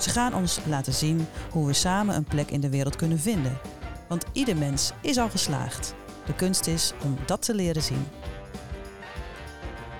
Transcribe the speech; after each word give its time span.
Ze 0.00 0.10
gaan 0.10 0.34
ons 0.34 0.60
laten 0.66 0.92
zien 0.92 1.26
hoe 1.50 1.66
we 1.66 1.72
samen 1.72 2.16
een 2.16 2.24
plek 2.24 2.50
in 2.50 2.60
de 2.60 2.70
wereld 2.70 2.96
kunnen 2.96 3.18
vinden. 3.18 3.58
Want 4.08 4.24
ieder 4.32 4.56
mens 4.56 4.92
is 5.00 5.16
al 5.18 5.28
geslaagd. 5.28 5.94
De 6.26 6.34
kunst 6.34 6.66
is 6.66 6.92
om 7.04 7.16
dat 7.26 7.42
te 7.42 7.54
leren 7.54 7.82
zien. 7.82 8.04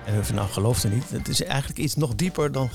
En 0.05 0.19
of 0.19 0.33
nou 0.33 0.49
gelooft 0.49 0.89
niet, 0.89 1.09
het 1.09 1.27
is 1.27 1.43
eigenlijk 1.43 1.79
iets 1.79 1.95
nog 1.95 2.15
dieper 2.15 2.51
dan 2.51 2.69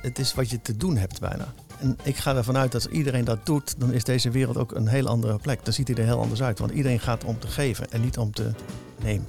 het 0.00 0.18
is 0.18 0.34
wat 0.34 0.50
je 0.50 0.62
te 0.62 0.76
doen 0.76 0.96
hebt 0.96 1.20
bijna. 1.20 1.52
En 1.78 1.98
ik 2.02 2.16
ga 2.16 2.36
ervan 2.36 2.56
uit 2.56 2.72
dat 2.72 2.84
als 2.84 2.92
iedereen 2.92 3.24
dat 3.24 3.46
doet, 3.46 3.80
dan 3.80 3.92
is 3.92 4.04
deze 4.04 4.30
wereld 4.30 4.56
ook 4.56 4.74
een 4.74 4.88
heel 4.88 5.06
andere 5.06 5.38
plek. 5.38 5.64
Dan 5.64 5.72
ziet 5.72 5.88
hij 5.88 5.96
er 5.96 6.04
heel 6.04 6.20
anders 6.20 6.42
uit, 6.42 6.58
want 6.58 6.70
iedereen 6.70 7.00
gaat 7.00 7.24
om 7.24 7.38
te 7.38 7.46
geven 7.46 7.90
en 7.90 8.00
niet 8.00 8.18
om 8.18 8.32
te 8.32 8.50
nemen. 9.02 9.26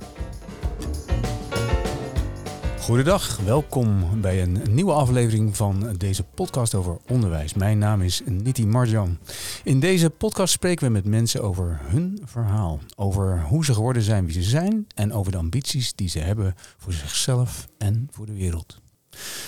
Goedendag, 2.84 3.38
welkom 3.38 4.22
bij 4.22 4.42
een 4.42 4.62
nieuwe 4.70 4.92
aflevering 4.92 5.58
van 5.58 5.96
deze 5.98 6.24
podcast 6.24 6.76
over 6.76 6.98
onderwijs. 7.08 7.54
Mijn 7.54 7.78
naam 7.78 8.02
is 8.02 8.22
Niti 8.26 8.68
Marjan. 8.68 9.18
In 9.64 9.80
deze 9.80 10.10
podcast 10.10 10.54
spreken 10.54 10.86
we 10.86 10.92
met 10.92 11.06
mensen 11.06 11.44
over 11.44 11.80
hun 11.82 12.22
verhaal, 12.26 12.80
over 12.96 13.44
hoe 13.44 13.66
ze 13.66 13.74
geworden 13.74 14.02
zijn 14.02 14.26
wie 14.26 14.34
ze 14.34 14.42
zijn 14.50 14.88
en 14.96 15.14
over 15.14 15.32
de 15.32 15.38
ambities 15.38 15.94
die 15.94 16.10
ze 16.10 16.20
hebben 16.20 16.56
voor 16.78 16.94
zichzelf 16.94 17.68
en 17.78 18.08
voor 18.12 18.26
de 18.26 18.34
wereld. 18.34 18.78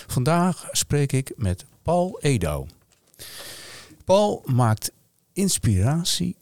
Vandaag 0.06 0.68
spreek 0.70 1.12
ik 1.12 1.32
met 1.36 1.64
Paul 1.82 2.18
Edouw. 2.20 2.66
Paul 4.04 4.42
maakt 4.44 4.92
inspiratie 5.32 6.36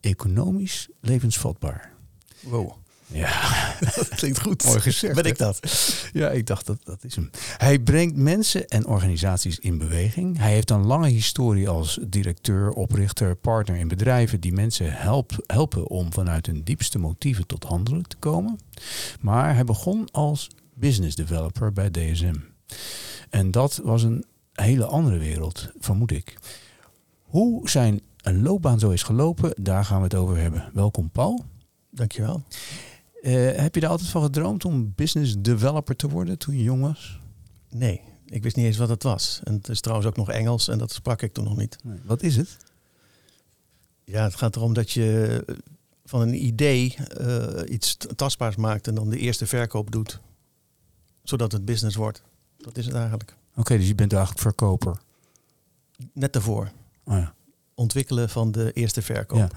economisch 0.00 0.88
levensvatbaar. 1.00 1.92
Wow. 2.40 2.81
Ja, 3.12 3.74
dat 3.94 4.08
klinkt 4.08 4.40
goed. 4.40 4.64
Mooi 4.64 4.80
gezegd. 4.80 5.14
Ben 5.14 5.24
ik 5.24 5.38
dat? 5.38 5.60
Ja, 6.12 6.30
ik 6.30 6.46
dacht 6.46 6.66
dat 6.66 6.78
dat 6.84 7.04
is 7.04 7.14
hem. 7.14 7.30
Hij 7.56 7.78
brengt 7.78 8.16
mensen 8.16 8.68
en 8.68 8.86
organisaties 8.86 9.58
in 9.58 9.78
beweging. 9.78 10.38
Hij 10.38 10.52
heeft 10.52 10.70
een 10.70 10.86
lange 10.86 11.08
historie 11.08 11.68
als 11.68 11.98
directeur, 12.06 12.70
oprichter, 12.70 13.36
partner 13.36 13.76
in 13.76 13.88
bedrijven 13.88 14.40
die 14.40 14.52
mensen 14.52 14.92
help, 14.92 15.32
helpen 15.46 15.88
om 15.88 16.12
vanuit 16.12 16.46
hun 16.46 16.62
diepste 16.64 16.98
motieven 16.98 17.46
tot 17.46 17.64
handelen 17.64 18.08
te 18.08 18.16
komen. 18.16 18.58
Maar 19.20 19.54
hij 19.54 19.64
begon 19.64 20.08
als 20.10 20.50
business 20.74 21.16
developer 21.16 21.72
bij 21.72 21.90
DSM. 21.90 22.34
En 23.30 23.50
dat 23.50 23.80
was 23.84 24.02
een 24.02 24.24
hele 24.52 24.84
andere 24.84 25.18
wereld, 25.18 25.70
vermoed 25.78 26.10
ik. 26.10 26.38
Hoe 27.22 27.70
zijn 27.70 28.00
een 28.22 28.42
loopbaan 28.42 28.78
zo 28.78 28.90
is 28.90 29.02
gelopen, 29.02 29.52
daar 29.60 29.84
gaan 29.84 29.98
we 29.98 30.04
het 30.04 30.14
over 30.14 30.36
hebben. 30.36 30.70
Welkom 30.72 31.10
Paul. 31.10 31.44
Dankjewel. 31.90 32.42
Uh, 33.22 33.56
heb 33.56 33.74
je 33.74 33.80
er 33.80 33.88
altijd 33.88 34.08
van 34.08 34.22
gedroomd 34.22 34.64
om 34.64 34.92
business 34.94 35.34
developer 35.38 35.96
te 35.96 36.08
worden 36.08 36.38
toen 36.38 36.56
je 36.56 36.62
jong 36.62 36.82
was? 36.82 37.20
Nee, 37.68 38.00
ik 38.26 38.42
wist 38.42 38.56
niet 38.56 38.66
eens 38.66 38.76
wat 38.76 38.88
het 38.88 39.02
was. 39.02 39.40
En 39.44 39.54
het 39.54 39.68
is 39.68 39.80
trouwens 39.80 40.08
ook 40.08 40.16
nog 40.16 40.30
Engels 40.30 40.68
en 40.68 40.78
dat 40.78 40.92
sprak 40.92 41.22
ik 41.22 41.32
toen 41.32 41.44
nog 41.44 41.56
niet. 41.56 41.78
Nee. 41.84 41.98
Wat 42.04 42.22
is 42.22 42.36
het? 42.36 42.56
Ja, 44.04 44.24
het 44.24 44.34
gaat 44.34 44.56
erom 44.56 44.72
dat 44.72 44.90
je 44.90 45.44
van 46.04 46.20
een 46.20 46.44
idee 46.44 46.96
uh, 47.20 47.46
iets 47.68 47.96
tastbaars 48.16 48.56
maakt 48.56 48.86
en 48.86 48.94
dan 48.94 49.10
de 49.10 49.18
eerste 49.18 49.46
verkoop 49.46 49.90
doet. 49.90 50.20
Zodat 51.22 51.52
het 51.52 51.64
business 51.64 51.96
wordt. 51.96 52.22
Dat 52.56 52.78
is 52.78 52.84
het 52.84 52.94
eigenlijk. 52.94 53.36
Oké, 53.50 53.60
okay, 53.60 53.76
dus 53.76 53.88
je 53.88 53.94
bent 53.94 54.12
eigenlijk 54.12 54.42
verkoper? 54.42 55.00
Net 56.12 56.32
daarvoor. 56.32 56.72
Oh 57.04 57.16
ja 57.16 57.34
ontwikkelen 57.74 58.28
van 58.28 58.52
de 58.52 58.72
eerste 58.72 59.02
verkoop. 59.02 59.38
Ja. 59.38 59.48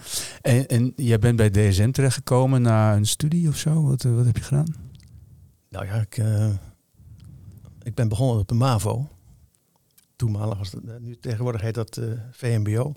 En, 0.42 0.68
en 0.68 0.94
jij 0.96 1.20
bent 1.20 1.36
bij 1.36 1.50
DSM 1.50 1.92
terechtgekomen 1.92 2.62
na 2.62 2.96
een 2.96 3.06
studie 3.06 3.48
of 3.48 3.58
zo? 3.58 3.84
Wat, 3.84 4.04
wat 4.04 4.26
heb 4.26 4.38
je 4.38 4.44
gedaan? 4.44 4.76
Nou 5.70 5.86
ja, 5.86 5.94
ik, 5.94 6.18
uh, 6.18 6.50
ik 7.84 7.96
ben 7.96 8.08
begonnen 8.08 8.40
op 8.40 8.48
de 8.48 8.54
MAVO. 8.54 9.08
Toenmalig 10.16 10.58
was 10.58 10.72
het, 10.72 11.00
nu 11.00 11.18
tegenwoordig 11.20 11.62
heet 11.62 11.74
dat 11.74 11.98
uh, 11.98 12.12
VMBO. 12.32 12.94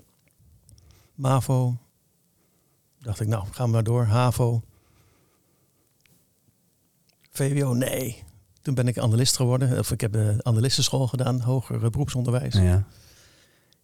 MAVO. 1.15 1.77
Dacht 3.01 3.19
ik, 3.19 3.27
nou, 3.27 3.45
gaan 3.51 3.65
we 3.65 3.71
maar 3.71 3.83
door. 3.83 4.03
HAVO. 4.03 4.61
VWO, 7.31 7.73
nee. 7.73 8.23
Toen 8.61 8.73
ben 8.73 8.87
ik 8.87 8.97
analist 8.97 9.35
geworden. 9.35 9.79
Of 9.79 9.91
ik 9.91 10.01
heb 10.01 10.11
de 10.11 10.39
analistenschool 10.41 11.07
gedaan, 11.07 11.41
hoger 11.41 11.89
beroepsonderwijs. 11.89 12.53
Ja. 12.53 12.85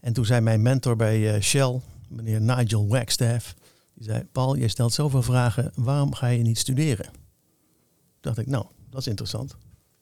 En 0.06 0.14
toen 0.14 0.26
zei 0.26 0.42
mijn 0.42 0.62
mentor 0.62 0.96
bij 0.96 1.36
uh, 1.36 1.42
Shell, 1.42 1.82
meneer 2.08 2.42
Nigel 2.42 2.88
Wagstaff, 2.88 3.56
die 3.94 4.04
zei, 4.04 4.24
Paul, 4.32 4.56
je 4.56 4.68
stelt 4.68 4.94
zoveel 4.94 5.22
vragen, 5.22 5.72
waarom 5.76 6.14
ga 6.14 6.28
je 6.28 6.44
niet 6.44 6.58
studeren? 6.58 7.06
Toen 7.06 7.14
dacht 8.22 8.38
ik, 8.38 8.48
nou, 8.48 8.66
dat 8.90 9.00
is 9.00 9.08
interessant. 9.08 9.56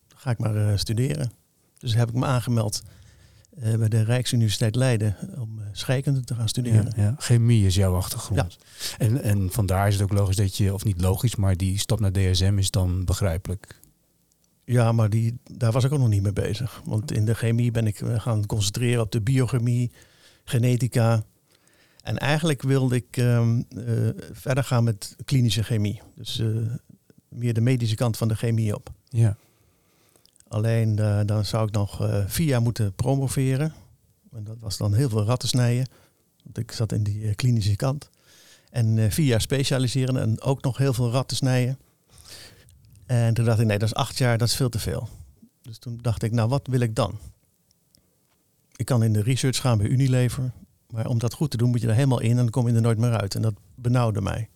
Dan 0.08 0.18
ga 0.18 0.31
ik 0.31 0.38
maar 0.38 0.56
uh, 0.56 0.78
studeren. 0.78 1.31
Dus 1.78 1.96
heb 1.96 2.09
ik 2.09 2.16
me 2.16 2.25
aangemeld 2.25 2.84
uh, 3.64 3.75
bij 3.75 3.90
de 3.90 4.03
Rijksuniversiteit 4.03 4.75
Leiden 4.75 5.16
om 5.38 5.59
scheikunde 5.72 6.24
te 6.24 6.35
gaan 6.35 6.50
studeren. 6.50 6.94
Ja, 6.96 7.03
ja. 7.03 7.16
Chemie 7.18 7.66
is 7.66 7.75
jouw 7.75 7.96
achtergrond. 7.96 8.58
Ja. 8.59 8.96
En, 8.97 9.22
en 9.22 9.52
vandaar 9.52 9.88
is 9.88 9.94
het 9.94 10.03
ook 10.03 10.18
logisch 10.18 10.35
dat 10.35 10.58
je, 10.58 10.74
of 10.74 10.84
niet 10.84 11.02
logisch, 11.02 11.35
maar 11.35 11.58
die 11.58 11.80
stap 11.80 12.00
naar 12.00 12.12
DSM 12.12 12.58
is 12.58 12.72
dan 12.72 13.06
begrijpelijk. 13.06 13.80
Ja, 14.66 14.91
maar 14.91 15.09
die, 15.09 15.38
daar 15.51 15.72
was 15.72 15.84
ik 15.84 15.91
ook 15.91 16.00
nog 16.00 16.07
niet 16.07 16.22
mee 16.22 16.34
bezig. 16.34 16.81
Want 16.85 17.12
in 17.12 17.25
de 17.25 17.35
chemie 17.35 17.72
ben 17.72 17.88
ik 17.88 18.01
gaan 18.18 18.46
concentreren 18.46 19.01
op 19.01 19.12
de 19.12 19.22
biochemie, 19.22 19.91
genetica. 20.44 21.24
En 22.03 22.18
eigenlijk 22.18 22.62
wilde 22.62 22.96
ik 22.96 23.18
um, 23.18 23.66
uh, 23.69 24.09
verder 24.31 24.63
gaan 24.63 24.84
met 24.84 25.16
klinische 25.25 25.63
chemie. 25.63 26.02
Dus 26.16 26.40
uh, 26.40 26.72
meer 27.29 27.53
de 27.53 27.62
medische 27.62 27.96
kant 27.96 28.18
van 28.18 28.28
de 28.28 28.35
chemie 28.35 28.75
op. 28.75 28.90
Ja. 29.09 29.38
Alleen 30.47 30.97
uh, 31.00 31.19
dan 31.25 31.46
zou 31.46 31.68
ik 31.68 31.73
nog 31.73 32.09
vier 32.28 32.47
jaar 32.47 32.62
moeten 32.62 32.94
promoveren. 32.94 33.73
En 34.31 34.44
dat 34.44 34.57
was 34.59 34.78
dan 34.78 34.94
heel 34.94 35.09
veel 35.09 35.23
ratten 35.23 35.50
snijden. 35.50 35.85
Want 36.44 36.57
ik 36.57 36.72
zat 36.72 36.91
in 36.91 37.03
die 37.03 37.35
klinische 37.35 37.75
kant. 37.75 38.09
En 38.69 39.12
vier 39.12 39.25
jaar 39.25 39.41
specialiseren 39.41 40.18
en 40.18 40.41
ook 40.41 40.63
nog 40.63 40.78
heel 40.78 40.94
veel 40.94 41.12
ratten 41.12 41.38
snijden. 41.38 41.78
En 43.06 43.34
toen 43.34 43.46
dacht 43.46 43.59
ik, 43.59 43.66
nee, 43.66 43.78
dat 43.78 43.88
is 43.88 43.96
acht 43.96 44.18
jaar, 44.18 44.38
dat 44.38 44.47
is 44.47 44.56
veel 44.56 44.69
te 44.69 44.80
veel. 44.80 45.09
Dus 45.62 45.78
toen 45.78 46.00
dacht 46.02 46.24
ik, 46.24 46.31
nou, 46.31 46.50
wat 46.50 46.68
wil 46.68 46.80
ik 46.80 46.96
dan? 46.96 47.19
Ik 48.75 48.86
kan 48.86 49.03
in 49.03 49.14
de 49.14 49.22
research 49.22 49.58
gaan 49.58 49.78
bij 49.78 49.88
Unilever. 49.88 50.52
Maar 50.90 51.08
om 51.08 51.19
dat 51.19 51.34
goed 51.34 51.52
te 51.52 51.58
doen, 51.58 51.69
moet 51.69 51.81
je 51.81 51.88
er 51.88 51.94
helemaal 51.94 52.19
in 52.19 52.30
en 52.30 52.36
dan 52.36 52.50
kom 52.50 52.68
je 52.68 52.74
er 52.74 52.81
nooit 52.81 52.97
meer 52.97 53.19
uit. 53.19 53.36
En 53.36 53.41
dat 53.41 53.53
benauwde 53.75 54.22
mij. 54.22 54.50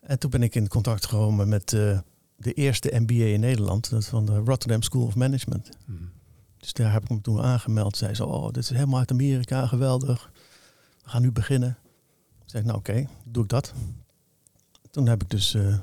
En 0.00 0.18
toen 0.18 0.30
ben 0.30 0.42
ik 0.42 0.54
in 0.54 0.68
contact 0.68 1.06
gekomen 1.06 1.48
met 1.48 1.72
uh, 1.72 1.98
de 2.36 2.52
eerste 2.52 3.00
MBA 3.00 3.24
in 3.24 3.40
Nederland. 3.40 3.90
Dat 3.90 4.06
van 4.06 4.26
de 4.26 4.36
Rotterdam 4.36 4.82
School 4.82 5.06
of 5.06 5.14
Management. 5.14 5.68
Hmm. 5.84 6.10
Dus 6.58 6.72
daar 6.72 6.92
heb 6.92 7.02
ik 7.02 7.10
me 7.10 7.20
toen 7.20 7.40
aangemeld. 7.40 7.96
Zei 7.96 8.14
ze, 8.14 8.26
oh, 8.26 8.44
dit 8.44 8.62
is 8.62 8.70
helemaal 8.70 8.98
uit 8.98 9.10
Amerika, 9.10 9.66
geweldig. 9.66 10.30
We 11.02 11.10
gaan 11.10 11.22
nu 11.22 11.32
beginnen. 11.32 11.78
Ik 12.44 12.50
zei, 12.50 12.64
nou 12.64 12.78
oké, 12.78 12.90
okay, 12.90 13.08
doe 13.24 13.42
ik 13.42 13.48
dat. 13.48 13.72
Toen 14.90 15.06
heb 15.06 15.22
ik 15.22 15.30
dus 15.30 15.54
uh, 15.54 15.78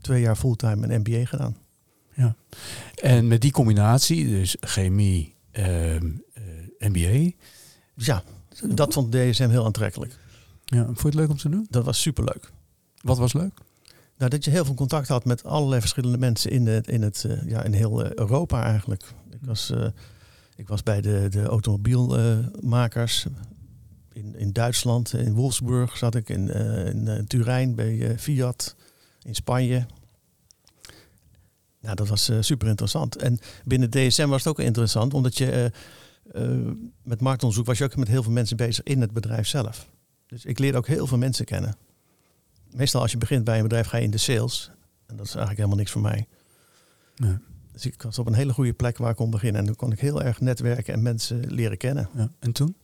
twee 0.00 0.20
jaar 0.20 0.36
fulltime 0.36 0.88
een 0.88 1.00
MBA 1.00 1.24
gedaan. 1.24 1.56
Ja. 2.14 2.34
En 2.94 3.28
met 3.28 3.40
die 3.40 3.52
combinatie, 3.52 4.28
dus 4.28 4.56
chemie, 4.60 5.34
uh, 5.52 5.94
uh, 5.94 6.00
MBA. 6.78 7.30
Ja, 7.94 8.22
dat 8.62 8.92
vond 8.92 9.12
DSM 9.12 9.48
heel 9.48 9.64
aantrekkelijk. 9.64 10.18
Ja, 10.64 10.84
vond 10.84 10.98
je 10.98 11.06
het 11.06 11.14
leuk 11.14 11.28
om 11.28 11.36
te 11.36 11.48
doen? 11.48 11.66
Dat 11.70 11.84
was 11.84 12.00
superleuk. 12.00 12.50
Wat 13.02 13.18
was 13.18 13.32
leuk? 13.32 13.52
Nou, 14.16 14.30
dat 14.30 14.44
je 14.44 14.50
heel 14.50 14.64
veel 14.64 14.74
contact 14.74 15.08
had 15.08 15.24
met 15.24 15.44
allerlei 15.44 15.80
verschillende 15.80 16.18
mensen 16.18 16.50
in, 16.50 16.66
het, 16.66 16.88
in, 16.88 17.02
het, 17.02 17.24
uh, 17.26 17.42
ja, 17.46 17.62
in 17.62 17.72
heel 17.72 18.04
uh, 18.04 18.12
Europa 18.12 18.62
eigenlijk. 18.62 19.02
Ik 19.30 19.40
was, 19.40 19.72
ik 20.56 20.68
was 20.68 20.82
bij 20.82 21.00
de, 21.00 21.26
de 21.30 21.42
automobielmakers 21.42 23.26
in, 24.12 24.34
in 24.36 24.52
Duitsland, 24.52 25.12
in 25.12 25.34
Wolfsburg 25.34 25.96
zat 25.96 26.14
ik, 26.14 26.28
in, 26.28 26.48
in 27.08 27.26
Turijn 27.26 27.74
bij 27.74 28.18
Fiat 28.18 28.76
in 29.28 29.34
Spanje. 29.34 29.86
Nou, 31.80 31.94
dat 31.94 32.08
was 32.08 32.30
uh, 32.30 32.36
super 32.40 32.68
interessant. 32.68 33.16
En 33.16 33.38
binnen 33.64 33.90
DSM 33.90 34.26
was 34.26 34.44
het 34.44 34.48
ook 34.48 34.58
interessant, 34.58 35.14
omdat 35.14 35.38
je 35.38 35.72
uh, 36.34 36.42
uh, 36.42 36.72
met 37.02 37.20
marktonderzoek 37.20 37.66
was 37.66 37.78
je 37.78 37.84
ook 37.84 37.96
met 37.96 38.08
heel 38.08 38.22
veel 38.22 38.32
mensen 38.32 38.56
bezig 38.56 38.84
in 38.84 39.00
het 39.00 39.12
bedrijf 39.12 39.46
zelf. 39.46 39.88
Dus 40.26 40.44
ik 40.44 40.58
leerde 40.58 40.78
ook 40.78 40.86
heel 40.86 41.06
veel 41.06 41.18
mensen 41.18 41.44
kennen. 41.44 41.76
Meestal 42.70 43.00
als 43.00 43.10
je 43.10 43.18
begint 43.18 43.44
bij 43.44 43.56
een 43.56 43.62
bedrijf 43.62 43.86
ga 43.86 43.96
je 43.96 44.04
in 44.04 44.10
de 44.10 44.18
sales. 44.18 44.70
En 45.06 45.16
dat 45.16 45.26
is 45.26 45.34
eigenlijk 45.34 45.56
helemaal 45.56 45.78
niks 45.78 45.90
voor 45.90 46.02
mij. 46.02 46.26
Nee. 47.16 47.36
Dus 47.72 47.86
ik 47.86 48.02
was 48.02 48.18
op 48.18 48.26
een 48.26 48.34
hele 48.34 48.52
goede 48.52 48.72
plek 48.72 48.98
waar 48.98 49.10
ik 49.10 49.16
kon 49.16 49.30
beginnen. 49.30 49.60
En 49.60 49.66
toen 49.66 49.76
kon 49.76 49.92
ik 49.92 50.00
heel 50.00 50.22
erg 50.22 50.40
netwerken 50.40 50.94
en 50.94 51.02
mensen 51.02 51.52
leren 51.52 51.76
kennen. 51.76 52.08
Ja. 52.14 52.30
En 52.38 52.52
toen? 52.52 52.76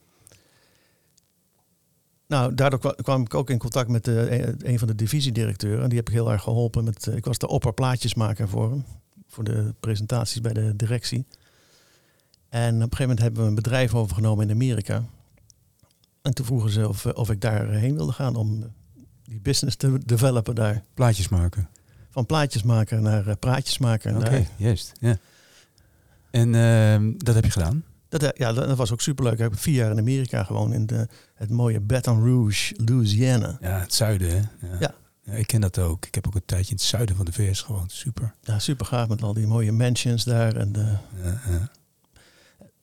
Nou, 2.34 2.54
daardoor 2.54 2.78
kwa- 2.78 2.94
kwam 3.02 3.20
ik 3.22 3.34
ook 3.34 3.50
in 3.50 3.58
contact 3.58 3.88
met 3.88 4.08
eh, 4.08 4.46
een 4.58 4.78
van 4.78 4.88
de 4.88 4.94
divisiedirecteuren. 4.94 5.88
Die 5.88 5.98
heb 5.98 6.08
ik 6.08 6.14
heel 6.14 6.32
erg 6.32 6.42
geholpen. 6.42 6.84
Met, 6.84 7.06
eh, 7.06 7.16
ik 7.16 7.25
was 7.25 7.38
de 7.38 7.48
opperplaatjesmaker 7.48 8.48
voor 8.48 8.70
hem. 8.70 8.84
Voor 9.28 9.44
de 9.44 9.75
presentaties 9.81 10.40
bij 10.40 10.52
de 10.52 10.76
directie. 10.76 11.26
En 12.48 12.75
op 12.75 12.81
een 12.81 12.81
gegeven 12.82 13.00
moment 13.02 13.20
hebben 13.20 13.42
we 13.42 13.48
een 13.48 13.54
bedrijf 13.54 13.94
overgenomen 13.94 14.44
in 14.48 14.54
Amerika. 14.54 15.04
En 16.22 16.34
toen 16.34 16.46
vroegen 16.46 16.70
ze 16.70 16.88
of, 16.88 17.04
eh, 17.04 17.12
of 17.14 17.31
ik 17.31 17.40
daarheen 17.40 17.94
wilde 17.94 18.12
gaan 18.12 18.36
om 18.36 18.72
die 19.25 19.40
business 19.40 19.76
te 19.76 19.98
developen 20.04 20.54
daar. 20.54 20.82
Plaatjes 20.94 21.28
maken. 21.28 21.69
Van 22.10 22.26
plaatjesmaker 22.26 23.00
naar 23.02 23.26
eh, 23.26 23.34
praatjesmaker. 23.38 24.16
Oké, 24.16 24.46
juist. 24.56 24.92
Ja. 25.00 25.16
En 26.31 26.54
ehm, 26.54 27.12
dat 27.16 27.34
heb 27.34 27.44
je 27.44 27.50
gedaan? 27.50 27.84
Dat, 28.19 28.22
eh, 28.22 28.28
ja, 28.34 28.52
dat 28.52 28.76
was 28.76 28.93
ook 28.93 29.00
superleuk. 29.00 29.32
Ik 29.32 29.38
heb 29.38 29.58
vier 29.58 29.75
jaar 29.75 29.90
in 29.90 29.99
Amerika 29.99 30.44
gewoond. 30.44 30.72
In 30.75 30.87
de, 30.87 31.08
het 31.34 31.50
mooie 31.50 31.81
Baton 31.81 32.25
Rouge, 32.26 32.75
Louisiana. 32.84 33.58
Ja, 33.61 33.78
het 33.78 33.94
zuiden, 33.94 34.28
hè? 34.31 34.37
Ja. 34.69 34.76
Ja. 34.81 34.94
Ja, 35.22 35.32
ik 35.32 35.46
ken 35.46 35.61
dat 35.61 35.78
ook. 35.78 36.06
Ik 36.06 36.14
heb 36.14 36.26
ook 36.26 36.34
een 36.34 36.44
tijdje 36.44 36.70
in 36.70 36.76
het 36.76 36.84
zuiden 36.84 37.16
van 37.16 37.25
de 37.25 37.32
VS 37.32 37.61
gewoond. 37.62 37.93
Super. 37.93 38.34
Ja, 38.43 38.58
super 38.58 38.87
gaaf 38.87 39.08
met 39.08 39.22
al 39.22 39.34
die 39.34 39.46
mooie 39.46 39.72
mansions 39.72 40.25
daar. 40.25 40.56
En 40.56 40.72
de, 40.72 40.96
Ja, 41.22 41.70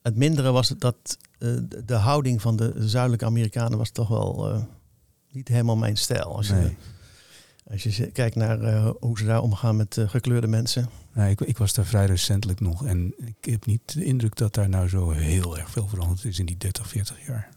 het 0.02 0.16
mindere 0.16 0.52
was 0.52 0.68
dat 0.78 1.18
eh, 1.40 1.50
de- 1.86 1.94
houding 1.96 2.42
van 2.42 2.56
de 2.56 2.74
zuidelijke 2.78 3.26
Amerikanen 3.26 3.78
was 3.78 3.90
toch 3.90 4.08
wel 4.08 4.52
eh, 4.54 4.62
niet 5.32 5.48
helemaal 5.48 5.78
mijn 5.78 5.98
stijl. 5.98 6.36
Als 6.36 6.48
je, 6.48 6.54
Nee. 6.54 6.78
Als 7.70 7.84
je 7.84 8.12
kijkt 8.12 8.36
naar 8.36 8.62
eh, 8.62 8.90
hoe 9.00 9.18
ze 9.18 9.26
daar 9.26 9.42
omgaan 9.42 9.76
met 9.76 9.98
eh, 9.98 10.10
gekleurde 10.10 10.48
mensen. 10.48 10.90
Nou, 11.14 11.30
ik, 11.30 11.42
ik 11.42 11.58
was 11.58 11.74
daar 11.74 11.86
vrij 11.86 12.06
recentelijk 12.06 12.60
nog 12.60 12.86
en 12.86 13.14
ik 13.18 13.52
heb 13.52 13.66
niet 13.66 13.94
de 13.94 14.04
indruk 14.06 14.36
dat 14.36 14.54
daar 14.54 14.70
nou 14.70 14.88
zo 14.88 15.10
heel 15.10 15.58
erg 15.58 15.70
veel 15.70 15.88
veranderd 15.88 16.26
is 16.26 16.40
in 16.40 16.46
die 16.46 16.58
30, 16.58 16.88
40 16.88 17.26
jaar. 17.28 17.50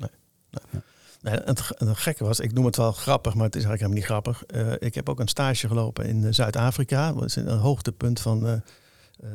Nee, 1.21 1.35
het, 1.45 1.61
ge- 1.61 1.75
het 1.79 1.97
gekke 1.99 2.25
was, 2.25 2.41
ik 2.41 2.53
noem 2.53 2.65
het 2.65 2.77
wel 2.77 2.93
grappig, 2.93 3.35
maar 3.35 3.45
het 3.45 3.57
is 3.57 3.65
eigenlijk 3.65 3.95
helemaal 4.03 4.23
niet 4.23 4.35
grappig. 4.35 4.67
Eh, 4.77 4.89
ik 4.89 4.95
heb 4.95 5.09
ook 5.09 5.21
een 5.21 5.29
stage 5.29 5.69
gelopen 5.69 6.05
in 6.07 6.35
Zuid-Afrika. 6.35 7.13
Dat 7.13 7.25
is 7.25 7.37
een 7.37 7.49
hoogtepunt 7.49 8.21
van 8.21 8.63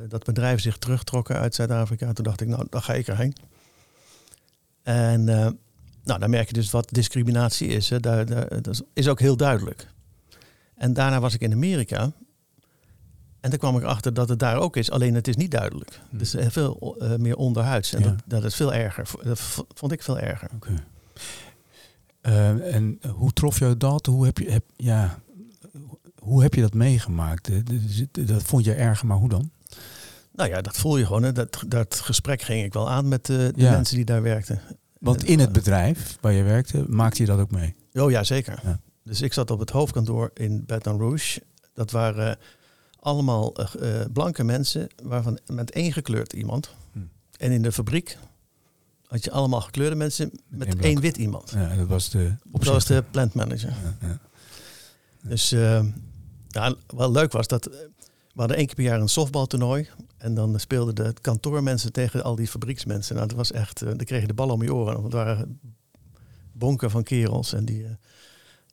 dat 0.07 0.23
bedrijven 0.23 0.61
zich 0.61 0.77
terugtrokken 0.77 1.35
uit 1.35 1.55
Zuid-Afrika. 1.55 2.13
Toen 2.13 2.23
dacht 2.23 2.41
ik, 2.41 2.47
nou, 2.47 2.65
dan 2.69 2.81
ga 2.81 2.93
ik 2.93 3.07
erheen. 3.07 3.33
En 4.83 5.23
nou, 6.03 6.19
dan 6.19 6.29
merk 6.29 6.47
je 6.47 6.53
dus 6.53 6.71
wat 6.71 6.89
discriminatie 6.91 7.67
is. 7.67 7.89
Hè. 7.89 7.99
Daar, 7.99 8.25
daar- 8.25 8.61
dat 8.61 8.83
is 8.93 9.07
ook 9.07 9.19
heel 9.19 9.37
duidelijk. 9.37 9.87
En 10.79 10.93
daarna 10.93 11.19
was 11.19 11.33
ik 11.33 11.41
in 11.41 11.51
Amerika. 11.53 12.11
En 13.39 13.49
toen 13.49 13.59
kwam 13.59 13.77
ik 13.77 13.83
achter 13.83 14.13
dat 14.13 14.29
het 14.29 14.39
daar 14.39 14.57
ook 14.57 14.75
is, 14.77 14.91
alleen 14.91 15.13
het 15.15 15.27
is 15.27 15.35
niet 15.35 15.51
duidelijk. 15.51 15.99
Hm. 16.09 16.13
Het 16.17 16.21
is 16.21 16.33
eh, 16.35 16.49
veel 16.49 16.95
eh, 16.99 17.15
meer 17.15 17.35
onderhuids. 17.35 17.93
En 17.93 18.01
Ja. 18.01 18.05
dat, 18.07 18.15
dat 18.25 18.43
is 18.43 18.55
veel 18.55 18.73
erger. 18.73 19.09
Dat 19.23 19.39
vond 19.73 19.91
ik 19.91 20.03
veel 20.03 20.19
erger. 20.19 20.49
Oké. 20.55 20.73
Eh, 22.21 22.75
en 22.75 22.99
hoe 23.09 23.33
trof 23.33 23.59
jou 23.59 23.77
dat? 23.77 24.05
Hoe 24.05 24.25
heb 24.25 24.37
je, 24.37 24.51
heb, 24.51 24.63
ja, 24.75 25.19
hoe 26.21 26.41
heb 26.41 26.53
je 26.53 26.61
dat 26.61 26.73
meegemaakt? 26.73 27.49
Dat, 28.27 28.43
vond 28.43 28.65
je 28.65 28.73
erger, 28.73 29.07
maar 29.07 29.17
hoe 29.17 29.29
dan? 29.29 29.51
Nou 30.31 30.49
ja, 30.49 30.61
dat 30.61 30.77
voel 30.77 30.97
je 30.97 31.05
gewoon. 31.05 31.23
Hè. 31.23 31.31
Dat, 31.31 31.63
dat 31.67 31.95
gesprek 31.95 32.41
ging 32.41 32.63
ik 32.65 32.73
wel 32.73 32.89
aan 32.89 33.07
met 33.07 33.25
de 33.25 33.53
Ja. 33.55 33.71
mensen 33.71 33.95
die 33.95 34.05
daar 34.05 34.21
werkten. 34.21 34.61
Want 34.99 35.23
in 35.23 35.39
het 35.39 35.51
bedrijf 35.51 36.17
waar 36.21 36.33
je 36.33 36.43
werkte, 36.43 36.83
maakte 36.87 37.21
je 37.21 37.27
dat 37.27 37.39
ook 37.39 37.51
mee? 37.51 37.75
Oh 37.93 38.11
ja, 38.11 38.23
zeker. 38.23 38.59
Ja. 38.63 38.79
Dus 39.09 39.21
ik 39.21 39.33
zat 39.33 39.51
op 39.51 39.59
het 39.59 39.69
hoofdkantoor 39.69 40.31
in 40.33 40.65
Baton 40.65 40.99
Rouge. 40.99 41.41
Dat 41.73 41.91
waren 41.91 42.37
allemaal 42.99 43.55
eh, 43.55 44.01
eh, 44.01 44.11
blanke 44.11 44.43
mensen, 44.43 44.87
waarvan 45.03 45.39
met 45.45 45.71
één 45.71 45.93
gekleurd 45.93 46.33
iemand. 46.33 46.73
Hm. 46.91 46.99
En 47.37 47.51
in 47.51 47.61
de 47.61 47.71
fabriek 47.71 48.17
had 49.07 49.23
je 49.23 49.31
allemaal 49.31 49.61
gekleurde 49.61 49.95
mensen 49.95 50.31
met 50.47 50.75
één 50.75 50.99
wit 50.99 51.17
iemand. 51.17 51.49
Ja, 51.49 51.75
dat 51.75 51.87
was 51.87 52.09
de 52.09 52.35
Dat 52.43 52.63
was 52.63 52.85
de 52.85 53.03
plant 53.11 53.33
manager. 53.33 53.69
Ja, 53.69 54.07
ja. 54.07 54.19
Dus 55.23 55.51
eh, 55.51 55.85
ja, 56.47 56.75
wat 56.87 57.11
leuk 57.11 57.31
was 57.31 57.47
dat 57.47 57.65
we 57.65 58.45
hadden 58.45 58.57
één 58.57 58.65
keer 58.65 58.75
per 58.75 58.83
jaar 58.83 59.01
een 59.01 59.09
softbaltoernooi. 59.09 59.89
En 60.17 60.33
dan 60.33 60.59
speelden 60.59 60.95
de 60.95 61.13
kantoormensen 61.21 61.91
tegen 61.91 62.23
al 62.23 62.35
die 62.35 62.47
fabrieksmensen. 62.47 63.15
Nou, 63.15 63.27
dat 63.27 63.37
was 63.37 63.51
echt, 63.51 63.79
dan 63.79 63.97
kreeg 63.97 64.21
je 64.21 64.27
de 64.27 64.33
bal 64.33 64.49
om 64.49 64.63
je 64.63 64.73
oren. 64.73 64.93
Want 64.93 65.03
het 65.03 65.13
waren 65.13 65.59
bonken 66.51 66.91
van 66.91 67.03
kerels 67.03 67.53
en 67.53 67.65
die, 67.65 67.85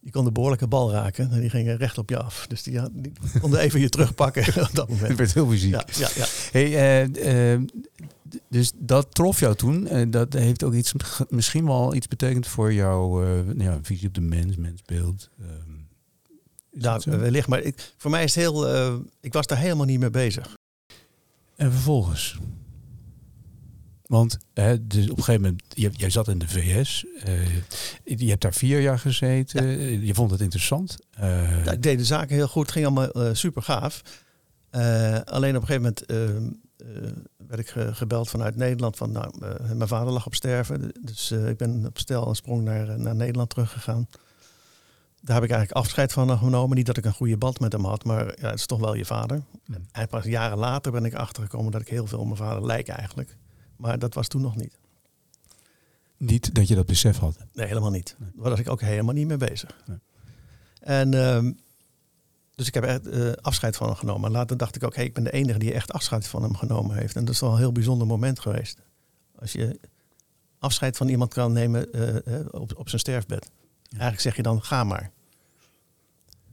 eh, 0.07 0.13
die 0.13 0.13
konden 0.13 0.33
behoorlijke 0.33 0.67
bal 0.67 0.91
raken. 0.91 1.31
En 1.31 1.41
die 1.41 1.51
gingen 1.51 1.77
recht 1.77 1.99
op 1.99 2.11
je 2.11 2.19
af. 2.19 2.47
Dus 2.47 2.63
die, 2.63 2.81
die 2.93 3.13
konden 3.41 3.61
even 3.61 3.81
je 3.81 3.89
terugpakken 3.89 4.47
op 4.49 4.55
dat 4.55 4.89
Het 4.89 4.89
moment. 4.89 5.19
werd 5.19 5.35
heel 5.35 5.49
fysiek. 5.49 5.71
Ja, 5.71 5.85
ja, 5.99 6.09
ja. 6.15 6.27
Hey, 6.53 6.65
eh, 6.65 7.53
eh, 7.55 7.61
dus 8.49 8.73
dat 8.77 9.15
trof 9.15 9.41
jou 9.41 9.55
toen. 9.55 9.87
Eh, 9.87 10.07
dat 10.11 10.33
heeft 10.33 10.65
ook 10.65 10.75
iets, 10.75 10.93
misschien 11.29 11.67
wel 11.67 11.95
iets 11.95 12.09
betekend 12.09 12.47
voor 12.47 12.73
jouw 12.73 13.25
ja, 13.57 13.79
visie 13.83 14.09
op 14.09 14.15
de 14.15 14.21
mens, 14.21 14.57
mensbeeld. 14.57 15.31
Ehm, 15.41 17.01
zo? 17.01 17.19
wellicht. 17.19 17.49
Maar 17.49 17.61
ik, 17.61 17.93
voor 17.97 18.11
mij 18.11 18.25
is 18.25 18.35
het 18.35 18.45
heel... 18.45 18.69
ik 19.21 19.33
was 19.33 19.47
daar 19.47 19.59
helemaal 19.59 19.87
niet 19.87 20.01
mee 20.01 20.11
bezig. 20.11 20.55
En 21.57 21.73
vervolgens? 21.73 22.39
Want 24.07 24.39
hè, 24.55 24.87
dus 24.87 25.05
op 25.11 25.17
een 25.19 25.25
gegeven 25.25 25.43
moment, 25.43 25.63
je, 25.69 25.91
jij 25.93 26.11
zat 26.11 26.29
in 26.29 26.39
de 26.39 26.49
VS. 26.49 27.05
eh, 27.25 27.55
je 28.05 28.29
hebt 28.29 28.43
daar 28.43 28.55
vier 28.55 28.81
jaar 28.81 28.99
gezeten. 28.99 29.67
Je 30.07 30.15
vond 30.15 30.31
het 30.31 30.41
interessant. 30.41 30.97
Eh, 31.11 31.65
Ja, 31.65 31.73
ik 31.73 31.83
deed 31.83 31.99
de 31.99 32.05
zaken 32.05 32.35
heel 32.37 32.49
goed, 32.49 32.71
ging 32.71 32.85
allemaal 32.87 33.11
eh, 33.11 33.35
super 33.35 33.63
gaaf. 33.63 34.03
Alleen 35.25 35.57
op 35.57 35.63
een 35.63 35.67
gegeven 35.69 35.83
moment 35.83 36.05
werd 37.47 37.61
ik 37.61 37.69
ge- 37.69 37.95
gebeld 37.95 38.29
vanuit 38.29 38.57
Nederland 38.57 38.97
van, 38.97 39.13
nou, 39.13 39.33
mijn 39.75 39.89
vader 39.89 40.13
lag 40.13 40.27
op 40.27 40.35
sterven. 40.35 40.93
Dus 41.01 41.31
ik 41.31 41.57
ben 41.57 41.87
op 41.87 41.99
stel 41.99 42.29
en 42.29 42.35
sprong 42.35 42.63
naar, 42.65 42.99
naar 43.01 43.15
Nederland 43.15 43.51
teruggegaan. 43.51 44.09
Daar 45.21 45.35
heb 45.35 45.45
ik 45.45 45.51
eigenlijk 45.51 45.81
afscheid 45.87 46.13
van 46.13 46.39
genomen. 46.39 46.77
Niet 46.77 46.87
dat 46.87 46.97
ik 46.97 47.05
een 47.05 47.13
goede 47.13 47.37
band 47.37 47.61
met 47.61 47.73
hem 47.73 47.85
had, 47.85 48.05
maar 48.05 48.25
ja, 48.41 48.49
het 48.51 48.59
is 48.59 48.67
toch 48.67 48.81
wel 48.81 48.95
je 48.95 49.05
vader. 49.05 49.43
Ja. 49.65 49.77
En 49.93 50.09
pas 50.09 50.25
jaren 50.25 50.59
later 50.59 50.93
ben 50.93 51.05
ik 51.05 51.15
achtergekomen 51.15 51.73
dat 51.73 51.81
ik 51.81 51.89
heel 51.89 52.07
veel 52.07 52.19
op 52.19 52.25
mijn 52.25 52.37
vader 52.37 52.67
lijk 52.67 52.89
eigenlijk. 52.89 53.37
Maar 53.77 53.99
dat 53.99 54.15
was 54.15 54.29
toen 54.29 54.43
nog 54.43 54.57
niet. 54.57 54.79
niet 56.17 56.55
dat 56.55 56.69
je 56.69 56.75
dat 56.75 56.87
besef 56.87 57.17
had. 57.17 57.37
Nee, 57.53 57.67
helemaal 57.67 57.91
niet. 57.91 58.17
Nee. 58.19 58.31
Daar 58.35 58.51
was 58.51 58.59
ik 58.59 58.71
ook 58.71 58.81
helemaal 58.81 59.15
niet 59.15 59.27
mee 59.27 59.37
bezig. 59.37 59.83
Nee. 59.87 59.99
En 60.81 61.15
ehm, 61.15 61.53
dus 62.55 62.67
ik 62.67 62.75
heb 62.75 62.85
echt 62.85 63.07
eh, 63.07 63.33
afscheid 63.33 63.77
van 63.77 63.87
hem 63.87 63.97
genomen. 63.97 64.31
Later 64.31 64.57
dacht 64.57 64.77
ik 64.77 64.85
ook, 64.85 64.95
hey, 64.95 65.05
ik 65.05 65.15
ben 65.15 65.25
de 65.25 65.33
enige 65.33 65.59
die 65.59 65.73
echt 65.73 65.93
afscheid 65.93 66.27
van 66.27 66.43
hem 66.43 66.57
genomen 66.57 66.97
heeft. 66.97 67.17
En 67.17 67.25
dat 67.25 67.35
is 67.35 67.41
wel 67.41 67.53
een 67.53 67.59
heel 67.59 67.73
bijzonder 67.73 68.07
moment 68.07 68.41
geweest. 68.41 68.79
Als 69.39 69.53
je 69.53 69.81
afscheid 70.59 70.97
van 70.97 71.09
iemand 71.09 71.35
kan 71.35 71.53
nemen 71.53 71.93
eh, 71.93 72.39
eh, 72.41 72.47
op, 72.51 72.73
op 72.77 72.89
zijn 72.89 73.01
sterfbed. 73.01 73.51
Eigenlijk 73.91 74.21
zeg 74.21 74.37
je 74.37 74.43
dan, 74.43 74.63
ga 74.63 74.85
maar. 74.85 75.11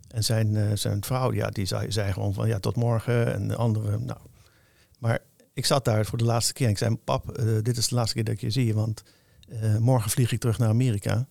En 0.08 0.24
zijn, 0.24 0.78
zijn 0.78 1.04
vrouw, 1.04 1.34
ja, 1.34 1.50
die 1.50 1.66
zei, 1.66 1.92
zei 1.92 2.14
gewoon 2.14 2.34
van, 2.34 2.48
ja, 2.48 2.60
tot 2.60 2.76
morgen. 2.76 3.34
En 3.34 3.48
de 3.48 3.56
andere, 3.56 4.00
nou. 4.00 4.20
Maar 5.00 5.20
ik 5.54 5.66
zat 5.66 5.86
daar 5.86 6.06
voor 6.06 6.18
de 6.18 6.24
laatste 6.24 6.54
keer 6.54 6.66
en 6.66 6.72
ik 6.72 6.78
zei, 6.78 6.96
pap, 6.96 7.32
eh, 7.32 7.58
dit 7.62 7.78
is 7.78 7.88
de 7.88 7.96
laatste 7.96 8.16
keer 8.16 8.24
dat 8.24 8.34
ik 8.34 8.42
je 8.42 8.50
zie. 8.50 8.74
Want 8.74 9.04
eh, 9.48 9.78
morgen 9.78 10.12
vlieg 10.12 10.32
ik 10.32 10.40
terug 10.40 10.58
naar 10.58 10.70
Amerika. 10.70 11.28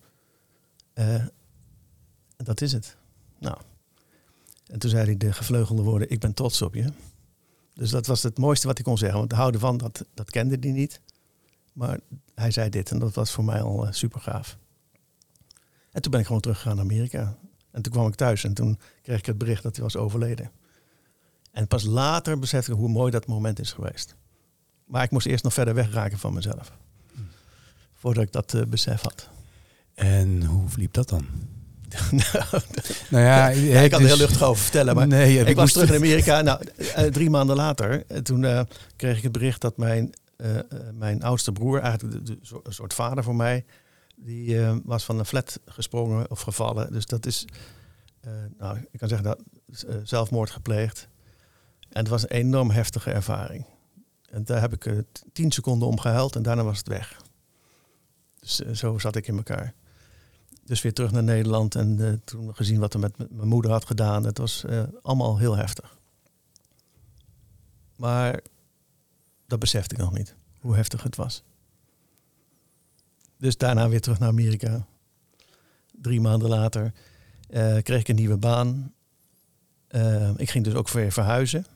En 0.95 1.33
dat 2.37 2.61
is 2.61 2.73
het. 2.73 2.97
Nou. 3.38 3.57
En 4.67 4.79
toen 4.79 4.91
zei 4.91 5.05
hij 5.05 5.17
de 5.17 5.33
gevleugelde 5.33 5.83
woorden, 5.83 6.11
ik 6.11 6.21
ben 6.21 6.35
trots 6.35 6.62
op 6.62 6.75
je. 6.75 6.93
Dus 7.75 7.91
dat 7.91 8.07
was 8.07 8.23
het 8.23 8.38
mooiste 8.38 8.67
wat 8.67 8.79
ik 8.79 8.85
kon 8.85 8.99
zeggen. 8.99 9.19
Want 9.19 9.33
houden 9.33 9.61
van, 9.61 9.76
dat, 9.76 10.05
dat 10.14 10.31
kende 10.31 10.57
hij 10.61 10.71
niet. 10.71 11.00
Maar 11.73 12.00
hij 12.35 12.50
zei 12.50 12.69
dit 12.69 12.91
en 12.91 12.99
dat 12.99 13.14
was 13.14 13.31
voor 13.31 13.45
mij 13.45 13.62
al 13.62 13.87
super 13.91 14.21
gaaf. 14.21 14.59
En 15.91 16.02
toen 16.02 16.11
ben 16.11 16.21
ik 16.21 16.26
gewoon 16.26 16.41
teruggegaan 16.41 16.76
naar 16.76 16.85
Amerika. 16.85 17.37
En 17.71 17.83
toen 17.83 17.93
kwam 17.93 18.07
ik 18.07 18.14
thuis 18.14 18.45
en 18.45 18.55
toen 18.55 18.79
kreeg 19.02 19.19
ik 19.19 19.26
het 19.26 19.38
bericht 19.38 19.62
dat 19.62 19.75
hij 19.76 19.85
was 19.85 19.97
overleden. 19.97 20.50
En 21.52 21.66
pas 21.66 21.85
later 21.85 22.38
besefte 22.38 22.73
ik 22.73 22.78
hoe 22.78 22.88
mooi 22.88 23.11
dat 23.11 23.26
moment 23.26 23.59
is 23.59 23.73
geweest. 23.73 24.14
Maar 24.87 25.02
ik 25.02 25.11
moest 25.11 25.26
eerst 25.26 25.44
nog 25.44 25.52
verder 25.52 25.75
wegraken 25.75 26.18
van 26.18 26.35
mezelf. 26.35 26.73
Voordat 27.94 28.23
ik 28.23 28.32
dat 28.32 28.54
eh, 28.54 28.62
besef 28.62 29.00
had. 29.00 29.28
En 29.94 30.44
hoe 30.44 30.68
verliep 30.68 30.92
dat 30.92 31.09
dan? 31.09 31.26
nou, 33.11 33.25
ja, 33.25 33.49
ja, 33.49 33.80
ik 33.80 33.90
kan 33.90 34.00
er 34.00 34.06
heel 34.06 34.16
luchtig 34.16 34.42
over 34.42 34.62
vertellen. 34.62 34.94
Maar 34.94 35.06
nee, 35.06 35.38
ik 35.44 35.56
was 35.56 35.73
terug 35.73 35.88
in 35.88 35.94
Amerika. 35.94 36.40
Nou, 36.40 36.64
eh, 36.94 37.04
drie 37.04 37.30
maanden 37.30 37.56
later, 37.56 38.06
eh, 38.06 38.18
toen 38.18 38.66
kreeg 38.97 39.16
ik 39.16 39.23
het 39.23 39.32
bericht 39.32 39.61
dat 39.61 39.76
mijn, 39.76 40.12
mijn 40.94 41.23
oudste 41.23 41.52
broer, 41.52 41.80
eigenlijk 41.80 42.26
de, 42.26 42.38
een 42.62 42.73
soort 42.73 42.94
vader 42.94 43.25
voor 43.25 43.37
mij, 43.37 43.64
die 44.16 44.61
was 44.85 45.04
van 45.04 45.18
een 45.18 45.26
flat 45.26 45.61
gesprongen 45.66 46.30
of 46.30 46.40
gevallen. 46.40 46.92
Dus 46.92 47.06
dat 47.06 47.26
is, 47.26 47.44
nou, 48.59 48.78
ik 48.90 48.99
kan 48.99 49.09
zeggen 49.09 49.26
dat 49.26 49.38
zelfmoord 50.02 50.50
gepleegd. 50.50 51.09
En 51.92 51.99
het 51.99 52.08
was 52.08 52.22
een 52.22 52.28
enorm 52.28 52.70
heftige 52.70 53.11
ervaring. 53.11 53.64
En 54.30 54.44
daar 54.44 54.61
heb 54.61 54.72
ik 54.72 54.87
eh, 54.87 54.99
tien 55.32 55.50
seconden 55.50 55.88
om 55.88 56.00
gehuild 56.00 56.37
en 56.37 56.42
daarna 56.42 56.64
was 56.64 56.78
het 56.78 56.88
weg. 56.88 57.22
Dus 58.40 58.62
eh, 58.62 58.72
zo 58.72 58.99
zat 58.99 59.16
ik 59.16 59.26
in 59.26 59.37
elkaar. 59.37 59.75
Dus 60.64 60.82
weer 60.82 60.92
terug 60.92 61.11
naar 61.12 61.22
Nederland 61.22 61.75
en 61.75 62.06
eh, 62.06 62.12
toen 62.25 62.54
gezien 62.54 62.78
wat 62.78 62.94
er 62.94 63.00
met 63.00 63.16
mijn 63.18 63.49
moeder 63.49 63.70
had 63.70 63.84
gedaan. 63.84 64.25
Het 64.25 64.38
was 64.38 64.64
allemaal 65.02 65.38
heel 65.38 65.56
heftig. 65.56 65.96
Maar 67.96 68.40
dat 69.46 69.58
besefte 69.58 69.94
ik 69.94 70.00
nog 70.00 70.12
niet, 70.12 70.34
hoe 70.61 70.75
heftig 70.75 71.02
het 71.02 71.16
was. 71.16 71.42
Dus 73.37 73.56
daarna 73.56 73.88
weer 73.88 74.00
terug 74.00 74.18
naar 74.18 74.28
Amerika. 74.28 74.87
drie 75.92 76.20
maanden 76.20 76.49
later 76.49 76.92
kreeg 77.82 78.00
ik 78.00 78.08
een 78.08 78.14
nieuwe 78.14 78.37
baan. 78.37 78.92
Ik 80.37 80.50
ging 80.50 80.64
dus 80.64 80.75
ook 80.75 80.90
weer 80.90 81.12
verhuizen. 81.12 81.66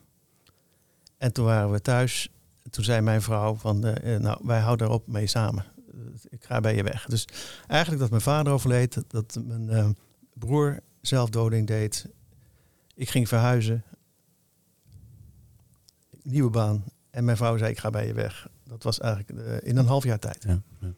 En 1.19 1.33
toen 1.33 1.45
waren 1.45 1.71
we 1.71 1.81
thuis. 1.81 2.31
Toen 2.71 2.85
zei 2.85 3.01
mijn 3.01 3.23
vrouw 3.23 3.55
van, 3.55 3.85
eh, 3.85 4.15
eh, 4.15 4.21
nou, 4.21 4.41
wij 4.43 4.61
houden 4.61 4.87
erop 4.87 5.07
mee 5.07 5.27
samen. 5.27 5.65
Eh, 5.93 5.99
ik 6.29 6.45
ga 6.45 6.61
bij 6.61 6.75
je 6.75 6.83
weg. 6.83 7.07
Dus 7.07 7.29
eigenlijk 7.67 8.01
dat 8.01 8.11
mijn 8.11 8.23
vader 8.23 8.53
overleed, 8.53 9.03
dat 9.09 9.39
mijn 9.47 9.97
broer 10.35 10.81
zelfdoding 11.01 11.67
deed. 11.67 12.07
Ik 12.95 13.11
ging 13.11 13.29
verhuizen. 13.29 13.85
Nieuwe 16.23 16.51
baan. 16.51 16.85
En 17.11 17.25
mijn 17.25 17.37
vrouw 17.37 17.57
zei, 17.57 17.71
ik 17.71 17.79
ga 17.79 17.91
bij 17.91 18.07
je 18.07 18.13
weg. 18.13 18.49
Dat 18.65 18.83
was 18.83 19.01
eigenlijk 19.01 19.63
in 19.63 19.77
een 19.77 19.87
half 19.87 20.05
jaar 20.05 20.19
tijd. 20.19 20.45
Ja, 20.49 20.61
ja. 20.81 20.93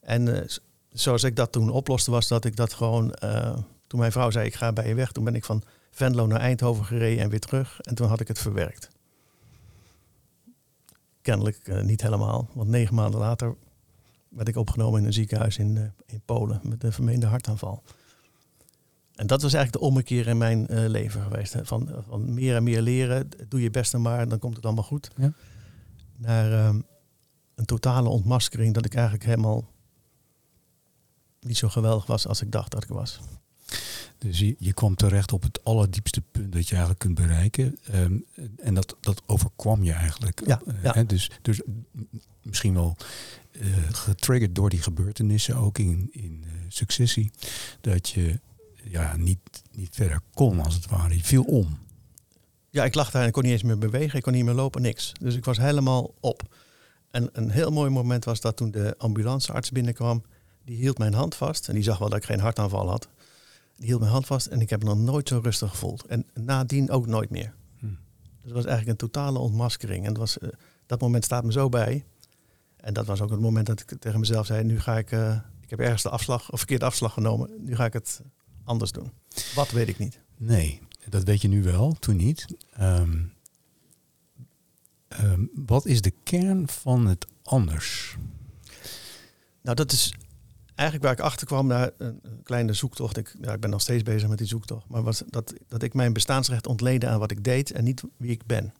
En 0.00 0.48
zoals 0.88 1.24
ik 1.24 1.36
dat 1.36 1.52
toen 1.52 1.70
oploste, 1.70 2.10
was 2.10 2.28
dat 2.28 2.44
ik 2.44 2.56
dat 2.56 2.72
gewoon. 2.72 3.14
toen 3.86 4.00
mijn 4.00 4.12
vrouw 4.12 4.30
zei: 4.30 4.46
Ik 4.46 4.54
ga 4.54 4.72
bij 4.72 4.88
je 4.88 4.94
weg. 4.94 5.12
Toen 5.12 5.24
ben 5.24 5.34
ik 5.34 5.44
van 5.44 5.62
Venlo 5.90 6.26
naar 6.26 6.40
Eindhoven 6.40 6.84
gereden 6.84 7.24
en 7.24 7.30
weer 7.30 7.40
terug. 7.40 7.80
En 7.80 7.94
toen 7.94 8.08
had 8.08 8.20
ik 8.20 8.28
het 8.28 8.38
verwerkt. 8.38 8.88
Kennelijk 11.22 11.68
eh, 11.68 11.82
niet 11.82 12.02
helemaal. 12.02 12.48
Want 12.54 12.68
negen 12.68 12.94
maanden 12.94 13.20
later 13.20 13.56
werd 14.28 14.48
ik 14.48 14.56
opgenomen 14.56 15.00
in 15.00 15.06
een 15.06 15.12
ziekenhuis 15.12 15.58
in, 15.58 15.76
eh, 15.76 15.82
in 16.06 16.22
Polen 16.24 16.60
met 16.62 16.84
een 16.84 16.92
vermeende 16.92 17.26
hartaanval. 17.26 17.82
En 19.14 19.26
dat 19.26 19.42
was 19.42 19.52
eigenlijk 19.52 19.82
de 19.82 19.90
ommekeer 19.90 20.26
in 20.26 20.38
mijn 20.38 20.66
eh, 20.66 20.88
leven 20.88 21.22
geweest. 21.22 21.52
Hè. 21.52 21.66
Van, 21.66 21.90
van 22.08 22.34
meer 22.34 22.56
en 22.56 22.62
meer 22.62 22.82
leren. 22.82 23.28
Doe 23.48 23.62
je 23.62 23.70
best 23.70 23.94
en 23.94 24.02
maar, 24.02 24.28
dan 24.28 24.38
komt 24.38 24.56
het 24.56 24.64
allemaal 24.64 24.84
goed. 24.84 25.10
Ja. 25.16 25.32
Naar 26.16 26.52
ehm, 26.52 26.80
een 27.54 27.64
totale 27.64 28.08
ontmaskering 28.08 28.74
dat 28.74 28.84
ik 28.84 28.94
eigenlijk 28.94 29.24
helemaal 29.24 29.68
niet 31.40 31.56
zo 31.56 31.68
geweldig 31.68 32.06
was 32.06 32.26
als 32.26 32.42
ik 32.42 32.52
dacht 32.52 32.70
dat 32.70 32.82
ik 32.82 32.88
was. 32.88 33.20
Dus 34.20 34.38
je, 34.38 34.54
je 34.58 34.72
kwam 34.72 34.94
terecht 34.94 35.32
op 35.32 35.42
het 35.42 35.64
allerdiepste 35.64 36.22
punt 36.32 36.52
dat 36.52 36.64
je 36.64 36.70
eigenlijk 36.70 36.98
kunt 36.98 37.14
bereiken. 37.14 37.78
Ehm, 37.84 38.16
en 38.56 38.74
dat, 38.74 38.96
dat 39.00 39.22
overkwam 39.26 39.82
je 39.82 39.92
eigenlijk. 39.92 40.42
Ja, 40.46 40.60
Eh, 40.66 40.92
ja. 40.94 41.02
dus, 41.04 41.30
dus 41.42 41.60
misschien 42.42 42.74
wel 42.74 42.96
eh, 43.52 43.66
getriggerd 43.90 44.54
door 44.54 44.70
die 44.70 44.82
gebeurtenissen, 44.82 45.56
ook 45.56 45.78
in, 45.78 46.08
in 46.12 46.44
eh, 46.44 46.50
successie. 46.68 47.30
Dat 47.80 48.08
je 48.08 48.40
ja, 48.84 49.16
niet, 49.16 49.38
niet 49.72 49.94
verder 49.94 50.20
kon, 50.34 50.60
als 50.60 50.74
het 50.74 50.86
ware. 50.86 51.16
Je 51.16 51.24
viel 51.24 51.42
om. 51.42 51.78
Ja, 52.70 52.84
ik 52.84 52.94
lag 52.94 53.10
daar 53.10 53.22
en 53.22 53.28
ik 53.28 53.34
kon 53.34 53.42
niet 53.42 53.52
eens 53.52 53.62
meer 53.62 53.78
bewegen. 53.78 54.16
Ik 54.16 54.22
kon 54.22 54.32
niet 54.32 54.44
meer 54.44 54.54
lopen, 54.54 54.82
niks. 54.82 55.12
Dus 55.20 55.34
ik 55.34 55.44
was 55.44 55.56
helemaal 55.58 56.14
op. 56.20 56.54
En 57.10 57.28
een 57.32 57.50
heel 57.50 57.70
mooi 57.70 57.90
moment 57.90 58.24
was 58.24 58.40
dat 58.40 58.56
toen 58.56 58.70
de 58.70 58.94
ambulancearts 58.98 59.70
binnenkwam. 59.70 60.22
Die 60.64 60.76
hield 60.76 60.98
mijn 60.98 61.14
hand 61.14 61.34
vast. 61.34 61.68
En 61.68 61.74
die 61.74 61.82
zag 61.82 61.98
wel 61.98 62.08
dat 62.08 62.18
ik 62.18 62.24
geen 62.24 62.40
hartaanval 62.40 62.88
had. 62.88 63.08
Die 63.80 63.88
hield 63.88 64.00
mijn 64.00 64.12
hand 64.12 64.26
vast 64.26 64.46
en 64.46 64.60
ik 64.60 64.70
heb 64.70 64.82
me 64.82 64.88
nog 64.88 64.98
nooit 64.98 65.28
zo 65.28 65.40
rustig 65.42 65.70
gevoeld. 65.70 66.04
En 66.06 66.26
nadien 66.34 66.90
ook 66.90 67.06
nooit 67.06 67.30
meer. 67.30 67.54
Hm. 67.78 67.86
Dus 67.86 67.96
het 68.42 68.52
was 68.52 68.64
eigenlijk 68.64 68.88
een 68.88 69.08
totale 69.08 69.38
ontmaskering. 69.38 70.06
En 70.06 70.12
dat, 70.12 70.18
was, 70.18 70.38
eh, 70.38 70.48
dat 70.86 71.00
moment 71.00 71.24
staat 71.24 71.44
me 71.44 71.52
zo 71.52 71.68
bij. 71.68 72.04
En 72.76 72.94
dat 72.94 73.06
was 73.06 73.20
ook 73.20 73.30
het 73.30 73.40
moment 73.40 73.66
dat 73.66 73.80
ik 73.80 73.92
tegen 73.98 74.20
mezelf 74.20 74.46
zei... 74.46 74.64
nu 74.64 74.80
ga 74.80 74.98
ik... 74.98 75.12
eh, 75.12 75.36
ik 75.62 75.70
heb 75.70 75.80
ergens 75.80 76.02
de 76.02 76.10
afslag, 76.10 76.52
of 76.52 76.58
verkeerde 76.58 76.84
afslag 76.84 77.12
genomen. 77.12 77.50
Nu 77.58 77.76
ga 77.76 77.84
ik 77.84 77.92
het 77.92 78.22
anders 78.64 78.92
doen. 78.92 79.10
Wat 79.54 79.70
weet 79.70 79.88
ik 79.88 79.98
niet. 79.98 80.20
Nee, 80.36 80.80
dat 81.08 81.24
weet 81.24 81.42
je 81.42 81.48
nu 81.48 81.62
wel, 81.62 81.96
toen 81.98 82.16
niet. 82.16 82.46
Ehm, 82.72 83.18
ehm, 85.08 85.44
wat 85.54 85.86
is 85.86 86.00
de 86.00 86.12
kern 86.22 86.68
van 86.68 87.06
het 87.06 87.26
anders? 87.42 88.16
Nou, 89.60 89.76
dat 89.76 89.92
is 89.92 90.14
eigenlijk 90.80 91.02
waar 91.02 91.12
ik 91.12 91.20
achter 91.32 91.46
kwam 91.46 91.66
na 91.66 91.90
een 91.98 92.20
kleine 92.42 92.72
zoektocht. 92.72 93.16
Ik, 93.16 93.36
ja, 93.40 93.52
ik 93.52 93.60
ben 93.60 93.70
nog 93.70 93.80
steeds 93.80 94.02
bezig 94.02 94.28
met 94.28 94.38
die 94.38 94.46
zoektocht. 94.46 94.88
Maar 94.88 95.02
was 95.02 95.22
dat, 95.26 95.54
dat 95.68 95.82
ik 95.82 95.94
mijn 95.94 96.12
bestaansrecht 96.12 96.66
ontleedde 96.66 97.06
aan 97.08 97.18
wat 97.18 97.30
ik 97.30 97.44
deed 97.44 97.70
en 97.72 97.84
niet 97.84 98.02
wie 98.16 98.30
ik 98.30 98.46
ben. 98.46 98.72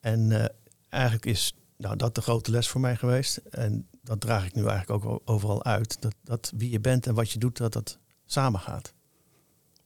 En 0.00 0.32
eh, 0.42 0.48
eigenlijk 0.88 1.26
is 1.26 1.54
nou, 1.76 1.96
dat 1.96 2.14
de 2.14 2.20
grote 2.20 2.50
les 2.50 2.68
voor 2.68 2.80
mij 2.80 2.96
geweest. 2.96 3.36
En 3.36 3.88
dat 4.02 4.20
draag 4.20 4.46
ik 4.46 4.54
nu 4.54 4.66
eigenlijk 4.66 5.04
ook 5.04 5.20
overal 5.24 5.64
uit. 5.64 5.96
Dat, 6.00 6.14
dat 6.24 6.52
wie 6.56 6.70
je 6.70 6.80
bent 6.80 7.06
en 7.06 7.14
wat 7.14 7.30
je 7.30 7.38
doet, 7.38 7.56
dat 7.56 7.72
dat 7.72 7.98
samengaat. 8.26 8.92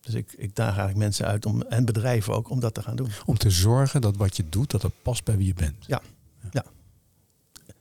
Dus 0.01 0.15
ik, 0.15 0.33
ik 0.33 0.55
daag 0.55 0.69
eigenlijk 0.69 0.99
mensen 0.99 1.27
uit 1.27 1.47
om, 1.47 1.63
en 1.63 1.85
bedrijven 1.85 2.35
ook 2.35 2.51
om 2.51 2.61
dat 2.61 2.75
te 2.75 2.83
gaan 2.83 2.97
doen. 2.97 3.11
Om 3.27 3.39
te 3.39 3.51
zorgen 3.51 4.01
dat 4.01 4.17
wat 4.17 4.37
je 4.37 4.49
doet, 4.49 4.71
dat 4.71 4.83
het 4.83 5.03
past 5.03 5.25
bij 5.25 5.37
wie 5.37 5.47
je 5.47 5.55
bent. 5.55 5.85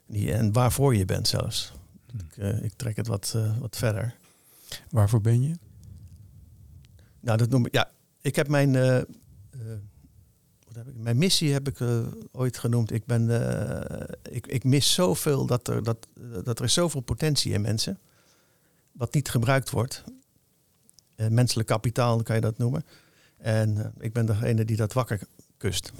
Die- 0.08 0.34
En 0.34 0.52
waarvoor 0.54 0.96
je 0.96 1.06
bent 1.06 1.28
zelfs. 1.28 1.74
Hm. 2.18 2.26
Ik, 2.26 2.38
eh, 2.38 2.64
ik 2.64 2.74
trek 2.76 2.96
het 2.96 3.08
wat, 3.08 3.34
eh, 3.36 3.58
wat 3.58 3.78
verder. 3.78 4.16
Waarvoor 4.90 5.22
ben 5.22 5.42
je? 5.42 5.56
Nou, 7.20 7.38
dat 7.38 7.50
noem 7.50 7.66
ik. 7.66 7.74
Ja, 7.74 7.92
ik 8.22 8.36
heb 8.36 8.48
mijn. 8.48 8.76
eh, 8.76 9.02
wat 10.66 10.76
heb 10.76 10.88
ik? 10.88 10.96
Mijn 10.96 11.18
missie 11.18 11.54
heb 11.54 11.68
ik 11.68 11.78
ooit 12.32 12.58
genoemd. 12.58 12.92
Ik 12.92 13.06
ben. 13.06 13.30
ik, 14.30 14.48
ik 14.48 14.64
mis 14.64 14.94
zoveel 14.94 15.46
dat 15.46 15.68
er, 15.68 15.84
dat, 15.84 16.08
dat 16.44 16.60
er 16.60 16.66
is 16.66 16.74
zoveel 16.74 17.02
potentie 17.02 17.54
in 17.54 17.62
mensen. 17.62 18.00
Wat 18.92 19.14
niet 19.14 19.30
gebruikt 19.30 19.70
wordt. 19.70 20.04
Menselijk 21.30 21.68
kapitaal 21.68 22.24
kan 22.24 22.36
je 22.36 22.42
dat 22.42 22.58
noemen. 22.58 22.86
En 23.38 23.94
ik 24.00 24.14
ben 24.14 24.26
degene 24.26 24.66
die 24.66 24.76
dat 24.76 24.94
wakker 24.94 25.20
kust. 25.58 25.92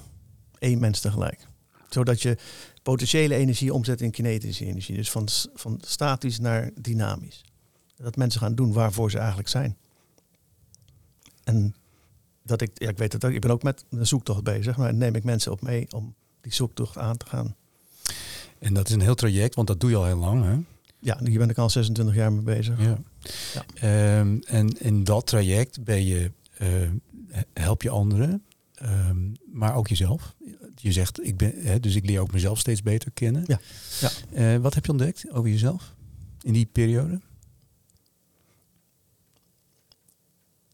Eén 0.58 0.78
mens 0.78 1.00
tegelijk. 1.00 1.46
Zodat 1.88 2.22
je 2.22 2.36
potentiële 2.86 3.34
energie 3.34 3.72
omzet 3.72 4.00
in 4.00 4.10
kinetische 4.10 4.64
energie. 4.64 4.96
Dus 4.96 5.10
van, 5.10 5.28
van 5.54 5.78
statisch 5.86 6.38
naar 6.38 6.70
dynamisch. 6.80 7.44
Dat 7.96 8.16
mensen 8.16 8.40
gaan 8.40 8.54
doen 8.54 8.72
waarvoor 8.72 9.10
ze 9.10 9.18
eigenlijk 9.18 9.48
zijn. 9.48 9.76
En 11.44 11.74
dat 12.42 12.60
ik, 12.60 12.70
ja, 12.74 12.88
ik 12.88 12.98
weet 12.98 13.12
het 13.12 13.24
ook, 13.24 13.32
ik 13.32 13.40
ben 13.40 13.50
ook 13.50 13.62
met 13.62 13.84
een 13.90 14.06
zoektocht 14.06 14.42
bezig, 14.42 14.76
maar 14.76 14.94
neem 14.94 15.14
ik 15.14 15.24
mensen 15.24 15.52
op 15.52 15.62
mee 15.62 15.86
om 15.90 16.14
die 16.40 16.54
zoektocht 16.54 16.98
aan 16.98 17.16
te 17.16 17.26
gaan. 17.26 17.56
En 18.58 18.74
dat 18.74 18.88
is 18.88 18.94
een 18.94 19.00
heel 19.00 19.14
traject, 19.14 19.54
want 19.54 19.66
dat 19.66 19.80
doe 19.80 19.90
je 19.90 19.96
al 19.96 20.04
heel 20.04 20.18
lang. 20.18 20.44
Hè? 20.44 20.56
Ja, 20.98 21.18
hier 21.24 21.38
ben 21.38 21.50
ik 21.50 21.58
al 21.58 21.70
26 21.70 22.14
jaar 22.14 22.32
mee 22.32 22.42
bezig. 22.42 22.80
Ja. 22.80 22.98
Ja. 23.54 23.64
Ehm, 23.74 24.38
en 24.44 24.68
in 24.80 25.04
dat 25.04 25.26
traject 25.26 25.84
ben 25.84 26.04
je, 26.04 26.30
eh, 26.58 26.68
help 27.52 27.82
je 27.82 27.90
anderen, 27.90 28.42
ehm, 28.76 29.32
maar 29.52 29.74
ook 29.74 29.88
jezelf. 29.88 30.34
Je 30.74 30.92
zegt, 30.92 31.24
ik 31.24 31.36
ben, 31.36 31.52
hè, 31.64 31.80
dus 31.80 31.94
ik 31.94 32.06
leer 32.06 32.20
ook 32.20 32.32
mezelf 32.32 32.58
steeds 32.58 32.82
beter 32.82 33.10
kennen. 33.10 33.44
Ja, 33.46 33.60
ja. 34.00 34.10
Eh, 34.32 34.60
wat 34.60 34.74
heb 34.74 34.84
je 34.84 34.90
ontdekt 34.90 35.30
over 35.30 35.50
jezelf 35.50 35.94
in 36.42 36.52
die 36.52 36.66
periode? 36.66 37.20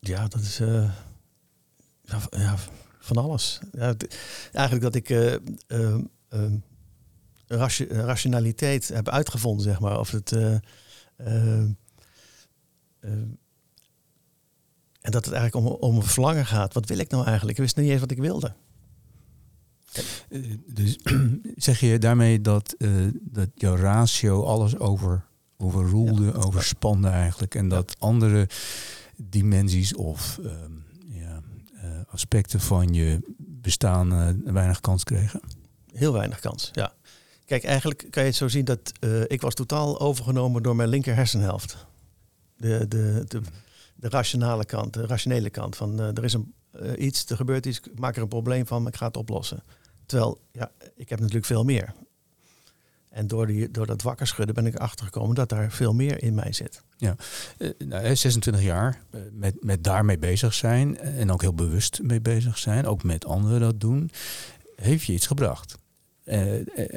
Ja, 0.01 0.29
dat 0.29 0.41
is 0.41 0.61
eh, 0.61 0.91
ja, 2.31 2.57
van 2.99 3.17
alles. 3.17 3.61
Ja, 3.73 3.95
eigenlijk 4.53 4.83
dat 4.83 4.95
ik 4.95 5.09
ratio- 7.47 7.87
rationaliteit 7.89 8.89
heb 8.89 9.09
uitgevonden, 9.09 9.65
zeg 9.65 9.81
maar. 9.81 9.99
Of 9.99 10.11
het. 10.11 10.33
En 15.03 15.11
dat 15.11 15.25
het 15.25 15.35
eigenlijk 15.35 15.67
om, 15.67 15.73
om 15.91 16.03
verlangen 16.03 16.47
gaat. 16.47 16.75
Wat 16.75 16.89
wil 16.89 16.99
ik 16.99 17.11
nou 17.11 17.25
eigenlijk? 17.25 17.59
Ik 17.59 17.63
wist 17.65 17.77
niet 17.77 17.91
eens 17.91 18.01
wat 18.01 18.11
ik 18.11 18.19
wilde. 18.19 18.55
Eh, 20.29 20.41
dus 20.67 20.99
zeg 21.67 21.81
je 21.81 21.99
daarmee 21.99 22.41
dat, 22.41 22.75
eh, 22.79 22.91
dat 23.21 23.49
jouw 23.55 23.77
ratio 23.77 24.45
alles 24.45 24.79
over, 24.79 25.25
overroelde, 25.57 26.25
Ja. 26.25 26.31
overspande 26.33 27.09
eigenlijk. 27.09 27.55
En 27.55 27.69
dat 27.69 27.97
andere 27.99 28.49
dimensies 29.17 29.95
of 29.95 30.39
ehm, 30.45 30.73
ja, 31.09 31.41
eh, 31.75 31.89
aspecten 32.07 32.61
van 32.61 32.95
je 32.95 33.21
bestaan 33.39 34.41
weinig 34.53 34.81
kans 34.81 35.05
kregen? 35.05 35.41
Heel 35.93 36.13
weinig 36.13 36.41
kans, 36.41 36.71
ja. 36.73 36.93
Kijk, 37.45 37.65
eigenlijk 37.65 38.07
kan 38.11 38.23
je 38.23 38.29
het 38.29 38.39
zo 38.39 38.49
zien 38.49 38.65
dat 38.65 38.93
ik 39.27 39.41
was 39.41 39.55
totaal 39.55 40.01
overgenomen 40.01 40.63
door 40.63 40.77
mijn 40.77 40.89
linker 40.89 41.15
hersenhelft. 41.15 41.87
De, 42.57 42.89
de, 42.89 43.25
de, 43.29 43.41
de 44.03 44.09
rationale 44.09 44.65
kant, 44.65 44.93
de 44.93 45.07
rationele 45.07 45.51
kant. 45.51 45.77
Van 45.77 46.01
eh, 46.01 46.07
er 46.07 46.25
is 46.25 46.33
een, 46.33 46.55
eh, 46.71 47.05
iets, 47.05 47.31
er 47.31 47.37
gebeurt 47.37 47.67
iets, 47.67 47.81
ik 47.81 47.99
maak 47.99 48.17
er 48.17 48.23
een 48.23 48.29
probleem 48.29 48.67
van, 48.67 48.83
maar 48.83 48.93
ik 48.93 48.99
ga 48.99 49.07
het 49.07 49.17
oplossen. 49.17 49.63
Terwijl, 50.07 50.41
ja, 50.53 50.71
ik 50.97 51.09
heb 51.09 51.19
natuurlijk 51.19 51.47
veel 51.47 51.65
meer. 51.65 51.95
En 53.09 53.27
door, 53.27 53.47
die, 53.47 53.71
door 53.71 53.87
dat 53.87 54.03
wakker 54.03 54.27
schudden 54.27 54.55
ben 54.55 54.67
ik 54.67 54.75
erachter 54.75 55.05
gekomen 55.05 55.35
dat 55.35 55.49
daar 55.49 55.71
veel 55.71 55.95
meer 55.95 56.23
in 56.23 56.35
mij 56.35 56.53
zit. 56.53 56.83
Eh, 56.99 57.11
nou, 57.79 58.03
hè, 58.03 58.15
26 58.15 58.63
jaar 58.63 59.03
met, 59.33 59.65
met 59.65 59.85
daarmee 59.85 60.19
bezig 60.19 60.55
zijn 60.55 60.99
en 60.99 61.31
ook 61.31 61.41
heel 61.41 61.55
bewust 61.55 62.03
mee 62.03 62.21
bezig 62.21 62.59
zijn, 62.59 62.87
ook 62.87 63.03
met 63.03 63.25
anderen 63.25 63.61
dat 63.61 63.81
doen, 63.81 64.11
heeft 64.77 65.05
je 65.05 65.13
iets 65.13 65.27
gebracht. 65.27 65.79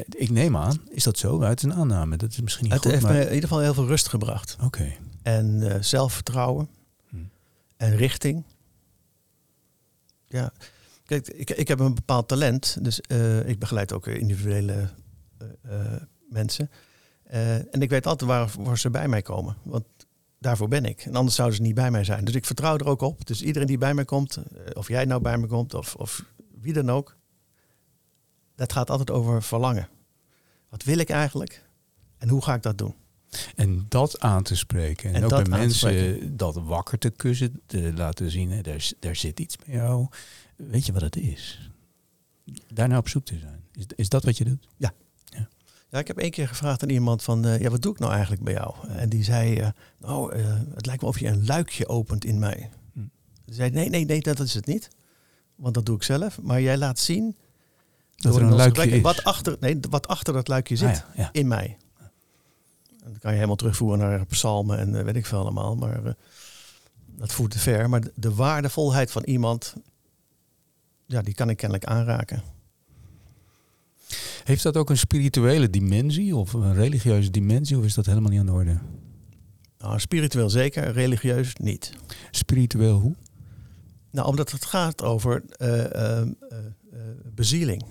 Ik 0.10 0.30
neem 0.30 0.58
aan, 0.58 0.82
is 0.90 1.04
dat 1.04 1.18
zo? 1.18 1.42
Uit 1.42 1.64
een 1.64 1.74
aanname. 1.74 2.18
Dat 2.18 2.32
is 2.32 2.42
misschien 2.42 2.64
niet 2.64 2.74
Het 2.74 2.82
goed, 2.82 2.92
heeft 2.92 3.04
maar... 3.04 3.14
me 3.14 3.20
in 3.20 3.34
ieder 3.34 3.50
geval 3.50 3.60
heel 3.60 3.74
veel 3.74 3.88
rust 3.88 4.08
gebracht. 4.08 4.58
Oké. 4.64 4.94
En 5.24 5.78
zelfvertrouwen. 5.84 6.70
En 7.78 7.96
richting. 7.96 8.44
Ja, 10.26 10.54
kijk, 11.06 11.28
ik, 11.28 11.50
ik 11.50 11.68
heb 11.68 11.80
een 11.80 11.96
bepaald 11.96 12.28
talent. 12.28 12.78
Dus 12.82 13.02
eh, 13.02 13.50
ik 13.50 13.60
begeleid 13.60 13.94
ook 13.94 14.08
eh, 14.08 14.16
individuele 14.16 14.90
eh, 15.62 15.96
mensen. 16.30 16.70
En 17.72 17.82
ik 17.82 17.90
weet 17.90 18.08
altijd 18.08 18.30
waar, 18.58 18.78
ze 18.78 18.90
bij 18.90 19.08
mij 19.08 19.22
komen. 19.22 19.58
Want 19.64 19.86
daarvoor 20.40 20.68
ben 20.68 20.86
ik. 20.86 21.06
En 21.06 21.16
anders 21.16 21.36
zouden 21.36 21.58
ze 21.58 21.64
niet 21.64 21.76
bij 21.76 21.92
mij 21.92 22.04
zijn. 22.04 22.26
Dus 22.26 22.36
ik 22.36 22.46
vertrouw 22.46 22.78
er 22.78 22.88
ook 22.88 23.02
op. 23.02 23.26
Dus 23.26 23.42
iedereen 23.42 23.68
die 23.68 23.78
bij 23.78 23.94
mij 23.94 24.06
komt, 24.06 24.38
of 24.74 24.88
jij 24.88 25.06
nou 25.06 25.22
bij 25.22 25.38
me 25.38 25.48
komt, 25.48 25.74
of, 25.74 25.96
of 25.96 26.24
wie 26.62 26.74
dan 26.74 26.90
ook, 26.90 27.18
dat 28.56 28.74
gaat 28.74 28.90
altijd 28.90 29.12
over 29.12 29.44
verlangen. 29.44 29.90
Wat 30.70 30.84
wil 30.84 30.98
ik 30.98 31.10
eigenlijk? 31.10 31.66
En 32.18 32.30
hoe 32.30 32.44
ga 32.44 32.54
ik 32.54 32.62
dat 32.62 32.78
doen? 32.78 32.96
En 33.56 33.86
dat 33.90 34.20
aan 34.20 34.44
te 34.44 34.56
spreken. 34.56 35.10
En, 35.10 35.16
En 35.16 35.24
ook 35.24 35.30
bij 35.30 35.60
mensen 35.60 36.38
dat 36.38 36.56
wakker 36.56 36.98
te 36.98 37.10
kussen, 37.10 37.62
te 37.66 37.92
laten 37.96 38.32
zien, 38.32 38.52
hè, 38.52 38.62
daar, 38.62 38.92
daar 39.00 39.16
zit 39.16 39.40
iets 39.40 39.58
bij 39.66 39.76
jou. 39.76 40.08
Weet 40.56 40.86
je 40.86 40.94
wat 40.94 41.02
het 41.02 41.16
is? 41.16 41.72
Daarna 42.74 42.98
op 42.98 43.10
zoek 43.10 43.26
te 43.26 43.40
zijn. 43.40 43.64
Is, 43.74 43.86
is 43.96 44.10
dat 44.10 44.24
wat 44.24 44.38
je 44.38 44.44
doet? 44.44 44.68
Ja, 45.96 46.02
ik 46.02 46.08
heb 46.08 46.18
één 46.18 46.32
keer 46.32 46.48
gevraagd 46.48 46.84
aan 46.84 46.90
iemand 46.90 47.24
van, 47.24 47.46
eh, 47.46 47.60
ja, 47.60 47.70
wat 47.70 47.82
doe 47.82 47.94
ik 47.94 48.00
nou 48.00 48.12
eigenlijk 48.12 48.44
bij 48.44 48.54
jou? 48.54 48.74
En 48.88 49.10
die 49.10 49.24
zei, 49.24 49.58
eh, 49.58 49.68
nou, 49.98 50.34
eh, 50.34 50.54
het 50.76 50.86
lijkt 50.86 51.02
me 51.02 51.08
of 51.08 51.20
je 51.20 51.28
een 51.28 51.46
luikje 51.46 51.88
opent 51.88 52.26
in 52.26 52.40
mij. 52.40 52.70
Hm. 52.94 53.00
Die 53.46 53.56
zei, 53.56 53.70
nee, 53.70 53.90
nee, 53.90 54.06
nee, 54.06 54.22
dat 54.22 54.40
is 54.40 54.54
het 54.54 54.66
niet. 54.66 54.90
Want 55.56 55.74
dat 55.74 55.86
doe 55.86 55.96
ik 55.96 56.04
zelf. 56.04 56.42
Maar 56.42 56.62
jij 56.62 56.78
laat 56.78 57.00
zien 57.00 57.36
Dat 58.16 58.36
er 58.36 58.42
een 58.42 58.54
luikje 58.56 58.90
is. 58.90 59.02
Wat 59.02 59.24
achter, 59.24 59.58
nee, 59.60 59.80
wat 59.90 60.08
achter 60.08 60.34
dat 60.34 60.48
luikje 60.48 60.76
zit 60.76 60.88
Ah, 60.88 60.96
ja, 60.96 61.06
ja. 61.16 61.30
in 61.32 61.48
mij. 61.48 61.78
Dat 63.08 63.20
kan 63.20 63.30
je 63.30 63.36
helemaal 63.36 63.56
terugvoeren 63.56 64.00
naar 64.00 64.26
psalmen 64.26 64.78
en 64.78 64.96
eh, 64.96 65.04
weet 65.04 65.16
ik 65.16 65.26
veel 65.26 65.40
allemaal. 65.40 65.76
Maar 65.76 66.06
eh, 66.06 66.14
dat 67.06 67.34
voert 67.34 67.52
te 67.52 67.60
ver. 67.60 67.90
Maar 67.90 68.02
de, 68.02 68.12
de 68.16 68.34
waardevolheid 68.34 69.12
van 69.12 69.24
iemand, 69.24 69.76
ja, 71.06 71.22
die 71.22 71.34
kan 71.34 71.50
ik 71.50 71.58
kennelijk 71.58 71.88
aanraken. 71.90 72.44
Heeft 74.44 74.64
dat 74.64 74.78
ook 74.78 74.90
een 74.90 74.98
spirituele 74.98 75.70
dimensie 75.70 76.36
of 76.36 76.54
een 76.54 76.74
religieuze 76.74 77.32
dimensie? 77.32 77.78
Of 77.78 77.86
is 77.86 77.94
dat 77.94 78.06
helemaal 78.06 78.30
niet 78.30 78.40
aan 78.40 78.46
de 78.46 78.52
orde? 78.52 78.78
Nou, 79.78 80.00
spiritueel 80.00 80.50
zeker, 80.50 80.92
religieus 80.92 81.56
niet. 81.56 81.94
Spiritueel 82.32 83.00
hoe? 83.00 83.16
Nou, 84.12 84.28
omdat 84.28 84.52
het 84.52 84.66
gaat 84.66 85.04
over 85.04 85.44
eh, 85.58 86.22
bezieling. 87.36 87.86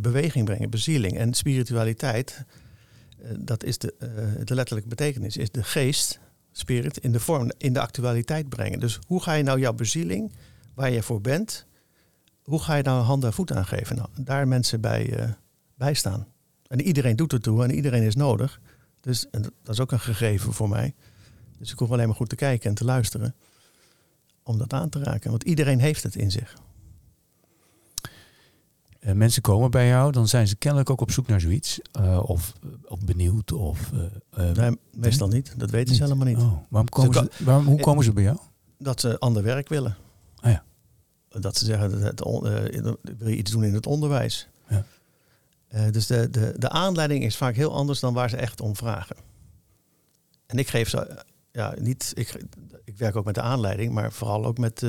Beweging 0.00 0.44
brengen, 0.44 0.70
bezieling. 0.70 1.18
En 1.18 1.34
spiritualiteit, 1.34 2.44
dat 3.38 3.64
is 3.64 3.78
de, 3.78 3.94
eh, 3.98 4.08
de 4.44 4.54
letterlijke 4.54 4.88
betekenis, 4.88 5.36
is 5.36 5.50
de 5.50 5.62
geest, 5.62 6.20
spirit, 6.52 6.96
in 6.96 7.12
de 7.12 7.20
vorm, 7.20 7.50
in 7.58 7.72
de 7.72 7.80
actualiteit 7.80 8.48
brengen. 8.48 8.80
Dus 8.80 8.98
hoe 9.06 9.22
ga 9.22 9.32
je 9.32 9.42
nou 9.42 9.60
jouw 9.60 9.72
bezieling, 9.72 10.32
waar 10.74 10.90
je 10.90 11.02
voor 11.02 11.20
bent, 11.20 11.66
hoe 12.42 12.62
ga 12.62 12.74
je 12.74 12.82
nou 12.82 13.02
handen 13.02 13.28
en 13.28 13.34
voeten 13.34 13.56
aan 13.56 13.66
geven? 13.66 13.96
Nou, 13.96 14.08
daar 14.16 14.48
mensen 14.48 14.80
bij, 14.80 15.16
eh, 15.16 15.28
bij 15.74 15.94
staan. 15.94 16.26
En 16.66 16.80
iedereen 16.80 17.16
doet 17.16 17.32
het 17.32 17.42
toe 17.42 17.64
en 17.64 17.74
iedereen 17.74 18.02
is 18.02 18.14
nodig. 18.14 18.60
Dus 19.00 19.26
dat 19.30 19.74
is 19.74 19.80
ook 19.80 19.92
een 19.92 20.00
gegeven 20.00 20.52
voor 20.52 20.68
mij. 20.68 20.94
Dus 21.58 21.72
ik 21.72 21.78
hoef 21.78 21.90
alleen 21.90 22.06
maar 22.06 22.16
goed 22.16 22.28
te 22.28 22.34
kijken 22.34 22.68
en 22.68 22.74
te 22.74 22.84
luisteren 22.84 23.34
om 24.42 24.58
dat 24.58 24.72
aan 24.72 24.88
te 24.88 25.02
raken. 25.02 25.30
Want 25.30 25.42
iedereen 25.42 25.80
heeft 25.80 26.02
het 26.02 26.16
in 26.16 26.30
zich. 26.30 26.54
Eh, 29.02 29.12
mensen 29.12 29.42
komen 29.42 29.70
bij 29.70 29.86
jou, 29.86 30.12
dan 30.12 30.28
zijn 30.28 30.48
ze 30.48 30.56
kennelijk 30.56 30.90
ook 30.90 31.00
op 31.00 31.10
zoek 31.10 31.26
naar 31.26 31.40
zoiets. 31.40 31.80
eh, 31.92 32.22
of, 32.26 32.52
of 32.84 32.98
benieuwd. 33.00 33.52
Of, 33.52 33.90
eh, 34.30 34.50
Nee, 34.50 34.78
meestal 34.92 35.28
niet. 35.28 35.54
Dat 35.56 35.70
weten 35.70 35.94
ze 35.94 36.02
helemaal 36.02 36.26
niet. 36.26 36.36
Oh, 36.36 36.56
waarom 36.68 36.88
komen 36.88 37.14
Ze 37.14 37.28
ze, 37.32 37.44
waarom, 37.44 37.66
hoe 37.66 37.80
komen 37.80 38.04
ze 38.04 38.12
bij 38.12 38.22
jou? 38.22 38.38
Dat 38.78 39.00
ze 39.00 39.18
ander 39.18 39.42
werk 39.42 39.68
willen. 39.68 39.96
Ah 40.40 40.50
ja. 40.50 40.64
Dat 41.28 41.56
ze 41.56 41.64
zeggen, 41.64 42.00
dat 42.16 42.20
wil 43.18 43.28
je 43.28 43.36
iets 43.36 43.50
doen 43.50 43.64
in 43.64 43.74
het 43.74 43.86
onderwijs? 43.86 44.48
Ja. 44.68 45.90
Dus 45.90 46.06
de, 46.06 46.30
de, 46.30 46.54
de 46.58 46.68
aanleiding 46.68 47.24
is 47.24 47.36
vaak 47.36 47.54
heel 47.54 47.74
anders 47.74 48.00
dan 48.00 48.14
waar 48.14 48.30
ze 48.30 48.36
echt 48.36 48.60
om 48.60 48.76
vragen. 48.76 49.16
En 50.46 50.58
ik 50.58 50.68
geef 50.68 50.88
ze, 50.88 51.24
ja, 51.52 51.74
niet, 51.78 52.12
ik, 52.14 52.44
ik 52.84 52.96
werk 52.98 53.16
ook 53.16 53.24
met 53.24 53.34
de 53.34 53.40
aanleiding, 53.40 53.92
maar 53.92 54.12
vooral 54.12 54.44
ook 54.44 54.58
met 54.58 54.86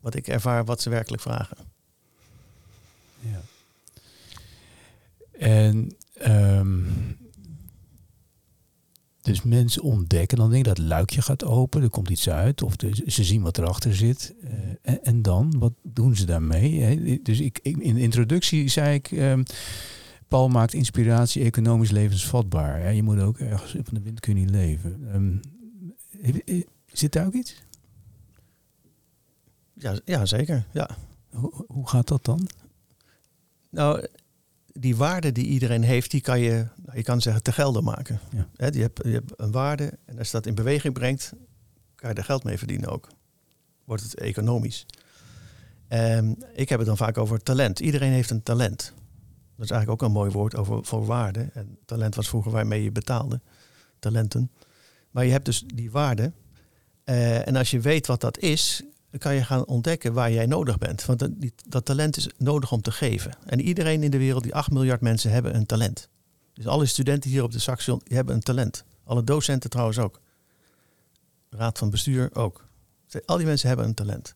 wat 0.00 0.14
ik 0.14 0.28
ervaar, 0.28 0.64
wat 0.64 0.82
ze 0.82 0.90
werkelijk 0.90 1.22
vragen. 1.22 1.56
En 5.38 5.96
ehm, 6.14 6.80
dus 9.22 9.42
mensen 9.42 9.82
ontdekken, 9.82 10.38
dan 10.38 10.50
denk 10.50 10.60
ik 10.60 10.68
dat 10.68 10.76
het 10.78 10.86
luikje 10.86 11.22
gaat 11.22 11.44
open, 11.44 11.82
er 11.82 11.90
komt 11.90 12.10
iets 12.10 12.28
uit, 12.28 12.62
of 12.62 12.76
de- 12.76 13.02
ze 13.06 13.24
zien 13.24 13.42
wat 13.42 13.58
erachter 13.58 13.94
zit. 13.96 14.34
Eh, 14.42 14.52
en, 14.82 15.04
en 15.04 15.22
dan, 15.22 15.58
wat 15.58 15.72
doen 15.82 16.16
ze 16.16 16.24
daarmee? 16.26 17.22
Dus 17.22 17.40
ik, 17.40 17.58
ik- 17.62 17.76
in 17.76 17.94
de 17.94 18.00
introductie 18.00 18.68
zei 18.68 18.94
ik, 18.94 19.10
ehm, 19.12 19.42
Paul 20.28 20.48
maakt 20.48 20.72
inspiratie 20.74 21.42
economisch 21.44 21.90
levensvatbaar. 21.90 22.94
Je 22.94 23.02
moet 23.02 23.20
ook 23.20 23.38
ergens 23.38 23.70
van 23.84 23.94
de 23.94 24.00
wind 24.02 24.20
kunnen 24.20 24.50
leven. 24.50 25.08
Ehm, 25.12 25.36
eh, 26.44 26.62
zit 26.92 27.12
daar 27.12 27.26
ook 27.26 27.34
iets? 27.34 27.62
Ja, 29.72 29.98
ja 30.04 30.26
zeker. 30.26 30.66
Ja. 30.72 30.90
Hoe, 31.30 31.64
hoe 31.66 31.88
gaat 31.88 32.08
dat 32.08 32.24
dan? 32.24 32.48
Nou, 33.70 34.06
die 34.80 34.96
waarde 34.96 35.32
die 35.32 35.46
iedereen 35.46 35.82
heeft, 35.82 36.10
die 36.10 36.20
kan 36.20 36.40
je, 36.40 36.66
nou, 36.76 36.96
je 36.96 37.02
kan 37.02 37.20
zeggen, 37.20 37.42
te 37.42 37.52
gelden 37.52 37.84
maken. 37.84 38.20
Ja. 38.30 38.48
Hè, 38.56 38.66
je, 38.66 38.80
hebt, 38.80 39.00
je 39.04 39.12
hebt 39.12 39.32
een 39.36 39.50
waarde 39.50 39.98
en 40.04 40.18
als 40.18 40.26
je 40.26 40.32
dat 40.32 40.46
in 40.46 40.54
beweging 40.54 40.94
brengt, 40.94 41.32
kan 41.94 42.10
je 42.10 42.14
er 42.16 42.24
geld 42.24 42.44
mee 42.44 42.58
verdienen 42.58 42.88
ook. 42.88 43.08
Wordt 43.84 44.02
het 44.02 44.14
economisch. 44.14 44.86
Ehm, 45.88 46.34
ik 46.54 46.68
heb 46.68 46.78
het 46.78 46.88
dan 46.88 46.96
vaak 46.96 47.18
over 47.18 47.42
talent. 47.42 47.80
Iedereen 47.80 48.12
heeft 48.12 48.30
een 48.30 48.42
talent. 48.42 48.92
Dat 49.56 49.64
is 49.64 49.70
eigenlijk 49.70 50.02
ook 50.02 50.08
een 50.08 50.14
mooi 50.14 50.30
woord 50.30 50.56
over, 50.56 50.84
voor 50.84 51.06
waarde. 51.06 51.48
En 51.52 51.78
talent 51.84 52.14
was 52.14 52.28
vroeger 52.28 52.52
waarmee 52.52 52.82
je 52.82 52.92
betaalde. 52.92 53.40
Talenten. 53.98 54.50
Maar 55.10 55.24
je 55.24 55.30
hebt 55.30 55.44
dus 55.44 55.64
die 55.74 55.90
waarde. 55.90 56.32
Eh, 57.04 57.46
en 57.46 57.56
als 57.56 57.70
je 57.70 57.80
weet 57.80 58.06
wat 58.06 58.20
dat 58.20 58.38
is, 58.38 58.82
dan 59.10 59.20
kan 59.20 59.34
je 59.34 59.44
gaan 59.44 59.66
ontdekken 59.66 60.12
waar 60.12 60.32
jij 60.32 60.46
nodig 60.46 60.78
bent. 60.78 61.04
Want 61.04 61.18
dat, 61.18 61.30
dat 61.68 61.84
talent 61.84 62.16
is 62.16 62.28
nodig 62.36 62.72
om 62.72 62.80
te 62.80 62.92
geven. 62.92 63.32
En 63.46 63.60
iedereen 63.60 64.02
in 64.02 64.10
de 64.10 64.18
wereld, 64.18 64.42
die 64.42 64.54
8 64.54 64.70
miljard 64.70 65.00
mensen, 65.00 65.30
hebben 65.30 65.54
een 65.54 65.66
talent. 65.66 66.08
Dus 66.52 66.66
alle 66.66 66.86
studenten 66.86 67.30
hier 67.30 67.42
op 67.42 67.52
de 67.52 67.58
Saxion 67.58 68.00
hebben 68.04 68.34
een 68.34 68.40
talent. 68.40 68.84
Alle 69.04 69.24
docenten 69.24 69.70
trouwens 69.70 69.98
ook. 69.98 70.20
Raad 71.50 71.78
van 71.78 71.90
bestuur 71.90 72.34
ook. 72.34 72.66
Al 73.24 73.36
die 73.36 73.46
mensen 73.46 73.68
hebben 73.68 73.86
een 73.86 73.94
talent. 73.94 74.34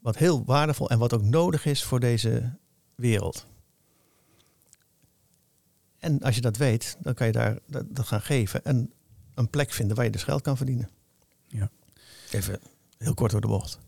Wat 0.00 0.16
heel 0.16 0.44
waardevol 0.44 0.90
en 0.90 0.98
wat 0.98 1.12
ook 1.12 1.22
nodig 1.22 1.64
is 1.64 1.84
voor 1.84 2.00
deze 2.00 2.52
wereld. 2.94 3.46
En 5.98 6.20
als 6.22 6.34
je 6.34 6.40
dat 6.40 6.56
weet, 6.56 6.96
dan 7.00 7.14
kan 7.14 7.26
je 7.26 7.32
daar 7.32 7.58
dat 7.66 8.06
gaan 8.06 8.22
geven. 8.22 8.64
En 8.64 8.92
een 9.34 9.50
plek 9.50 9.70
vinden 9.70 9.96
waar 9.96 10.04
je 10.04 10.10
dus 10.10 10.22
geld 10.22 10.42
kan 10.42 10.56
verdienen. 10.56 10.90
Ja. 11.46 11.70
Even 12.30 12.60
heel 12.98 13.14
kort 13.14 13.30
door 13.30 13.40
de 13.40 13.46
bocht. 13.46 13.78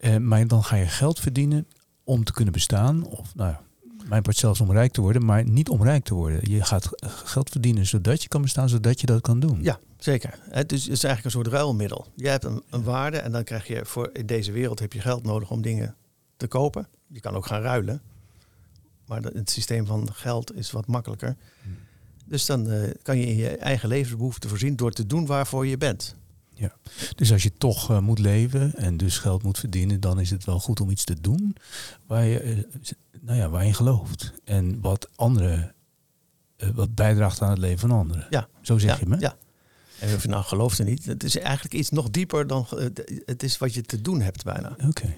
Eh, 0.00 0.16
maar 0.16 0.46
dan 0.46 0.64
ga 0.64 0.76
je 0.76 0.86
geld 0.86 1.20
verdienen 1.20 1.66
om 2.04 2.24
te 2.24 2.32
kunnen 2.32 2.52
bestaan. 2.52 3.04
Of 3.04 3.34
nou 3.34 3.50
ja, 3.50 3.62
mijn 4.08 4.22
part 4.22 4.36
zelfs 4.36 4.60
om 4.60 4.72
rijk 4.72 4.92
te 4.92 5.00
worden, 5.00 5.24
maar 5.24 5.44
niet 5.44 5.68
om 5.68 5.82
rijk 5.82 6.04
te 6.04 6.14
worden. 6.14 6.50
Je 6.50 6.64
gaat 6.64 6.88
geld 7.02 7.50
verdienen 7.50 7.86
zodat 7.86 8.22
je 8.22 8.28
kan 8.28 8.42
bestaan, 8.42 8.68
zodat 8.68 9.00
je 9.00 9.06
dat 9.06 9.20
kan 9.20 9.40
doen. 9.40 9.62
Ja, 9.62 9.78
zeker. 9.98 10.38
Het 10.50 10.72
is, 10.72 10.82
het 10.82 10.92
is 10.92 11.04
eigenlijk 11.04 11.24
een 11.24 11.42
soort 11.42 11.54
ruilmiddel. 11.54 12.06
Je 12.14 12.28
hebt 12.28 12.44
een, 12.44 12.62
een 12.70 12.82
waarde 12.82 13.18
en 13.18 13.32
dan 13.32 13.44
krijg 13.44 13.66
je 13.66 13.84
voor 13.84 14.10
in 14.12 14.26
deze 14.26 14.52
wereld 14.52 14.78
heb 14.78 14.92
je 14.92 15.00
geld 15.00 15.22
nodig 15.22 15.50
om 15.50 15.62
dingen 15.62 15.96
te 16.36 16.46
kopen. 16.46 16.88
Je 17.06 17.20
kan 17.20 17.34
ook 17.34 17.46
gaan 17.46 17.62
ruilen. 17.62 18.02
Maar 19.06 19.22
het 19.22 19.50
systeem 19.50 19.86
van 19.86 20.08
geld 20.12 20.54
is 20.54 20.70
wat 20.70 20.86
makkelijker. 20.86 21.36
Hmm. 21.62 21.76
Dus 22.24 22.46
dan 22.46 22.70
eh, 22.70 22.90
kan 23.02 23.18
je 23.18 23.26
in 23.26 23.36
je 23.36 23.48
eigen 23.48 23.88
levensbehoeften 23.88 24.48
voorzien 24.48 24.76
door 24.76 24.92
te 24.92 25.06
doen 25.06 25.26
waarvoor 25.26 25.66
je 25.66 25.76
bent. 25.76 26.16
Dus 27.14 27.32
als 27.32 27.42
je 27.42 27.52
toch 27.58 27.90
eh, 27.90 27.98
moet 27.98 28.18
leven 28.18 28.74
en 28.74 28.96
dus 28.96 29.18
geld 29.18 29.42
moet 29.42 29.58
verdienen, 29.58 30.00
dan 30.00 30.20
is 30.20 30.30
het 30.30 30.44
wel 30.44 30.60
goed 30.60 30.80
om 30.80 30.90
iets 30.90 31.04
te 31.04 31.20
doen 31.20 31.56
waar 32.06 32.24
je, 32.24 32.38
eh, 32.40 32.58
nou 33.20 33.38
ja, 33.38 33.48
waar 33.48 33.66
je 33.66 33.72
gelooft. 33.72 34.32
En 34.44 34.80
wat 34.80 35.08
anderen, 35.16 35.74
eh, 36.56 36.68
wat 36.68 36.94
bijdraagt 36.94 37.42
aan 37.42 37.50
het 37.50 37.58
leven 37.58 37.78
van 37.78 37.90
anderen. 37.90 38.26
Ja. 38.30 38.48
Zo 38.60 38.78
zeg 38.78 38.92
ja, 38.92 38.96
je 39.00 39.06
me? 39.06 39.20
Ja. 39.20 39.36
En 40.00 40.14
of 40.14 40.22
je 40.22 40.28
nou 40.28 40.44
gelooft 40.44 40.78
er 40.78 40.84
niet. 40.84 41.04
Het 41.04 41.24
is 41.24 41.38
eigenlijk 41.38 41.74
iets 41.74 41.90
nog 41.90 42.10
dieper 42.10 42.46
dan. 42.46 42.66
Het 43.24 43.42
is 43.42 43.58
wat 43.58 43.74
je 43.74 43.82
te 43.82 44.00
doen 44.00 44.20
hebt 44.20 44.44
bijna. 44.44 44.76
Oké. 44.86 45.14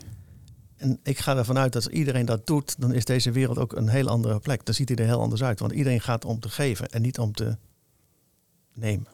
En 0.76 1.00
ik 1.02 1.18
ga 1.18 1.37
ervan 1.37 1.59
uit 1.59 1.72
dat 1.72 1.85
als 1.85 1.92
iedereen 1.92 2.26
dat 2.26 2.46
doet, 2.46 2.81
dan 2.81 2.92
is 2.92 3.05
deze 3.05 3.31
wereld 3.31 3.59
ook 3.59 3.72
een 3.72 3.88
heel 3.88 4.09
andere 4.09 4.40
plek. 4.40 4.64
Dan 4.64 4.74
ziet 4.74 4.88
hij 4.88 4.98
er 4.98 5.05
heel 5.05 5.20
anders 5.20 5.42
uit. 5.42 5.61
Want 5.61 5.72
iedereen 5.72 6.00
gaat 6.00 6.24
om 6.24 6.40
te 6.40 6.48
geven 6.48 6.88
en 6.88 7.02
niet 7.02 7.18
om 7.18 7.33
te 7.33 7.57
nemen. 8.74 9.07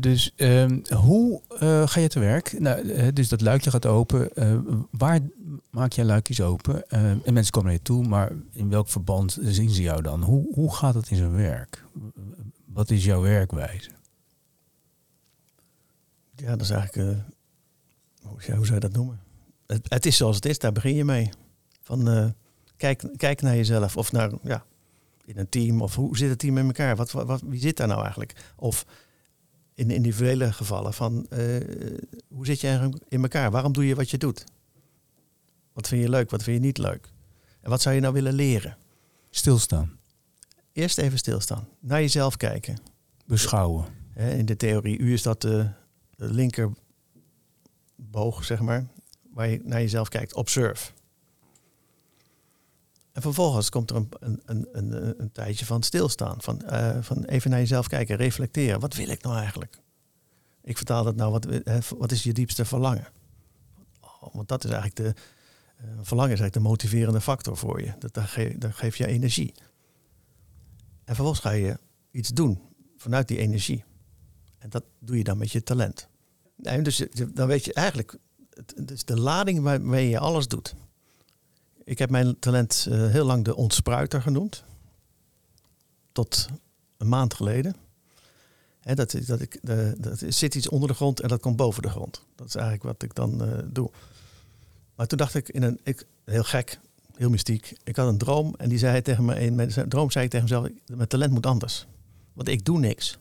Dus 0.00 0.32
ehm, 0.36 0.80
hoe 0.94 1.40
eh, 1.58 1.86
ga 1.86 2.00
je 2.00 2.08
te 2.08 2.20
werk? 2.20 2.60
Nou, 2.60 3.12
dus 3.12 3.28
dat 3.28 3.40
luikje 3.40 3.70
gaat 3.70 3.86
open. 3.86 4.34
Eh, 4.34 4.58
waar 4.90 5.20
maak 5.70 5.92
jij 5.92 6.04
luikjes 6.04 6.40
open? 6.40 6.88
Eh, 6.88 7.10
en 7.10 7.32
mensen 7.32 7.52
komen 7.52 7.68
naar 7.68 7.78
je 7.78 7.82
toe, 7.84 8.06
maar 8.06 8.32
in 8.52 8.68
welk 8.68 8.88
verband 8.88 9.38
zien 9.40 9.70
ze 9.70 9.82
jou 9.82 10.02
dan? 10.02 10.22
Hoe, 10.22 10.54
hoe 10.54 10.74
gaat 10.74 10.94
het 10.94 11.10
in 11.10 11.16
zijn 11.16 11.32
werk? 11.36 11.84
Wat 12.64 12.90
is 12.90 13.04
jouw 13.04 13.20
werkwijze? 13.20 13.90
Ja, 16.36 16.50
dat 16.50 16.60
is 16.60 16.70
eigenlijk. 16.70 17.18
hoe, 18.22 18.40
zou 18.42 18.74
je 18.74 18.80
dat 18.80 18.92
noemen? 18.92 19.20
Het, 19.66 19.86
het 19.90 20.06
is 20.06 20.16
zoals 20.16 20.36
het 20.36 20.46
is, 20.46 20.58
daar 20.58 20.72
begin 20.72 20.94
je 20.94 21.04
mee. 21.04 21.30
Van, 21.80 22.34
kijk, 22.76 23.04
kijk 23.16 23.42
naar 23.42 23.56
jezelf 23.56 23.96
of 23.96 24.12
naar. 24.12 24.30
Ja, 24.42 24.64
in 25.24 25.38
een 25.38 25.48
team? 25.48 25.82
Of 25.82 25.94
hoe 25.94 26.16
zit 26.16 26.30
het 26.30 26.38
team 26.38 26.58
in 26.58 26.66
elkaar? 26.66 26.96
Wat, 26.96 27.10
wat- 27.10 27.42
wie 27.46 27.60
zit 27.60 27.76
daar 27.76 27.88
nou 27.88 28.00
eigenlijk? 28.00 28.52
Of 28.56 28.86
in 29.74 29.90
individuele 29.90 30.52
gevallen 30.52 30.94
van 30.94 31.26
eh, 31.28 31.38
hoe 32.28 32.46
zit 32.46 32.60
je 32.60 32.66
eigenlijk 32.66 33.02
in 33.08 33.22
elkaar? 33.22 33.50
Waarom 33.50 33.72
doe 33.72 33.86
je 33.86 33.94
wat 33.94 34.10
je 34.10 34.18
doet? 34.18 34.44
Wat 35.72 35.88
vind 35.88 36.02
je 36.02 36.08
leuk? 36.08 36.30
Wat 36.30 36.42
vind 36.42 36.56
je 36.56 36.62
niet 36.66 36.78
leuk? 36.78 37.12
En 37.60 37.70
wat 37.70 37.82
zou 37.82 37.94
je 37.94 38.00
nou 38.00 38.14
willen 38.14 38.32
leren? 38.32 38.76
Stilstaan. 39.30 39.98
Eerst 40.72 40.98
even 40.98 41.18
stilstaan. 41.18 41.68
Naar 41.80 42.00
jezelf 42.00 42.36
kijken. 42.36 42.76
Beschouwen. 43.26 43.86
In 44.14 44.46
de 44.46 44.56
theorie 44.56 44.98
U 44.98 45.12
is 45.12 45.22
dat 45.22 45.40
de, 45.40 45.68
de 46.16 46.32
linkerboog, 46.32 46.84
zeg 48.44 48.60
maar, 48.60 48.86
waar 49.32 49.48
je 49.48 49.60
naar 49.64 49.80
jezelf 49.80 50.08
kijkt. 50.08 50.34
Observe. 50.34 50.92
En 53.12 53.22
vervolgens 53.22 53.68
komt 53.70 53.90
er 53.90 53.96
een, 53.96 54.08
een, 54.44 54.68
een, 54.72 55.20
een, 55.20 55.32
tijdje 55.32 55.66
van 55.66 55.82
stilstaan. 55.82 56.42
Van, 56.42 56.62
eh, 56.62 56.96
van 57.00 57.24
even 57.24 57.50
naar 57.50 57.58
jezelf 57.58 57.86
kijken, 57.86 58.16
reflecteren. 58.16 58.80
Wat 58.80 58.94
wil 58.94 59.08
ik 59.08 59.22
nou 59.22 59.36
eigenlijk? 59.36 59.78
Ik 60.62 60.76
vertaal 60.76 61.04
dat 61.04 61.16
nou, 61.16 61.32
wat, 61.32 61.46
wat 61.98 62.12
is 62.12 62.22
je 62.22 62.32
diepste 62.32 62.64
verlangen? 62.64 63.06
Oh, 64.00 64.34
want 64.34 64.48
dat 64.48 64.64
is 64.64 64.70
eigenlijk 64.70 64.96
de, 64.96 65.22
eh, 65.76 65.84
verlangen 66.02 66.32
is 66.32 66.40
eigenlijk 66.40 66.52
de 66.52 66.70
motiverende 66.70 67.20
factor 67.20 67.56
voor 67.56 67.80
je. 67.80 67.92
Dat, 67.98 68.14
dat, 68.14 68.24
ge, 68.24 68.54
dat 68.58 68.74
geeft 68.74 68.96
je 68.96 69.06
energie. 69.06 69.54
En 71.04 71.14
vervolgens 71.14 71.40
ga 71.40 71.50
je 71.50 71.78
iets 72.10 72.28
doen 72.28 72.60
vanuit 72.96 73.28
die 73.28 73.38
energie. 73.38 73.84
En 74.58 74.70
dat 74.70 74.84
doe 74.98 75.16
je 75.16 75.24
dan 75.24 75.38
met 75.38 75.52
je 75.52 75.62
talent. 75.62 76.08
Nee, 76.56 76.82
dus 76.82 77.06
dan 77.32 77.46
weet 77.46 77.64
je 77.64 77.72
eigenlijk, 77.72 78.16
het 78.54 78.90
is 78.90 79.04
de 79.04 79.20
lading 79.20 79.60
waarmee 79.60 80.08
je 80.08 80.18
alles 80.18 80.48
doet. 80.48 80.74
Ik 81.84 81.98
heb 81.98 82.10
mijn 82.10 82.38
talent 82.38 82.86
eh, 82.90 83.06
heel 83.06 83.24
lang 83.24 83.44
de 83.44 83.56
ontspruiter 83.56 84.22
genoemd. 84.22 84.64
Tot 86.12 86.48
een 86.96 87.08
maand 87.08 87.34
geleden. 87.34 87.76
Hè, 88.80 88.94
dat, 88.94 89.16
dat, 89.26 89.40
ik, 89.40 89.58
de, 89.62 89.94
dat 89.98 90.22
zit 90.28 90.54
iets 90.54 90.68
onder 90.68 90.88
de 90.88 90.94
grond 90.94 91.20
en 91.20 91.28
dat 91.28 91.40
komt 91.40 91.56
boven 91.56 91.82
de 91.82 91.90
grond. 91.90 92.22
Dat 92.34 92.46
is 92.46 92.54
eigenlijk 92.54 92.84
wat 92.84 93.02
ik 93.02 93.14
dan 93.14 93.44
eh, 93.44 93.58
doe. 93.66 93.90
Maar 94.94 95.06
toen 95.06 95.18
dacht 95.18 95.34
ik, 95.34 95.48
in 95.48 95.62
een, 95.62 95.80
ik, 95.82 96.06
heel 96.24 96.44
gek, 96.44 96.78
heel 97.16 97.30
mystiek. 97.30 97.76
Ik 97.84 97.96
had 97.96 98.08
een 98.08 98.18
droom 98.18 98.54
en 98.56 98.68
die 98.68 98.78
zei 98.78 99.02
tegen 99.02 99.24
me, 99.24 99.40
in 99.40 99.54
mijn 99.54 99.88
droom 99.88 100.10
zei 100.10 100.24
ik 100.24 100.30
tegen 100.30 100.48
mezelf, 100.48 100.68
mijn 100.86 101.08
talent 101.08 101.32
moet 101.32 101.46
anders. 101.46 101.86
Want 102.32 102.48
ik 102.48 102.64
doe 102.64 102.78
niks. 102.78 103.18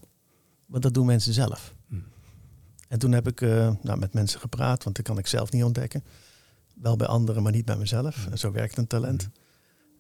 Want 0.66 0.84
dat 0.84 0.94
doen 0.94 1.06
mensen 1.06 1.34
zelf. 1.34 1.74
Hm. 1.88 1.96
En 2.88 3.00
toen 3.00 3.12
heb 3.12 3.28
ik 3.28 3.42
eh, 3.42 3.74
nou, 3.82 4.00
met 4.00 4.14
mensen 4.14 4.40
gepraat, 4.40 4.84
want 4.84 4.96
dat 4.96 5.06
kan 5.06 5.18
ik 5.18 5.28
zelf 5.28 5.52
niet 5.52 5.64
ontdekken. 5.64 6.04
Wel 6.82 6.96
bij 6.96 7.08
anderen, 7.08 7.44
maar 7.44 7.52
niet 7.52 7.66
bij 7.66 7.76
mezelf. 7.78 8.28
En 8.32 8.38
zo 8.38 8.52
werkt 8.52 8.78
een 8.78 8.88
talent. 8.88 9.30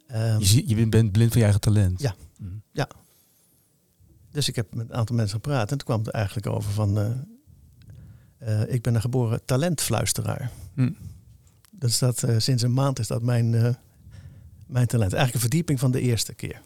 Ehm, 0.07 0.39
Je, 0.39 0.67
je 0.67 0.87
bent 0.87 1.11
blind 1.11 1.29
van 1.29 1.37
je 1.37 1.43
eigen 1.43 1.61
talent. 1.61 2.01
Ja. 2.01 2.15
Mhm. 2.37 2.85
dus 4.31 4.47
ik 4.47 4.55
heb 4.55 4.75
met 4.75 4.89
een 4.89 4.95
aantal 4.95 5.15
mensen 5.15 5.35
gepraat 5.35 5.71
en 5.71 5.77
toen 5.77 5.87
kwam 5.87 5.99
het 5.99 6.09
eigenlijk 6.09 6.47
over 6.47 6.71
van... 6.71 6.97
eh, 6.99 7.11
eh, 8.37 8.73
ik 8.73 8.81
ben 8.81 8.95
een 8.95 9.01
geboren 9.01 9.45
talentfluisteraar. 9.45 10.51
Hm. 10.73 10.91
Dat 11.69 11.89
is 11.89 11.99
dat, 11.99 12.23
eh, 12.23 12.35
sinds 12.37 12.63
een 12.63 12.73
maand 12.73 12.99
is 12.99 13.07
dat 13.07 13.21
mijn, 13.21 13.53
eh, 13.55 13.73
mijn 14.67 14.87
talent. 14.87 15.13
Eigenlijk 15.13 15.33
een 15.33 15.39
verdieping 15.49 15.79
van 15.79 15.91
de 15.91 16.01
eerste 16.01 16.33
keer. 16.33 16.61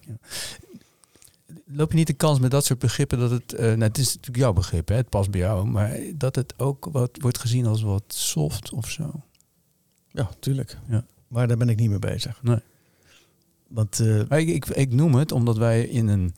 Loop 1.66 1.92
je 1.92 1.98
niet 1.98 2.08
de 2.08 2.14
kans 2.14 2.40
met 2.40 2.52
dat 2.52 2.66
soort 2.66 2.80
begrippen 2.80 3.20
dat 3.20 3.32
het... 3.32 3.54
eh 3.54 3.66
nou, 3.66 3.82
het 3.84 3.98
is 3.98 4.06
natuurlijk 4.08 4.38
jouw 4.38 4.54
begrip, 4.54 4.88
hè? 4.88 4.96
het 4.96 5.10
past 5.10 5.32
bij 5.32 5.40
jou. 5.40 5.68
Maar 5.68 5.98
dat 6.16 6.36
het 6.36 6.54
ook 6.60 6.88
wat 6.92 7.18
wordt 7.22 7.40
gezien 7.40 7.66
als 7.66 7.82
wat 7.82 8.04
soft 8.08 8.72
of 8.72 8.90
zo. 8.90 9.24
Ja, 10.16 10.30
tuurlijk. 10.40 10.78
Ja. 10.90 11.06
Maar 11.28 11.48
daar 11.48 11.58
ben 11.58 11.70
ik 11.70 11.80
niet 11.80 11.90
mee 11.90 12.00
bezig. 12.00 12.40
Nee. 12.44 12.60
Want 13.68 14.00
Maar 14.30 14.40
ik, 14.40 14.48
ik, 14.48 14.66
ik 14.66 14.94
noem 14.94 15.16
het 15.16 15.32
omdat 15.32 15.58
wij 15.58 15.84
in 15.84 16.08
een... 16.08 16.34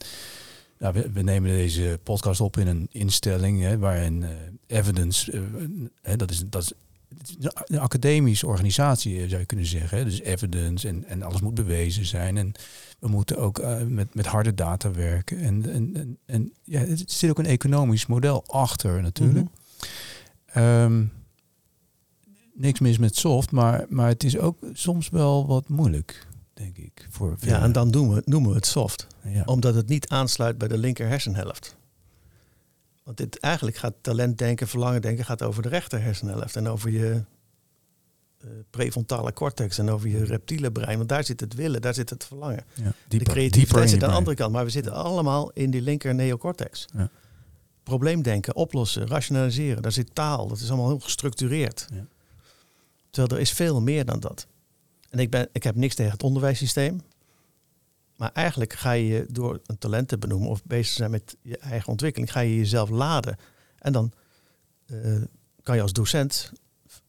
Nou, 0.78 0.94
we, 0.94 1.10
we 1.10 1.22
nemen 1.22 1.50
deze 1.50 1.98
podcast 2.02 2.40
op 2.40 2.56
in 2.56 2.66
een 2.66 2.88
instelling 2.90 3.60
hè, 3.62 3.78
waarin 3.78 4.22
eh, 4.22 4.30
evidence... 4.78 5.32
eh, 5.32 5.40
hè, 6.02 6.16
dat 6.16 6.30
is, 6.30 6.42
dat 6.46 6.62
is 6.62 6.72
een 7.66 7.78
academische 7.78 8.46
organisatie, 8.46 9.28
zou 9.28 9.40
je 9.40 9.46
kunnen 9.46 9.66
zeggen. 9.66 9.98
Hè. 9.98 10.04
Dus 10.04 10.20
evidence 10.20 10.88
en, 10.88 11.04
en 11.04 11.22
alles 11.22 11.40
moet 11.40 11.54
bewezen 11.54 12.04
zijn. 12.06 12.36
En 12.36 12.52
we 12.98 13.08
moeten 13.08 13.38
ook 13.38 13.62
met, 13.88 14.14
met 14.14 14.26
harde 14.26 14.54
data 14.54 14.92
werken. 14.92 15.40
En, 15.40 15.72
en, 15.72 15.90
en, 15.94 16.18
en 16.26 16.52
ja, 16.64 16.80
er 16.80 16.98
zit 17.06 17.30
ook 17.30 17.38
een 17.38 17.46
economisch 17.46 18.06
model 18.06 18.44
achter 18.46 19.02
natuurlijk. 19.02 19.46
Ehm, 20.46 21.04
niks 22.58 22.80
mis 22.80 22.98
met 22.98 23.16
soft, 23.16 23.50
maar, 23.50 23.86
maar 23.88 24.08
het 24.08 24.24
is 24.24 24.38
ook 24.38 24.58
soms 24.72 25.08
wel 25.08 25.46
wat 25.46 25.68
moeilijk, 25.68 26.26
denk 26.54 26.76
ik. 26.76 27.06
Voor 27.10 27.30
ja, 27.30 27.36
velen. 27.38 27.60
en 27.60 27.72
dan 27.72 27.90
doen 27.90 28.14
we, 28.14 28.22
noemen 28.24 28.50
we 28.50 28.56
het 28.56 28.66
soft. 28.66 29.06
Ja. 29.24 29.42
Omdat 29.44 29.74
het 29.74 29.88
niet 29.88 30.08
aansluit 30.08 30.58
bij 30.58 30.68
de 30.68 30.78
linker 30.78 31.08
hersenhelft. 31.08 31.76
Want 33.04 33.16
dit, 33.16 33.38
eigenlijk 33.38 33.76
gaat 33.76 33.94
talentdenken, 34.00 34.68
verlangen 34.68 35.02
denken, 35.02 35.24
gaat 35.24 35.42
over 35.42 35.62
de 35.62 35.68
rechter 35.68 36.02
hersenhelft. 36.02 36.56
En 36.56 36.68
over 36.68 36.90
je 36.90 37.22
eh, 38.38 38.48
prefrontale 38.70 39.32
cortex 39.32 39.78
en 39.78 39.90
over 39.90 40.08
je 40.08 40.24
reptiele 40.24 40.72
brein. 40.72 40.96
Want 40.96 41.08
daar 41.08 41.24
zit 41.24 41.40
het 41.40 41.54
willen, 41.54 41.80
daar 41.80 41.94
zit 41.94 42.10
het 42.10 42.24
verlangen. 42.24 42.64
ja. 42.74 42.82
de 42.82 42.82
Dieper, 42.82 43.08
dieper 43.08 43.32
creativiteit 43.32 43.90
zit 43.90 44.02
aan 44.02 44.10
de 44.10 44.16
andere 44.16 44.36
kant. 44.36 44.52
Maar 44.52 44.64
we 44.64 44.70
zitten 44.70 44.92
allemaal 44.92 45.50
in 45.54 45.70
die 45.70 45.82
linker 45.82 46.14
neocortex. 46.14 46.86
Ja. 46.96 47.10
Probleemdenken, 47.82 48.56
oplossen, 48.56 49.06
rationaliseren. 49.06 49.82
Daar 49.82 49.92
zit 49.92 50.14
taal. 50.14 50.48
Dat 50.48 50.58
is 50.58 50.68
allemaal 50.68 50.88
heel 50.88 50.98
gestructureerd. 50.98 51.86
Ja. 51.92 52.06
Terwijl 53.10 53.34
er 53.34 53.40
is 53.40 53.52
veel 53.52 53.80
meer 53.80 54.04
dan 54.04 54.20
dat. 54.20 54.46
En 55.10 55.18
ik, 55.18 55.30
ben, 55.30 55.48
ik 55.52 55.62
heb 55.62 55.74
niks 55.74 55.94
tegen 55.94 56.12
het 56.12 56.22
onderwijssysteem. 56.22 57.00
Maar 58.16 58.32
eigenlijk 58.32 58.72
ga 58.72 58.92
je 58.92 59.26
door 59.30 59.60
een 59.66 59.78
talent 59.78 60.08
te 60.08 60.18
benoemen 60.18 60.48
of 60.48 60.64
bezig 60.64 60.94
zijn 60.94 61.10
met 61.10 61.36
je 61.42 61.58
eigen 61.58 61.88
ontwikkeling, 61.88 62.32
ga 62.32 62.40
je 62.40 62.56
jezelf 62.56 62.90
laden. 62.90 63.36
En 63.78 63.92
dan 63.92 64.12
eh, 64.86 65.22
kan 65.62 65.76
je 65.76 65.82
als 65.82 65.92
docent 65.92 66.52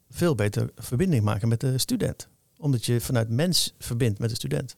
veel 0.10 0.36
beter 0.36 0.70
verbinding 0.76 1.24
maken 1.24 1.48
met 1.48 1.60
de 1.60 1.78
student. 1.78 2.28
Omdat 2.58 2.86
je 2.86 3.02
vanuit 3.02 3.30
mens 3.30 3.74
verbindt 3.78 4.20
met 4.20 4.30
de 4.30 4.36
student. 4.36 4.76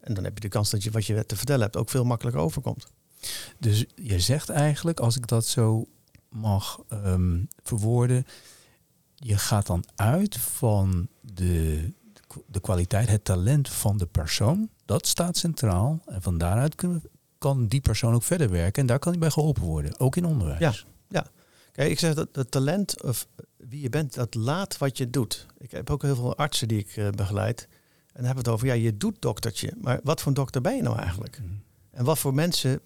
En 0.00 0.14
dan 0.14 0.24
heb 0.24 0.34
je 0.34 0.40
de 0.40 0.48
kans 0.48 0.70
dat 0.70 0.82
je 0.82 0.90
wat 0.90 1.06
je 1.06 1.26
te 1.26 1.36
vertellen 1.36 1.62
hebt 1.62 1.76
ook 1.76 1.88
veel 1.90 2.04
makkelijker 2.04 2.42
overkomt. 2.42 2.86
Dus 3.58 3.84
je 3.94 4.20
zegt 4.20 4.48
eigenlijk, 4.48 5.00
als 5.00 5.16
ik 5.16 5.26
dat 5.26 5.46
zo 5.46 5.86
mag 6.28 6.82
ehm, 6.88 7.44
verwoorden, 7.62 8.26
je 9.16 9.38
gaat 9.38 9.66
dan 9.66 9.84
uit 9.94 10.36
van 10.36 11.08
de, 11.20 11.92
de 12.46 12.60
kwaliteit, 12.60 13.08
het 13.08 13.24
talent 13.24 13.68
van 13.68 13.96
de 13.96 14.06
persoon. 14.06 14.68
Dat 14.84 15.06
staat 15.06 15.36
centraal. 15.36 16.02
En 16.06 16.22
van 16.22 16.38
daaruit 16.38 16.74
kunnen, 16.74 17.02
kan 17.38 17.66
die 17.66 17.80
persoon 17.80 18.14
ook 18.14 18.22
verder 18.22 18.50
werken. 18.50 18.82
En 18.82 18.88
daar 18.88 18.98
kan 18.98 19.12
hij 19.12 19.20
bij 19.20 19.30
geholpen 19.30 19.62
worden, 19.62 20.00
ook 20.00 20.16
in 20.16 20.24
onderwijs. 20.24 20.58
Ja. 21.08 21.26
Kijk, 21.76 21.90
ik 21.90 21.98
zeg 21.98 22.14
dat 22.14 22.28
het 22.32 22.50
talent 22.50 23.02
of 23.02 23.26
wie 23.56 23.80
je 23.80 23.88
bent, 23.88 24.14
dat 24.14 24.34
laat 24.34 24.78
wat 24.78 24.96
je 24.98 25.10
doet. 25.10 25.46
Ik 25.58 25.70
heb 25.70 25.90
ook 25.90 26.02
heel 26.02 26.14
veel 26.14 26.36
artsen 26.36 26.68
die 26.68 26.78
ik 26.78 26.96
eh, 26.96 27.10
begeleid. 27.10 27.60
En 27.60 28.22
dan 28.22 28.24
hebben 28.24 28.44
we 28.44 28.50
het 28.50 28.58
over, 28.58 28.66
ja, 28.66 28.72
je 28.72 28.96
doet 28.96 29.22
doktertje. 29.22 29.72
Maar 29.80 30.00
wat 30.02 30.20
voor 30.20 30.34
dokter 30.34 30.60
ben 30.60 30.76
je 30.76 30.82
nou 30.82 30.98
eigenlijk? 30.98 31.38
Mhm. 31.42 31.52
En 31.90 32.04
wat 32.04 32.18
voor 32.18 32.34
mensen, 32.34 32.80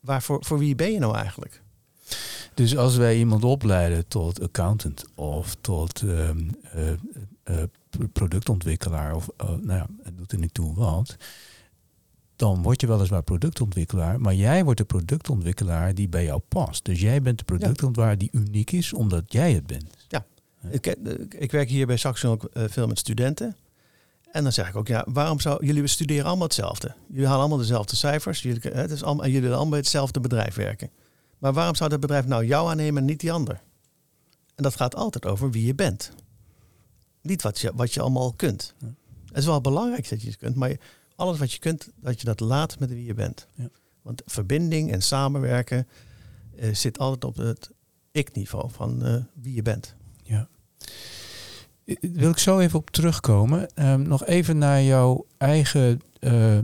waarvoor, 0.00 0.44
voor 0.44 0.58
wie 0.58 0.74
ben 0.74 0.92
je 0.92 0.98
nou 0.98 1.16
eigenlijk? 1.16 1.62
Dus 2.54 2.76
als 2.76 2.96
wij 2.96 3.18
iemand 3.18 3.44
opleiden 3.44 4.08
tot 4.08 4.40
accountant 4.40 5.04
of 5.14 5.56
tot 5.60 6.02
ehm, 6.02 6.38
eh, 6.72 6.90
eh, 7.42 7.62
productontwikkelaar 8.12 9.14
of 9.14 9.28
eh, 9.36 9.48
nou 9.48 9.78
ja, 9.78 9.86
het 10.02 10.16
doet 10.16 10.32
er 10.32 10.38
niet 10.38 10.54
toe 10.54 10.74
wat, 10.74 11.16
dan 12.36 12.62
word 12.62 12.80
je 12.80 12.86
weliswaar 12.86 13.22
productontwikkelaar, 13.22 14.20
maar 14.20 14.34
jij 14.34 14.64
wordt 14.64 14.78
de 14.78 14.84
productontwikkelaar 14.84 15.94
die 15.94 16.08
bij 16.08 16.24
jou 16.24 16.40
past. 16.48 16.84
Dus 16.84 17.00
jij 17.00 17.22
bent 17.22 17.38
de 17.38 17.44
productontwikkelaar 17.44 18.18
die 18.18 18.28
uniek 18.32 18.72
is 18.72 18.92
omdat 18.92 19.32
jij 19.32 19.52
het 19.52 19.66
bent. 19.66 20.02
Ik, 20.70 20.86
eh, 20.86 21.14
ik 21.38 21.50
werk 21.50 21.68
hier 21.68 21.86
bij 21.86 21.96
Saxion 21.96 22.32
ook 22.32 22.44
eh, 22.44 22.64
veel 22.68 22.86
met 22.86 22.98
studenten. 22.98 23.56
En 24.30 24.42
dan 24.42 24.52
zeg 24.52 24.68
ik 24.68 24.76
ook, 24.76 24.86
ja, 24.86 25.04
waarom 25.08 25.40
zou 25.40 25.66
jullie 25.66 25.86
studeren 25.86 26.24
allemaal 26.24 26.46
hetzelfde? 26.46 26.94
Jullie 27.08 27.24
halen 27.24 27.40
allemaal 27.40 27.58
dezelfde 27.58 27.96
cijfers. 27.96 28.42
Jullie, 28.42 28.70
eh, 28.70 28.74
het 28.74 28.90
is 28.90 29.02
allemaal, 29.02 29.24
en 29.24 29.28
jullie 29.28 29.42
willen 29.42 29.56
allemaal 29.56 29.74
bij 29.74 29.82
hetzelfde 29.82 30.20
bedrijf 30.20 30.54
werken. 30.54 30.90
Maar 31.42 31.52
waarom 31.52 31.74
zou 31.74 31.90
dat 31.90 32.00
bedrijf 32.00 32.26
nou 32.26 32.44
jou 32.46 32.68
aannemen 32.70 33.00
en 33.00 33.08
niet 33.08 33.20
die 33.20 33.32
ander? 33.32 33.60
En 34.54 34.62
dat 34.62 34.76
gaat 34.76 34.94
altijd 34.94 35.26
over 35.26 35.50
wie 35.50 35.66
je 35.66 35.74
bent. 35.74 36.12
Niet 37.22 37.42
wat 37.42 37.58
je, 37.58 37.72
wat 37.74 37.94
je 37.94 38.00
allemaal 38.00 38.32
kunt. 38.32 38.74
Ja. 38.78 38.86
Het 39.26 39.36
is 39.36 39.44
wel 39.44 39.60
belangrijk 39.60 40.08
dat 40.08 40.22
je 40.22 40.28
het 40.28 40.36
kunt, 40.36 40.56
maar 40.56 40.76
alles 41.16 41.38
wat 41.38 41.52
je 41.52 41.58
kunt, 41.58 41.88
dat 42.00 42.18
je 42.20 42.24
dat 42.26 42.40
laat 42.40 42.78
met 42.78 42.88
wie 42.88 43.04
je 43.04 43.14
bent. 43.14 43.46
Ja. 43.54 43.68
Want 44.02 44.22
verbinding 44.26 44.92
en 44.92 45.02
samenwerken 45.02 45.86
eh, 46.56 46.74
zit 46.74 46.98
altijd 46.98 47.24
op 47.24 47.36
het 47.36 47.70
ik-niveau 48.10 48.70
van 48.70 49.04
eh, 49.04 49.16
wie 49.34 49.54
je 49.54 49.62
bent. 49.62 49.94
Ja. 50.22 50.48
Wil 52.00 52.30
ik 52.30 52.38
zo 52.38 52.58
even 52.58 52.78
op 52.78 52.90
terugkomen. 52.90 53.74
Ehm, 53.74 54.02
nog 54.02 54.24
even 54.26 54.58
naar 54.58 54.82
jouw 54.82 55.26
eigen 55.38 56.00
eh, 56.20 56.58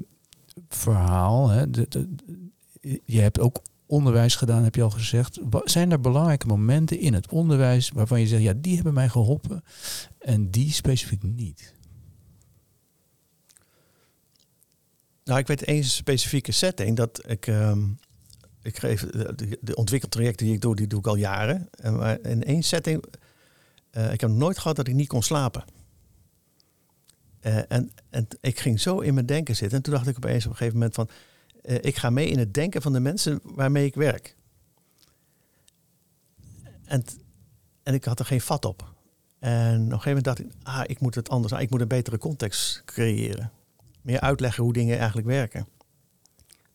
verhaal. 0.68 1.48
Hè. 1.48 1.70
De, 1.70 1.86
de- 1.88 2.14
de- 2.14 3.00
je 3.04 3.20
hebt 3.20 3.40
ook 3.40 3.62
onderwijs 3.88 4.36
gedaan, 4.36 4.64
heb 4.64 4.74
je 4.74 4.82
al 4.82 4.90
gezegd. 4.90 5.38
Zijn 5.64 5.90
er 5.90 6.00
belangrijke 6.00 6.46
momenten 6.46 6.98
in 6.98 7.14
het 7.14 7.28
onderwijs 7.30 7.90
waarvan 7.90 8.20
je 8.20 8.26
zegt, 8.26 8.42
ja, 8.42 8.52
die 8.56 8.74
hebben 8.74 8.94
mij 8.94 9.08
geholpen 9.08 9.64
en 10.18 10.50
die 10.50 10.72
specifiek 10.72 11.22
niet? 11.22 11.74
Nou, 15.24 15.40
ik 15.40 15.46
weet 15.46 15.64
één 15.64 15.84
specifieke 15.84 16.52
setting 16.52 16.96
dat 16.96 17.22
ik. 17.30 17.46
ehm, 17.46 17.80
ik 18.62 18.78
geef 18.78 19.00
de, 19.06 19.34
de, 19.34 19.58
de 19.60 19.74
ontwikkeltrajecten 19.74 20.46
die 20.46 20.54
ik 20.54 20.60
doe, 20.60 20.76
die 20.76 20.86
doe 20.86 20.98
ik 20.98 21.06
al 21.06 21.16
jaren. 21.16 21.68
En 21.70 21.96
maar 21.96 22.20
in 22.20 22.44
één 22.44 22.62
setting. 22.62 23.04
eh, 23.90 24.12
ik 24.12 24.20
heb 24.20 24.30
nooit 24.30 24.58
gehad 24.58 24.76
dat 24.76 24.88
ik 24.88 24.94
niet 24.94 25.08
kon 25.08 25.22
slapen. 25.22 25.64
Eh, 27.40 27.72
en, 27.72 27.90
en 28.10 28.26
ik 28.40 28.58
ging 28.60 28.80
zo 28.80 28.98
in 29.00 29.14
mijn 29.14 29.26
denken 29.26 29.56
zitten. 29.56 29.76
En 29.76 29.82
toen 29.84 29.94
dacht 29.94 30.06
ik 30.06 30.16
opeens 30.16 30.44
op 30.44 30.50
een 30.50 30.56
gegeven 30.56 30.78
moment 30.78 30.94
van. 30.94 31.08
Eh, 31.68 31.76
ik 31.80 31.96
ga 31.96 32.10
mee 32.10 32.28
in 32.28 32.38
het 32.38 32.54
denken 32.54 32.82
van 32.82 32.92
de 32.92 33.00
mensen 33.00 33.40
waarmee 33.42 33.84
ik 33.84 33.94
werk. 33.94 34.36
En, 36.84 37.04
en 37.82 37.94
ik 37.94 38.04
had 38.04 38.18
er 38.18 38.24
geen 38.24 38.40
vat 38.40 38.64
op. 38.64 38.94
En 39.38 39.74
op 39.74 39.92
een 39.92 40.00
gegeven 40.00 40.06
moment 40.06 40.24
dacht 40.24 40.38
ik, 40.38 40.46
ah, 40.62 40.82
ik 40.86 41.00
moet 41.00 41.14
het 41.14 41.28
anders. 41.28 41.54
aan. 41.54 41.60
Ik 41.60 41.70
moet 41.70 41.80
een 41.80 41.88
betere 41.88 42.18
context 42.18 42.82
creëren. 42.84 43.52
Meer 44.02 44.20
uitleggen 44.20 44.64
hoe 44.64 44.72
dingen 44.72 44.98
eigenlijk 44.98 45.26
werken. 45.26 45.66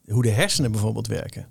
Hoe 0.06 0.23
de 0.23 0.29
hersenen 0.29 0.71
bijvoorbeeld 0.71 1.08
werken. 1.08 1.49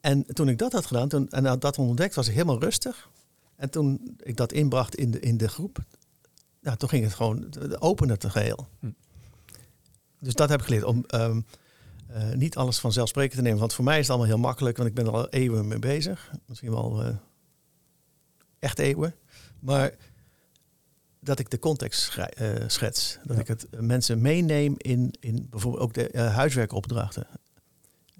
En 0.00 0.26
toen 0.26 0.48
ik 0.48 0.58
dat 0.58 0.72
had 0.72 0.86
gedaan, 0.86 1.08
toen, 1.08 1.30
en 1.30 1.58
dat 1.58 1.78
ontdekt, 1.78 2.14
was 2.14 2.28
ik 2.28 2.34
helemaal 2.34 2.60
rustig. 2.60 3.10
En 3.56 3.70
toen 3.70 4.16
ik 4.22 4.36
dat 4.36 4.52
inbracht 4.52 4.94
in 4.94 5.10
de, 5.10 5.20
in 5.20 5.36
de 5.36 5.48
groep, 5.48 5.78
ja, 6.60 6.76
toen 6.76 6.88
ging 6.88 7.04
het 7.04 7.14
gewoon, 7.14 7.54
opende 7.78 8.12
het 8.12 8.26
geheel. 8.26 8.68
Hm. 8.78 8.90
Dus 10.18 10.34
dat 10.34 10.48
heb 10.48 10.60
ik 10.60 10.66
geleerd, 10.66 10.84
om 10.84 11.04
ehm, 11.06 11.40
eh, 12.14 12.32
niet 12.36 12.56
alles 12.56 12.78
vanzelfsprekend 12.78 13.36
te 13.36 13.42
nemen. 13.42 13.58
Want 13.58 13.74
voor 13.74 13.84
mij 13.84 13.94
is 13.94 14.00
het 14.00 14.08
allemaal 14.08 14.28
heel 14.28 14.38
makkelijk, 14.38 14.76
want 14.76 14.88
ik 14.88 14.94
ben 14.94 15.06
er 15.06 15.12
al 15.12 15.28
eeuwen 15.28 15.68
mee 15.68 15.78
bezig. 15.78 16.30
Misschien 16.46 16.70
wel 16.70 17.02
eh, 17.04 17.14
echt 18.58 18.78
eeuwen. 18.78 19.14
Maar 19.60 19.92
dat 21.20 21.38
ik 21.38 21.50
de 21.50 21.58
context 21.58 22.16
eh, 22.16 22.48
schets. 22.66 23.18
Dat 23.24 23.36
Ja. 23.36 23.42
ik 23.42 23.48
het 23.48 23.66
mensen 23.80 24.20
meeneem 24.20 24.74
in, 24.76 25.14
in 25.20 25.46
bijvoorbeeld 25.50 25.82
ook 25.82 25.94
de 25.94 26.18
huiswerkopdrachten. 26.18 27.26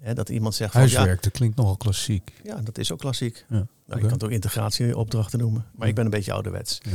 Hè, 0.01 0.13
dat 0.13 0.29
iemand 0.29 0.55
zegt 0.55 0.71
van 0.71 0.79
Huiswerk, 0.81 1.23
dat 1.23 1.31
klinkt 1.31 1.55
nogal 1.57 1.77
klassiek. 1.77 2.31
ja, 2.43 2.55
ja, 2.55 2.61
dat 2.61 2.77
is 2.77 2.91
ook 2.91 2.99
klassiek. 2.99 3.45
Ja. 3.49 3.55
Nou. 3.85 3.99
Je 4.01 4.05
kan 4.07 4.13
het 4.13 4.23
ook 4.23 4.29
integratieopdrachten 4.31 5.39
noemen. 5.39 5.65
Maar 5.75 5.87
ik 5.87 5.95
ben 5.95 6.05
een 6.05 6.11
beetje 6.11 6.33
ouderwets. 6.33 6.79
Ja. 6.81 6.91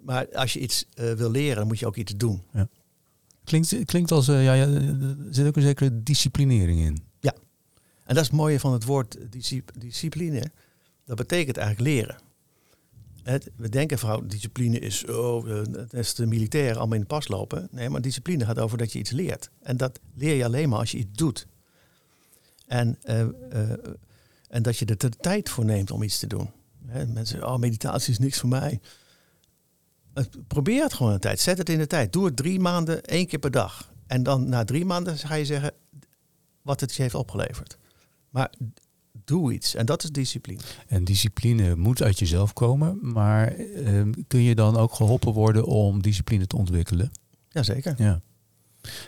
Maar 0.00 0.34
als 0.34 0.52
je 0.52 0.58
iets 0.58 0.86
wil 0.94 1.30
leren, 1.30 1.56
dan 1.56 1.66
moet 1.66 1.78
je 1.78 1.86
ook 1.86 1.96
iets 1.96 2.16
doen. 2.16 2.42
Klinkt, 3.44 3.84
klinkt 3.84 4.12
als, 4.12 4.28
eh, 4.28 4.44
ja, 4.44 4.52
ja, 4.52 4.66
er 4.66 5.16
zit 5.30 5.46
ook 5.46 5.56
een 5.56 5.62
zekere 5.62 6.02
disciplinering 6.02 6.80
in. 6.80 7.10
En 8.04 8.14
dat 8.14 8.26
is 8.26 8.30
het 8.30 8.40
mooie 8.40 8.60
van 8.60 8.72
het 8.72 8.84
woord 8.84 9.16
discip- 9.30 9.72
discipline. 9.78 10.50
Dat 11.04 11.16
betekent 11.16 11.56
eigenlijk 11.56 11.88
leren. 11.88 12.16
Het, 13.22 13.50
we 13.56 13.68
denken 13.68 13.98
vooral, 13.98 14.26
discipline 14.26 14.78
is, 14.78 15.06
oh, 15.06 15.50
eh, 15.50 15.66
het 15.72 15.92
is 15.92 16.14
de 16.14 16.26
militairen 16.26 16.76
allemaal 16.76 16.94
in 16.94 17.00
de 17.00 17.06
pas 17.06 17.28
lopen. 17.28 17.68
Nee, 17.70 17.88
maar 17.88 18.00
discipline 18.00 18.44
gaat 18.44 18.58
over 18.58 18.78
dat 18.78 18.92
je 18.92 18.98
iets 18.98 19.10
leert. 19.10 19.50
En 19.62 19.76
dat 19.76 20.00
leer 20.14 20.34
je 20.34 20.44
alleen 20.44 20.68
maar 20.68 20.78
als 20.78 20.90
je 20.90 20.98
iets 20.98 21.16
doet. 21.16 21.46
En, 22.66 22.98
eh, 23.02 23.20
eh, 23.20 23.70
en 24.48 24.62
dat 24.62 24.78
je 24.78 24.84
er 24.84 24.98
de 24.98 25.10
tijd 25.10 25.48
voor 25.48 25.64
neemt 25.64 25.90
om 25.90 26.02
iets 26.02 26.18
te 26.18 26.26
doen. 26.26 26.50
Hè, 26.86 27.06
mensen 27.06 27.46
oh, 27.46 27.56
meditatie 27.56 28.12
is 28.12 28.18
niks 28.18 28.38
voor 28.38 28.48
mij. 28.48 28.80
Eh, 30.14 30.24
Probeer 30.46 30.82
het 30.82 30.92
gewoon 30.92 31.12
een 31.12 31.18
tijd. 31.20 31.40
Zet 31.40 31.58
het 31.58 31.68
in 31.68 31.78
de 31.78 31.86
tijd. 31.86 32.12
Doe 32.12 32.24
het 32.24 32.36
drie 32.36 32.60
maanden, 32.60 33.02
één 33.04 33.26
keer 33.26 33.38
per 33.38 33.50
dag. 33.50 33.90
En 34.06 34.22
dan 34.22 34.48
na 34.48 34.64
drie 34.64 34.84
maanden 34.84 35.18
ga 35.18 35.34
je 35.34 35.44
zeggen 35.44 35.72
wat 36.62 36.80
het 36.80 36.94
je 36.94 37.02
heeft 37.02 37.14
opgeleverd. 37.14 37.78
Maar 38.30 38.52
doe 39.24 39.52
iets. 39.52 39.74
En 39.74 39.86
dat 39.86 40.02
is 40.04 40.10
discipline. 40.10 40.60
En 40.86 41.04
discipline 41.04 41.76
moet 41.76 42.02
uit 42.02 42.18
jezelf 42.18 42.52
komen, 42.52 42.98
maar 43.02 43.48
ehm, 43.56 44.12
kun 44.26 44.42
je 44.42 44.54
dan 44.54 44.76
ook 44.76 44.94
geholpen 44.94 45.32
worden 45.32 45.64
om 45.64 46.02
discipline 46.02 46.46
te 46.46 46.56
ontwikkelen? 46.56 47.10
Jazeker. 47.48 47.94
Ja. 47.96 48.20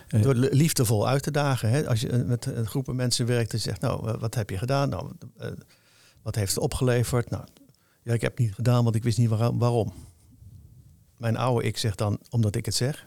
Eh, 0.09 0.23
Door 0.23 0.35
li- 0.35 0.49
liefdevol 0.51 1.09
uit 1.09 1.23
te 1.23 1.31
dagen. 1.31 1.71
Hè? 1.71 1.88
Als 1.88 2.01
je 2.01 2.09
eh, 2.09 2.23
met 2.25 2.47
een 2.47 2.67
groepen 2.67 2.97
mensen 2.97 3.27
werkt 3.27 3.53
en 3.53 3.61
zegt, 3.61 3.81
nou, 3.81 4.19
wat 4.19 4.35
heb 4.35 4.51
je 4.51 4.59
gedaan? 4.59 4.88
Nou, 4.88 5.11
wat 6.23 6.35
heeft 6.35 6.55
het 6.55 6.62
opgeleverd? 6.64 7.31
Nou, 7.31 7.45
ja, 8.03 8.12
ik 8.12 8.21
heb 8.21 8.31
het 8.31 8.40
niet 8.47 8.55
gedaan, 8.55 8.85
want 8.85 8.97
ik 8.97 9.03
wist 9.03 9.19
niet 9.19 9.29
waarom. 9.29 9.93
Mijn 11.16 11.37
oude 11.37 11.66
ik 11.66 11.79
zegt 11.79 11.98
dan, 11.98 12.18
omdat 12.31 12.57
ik 12.57 12.64
het 12.64 12.74
zeg. 12.74 13.07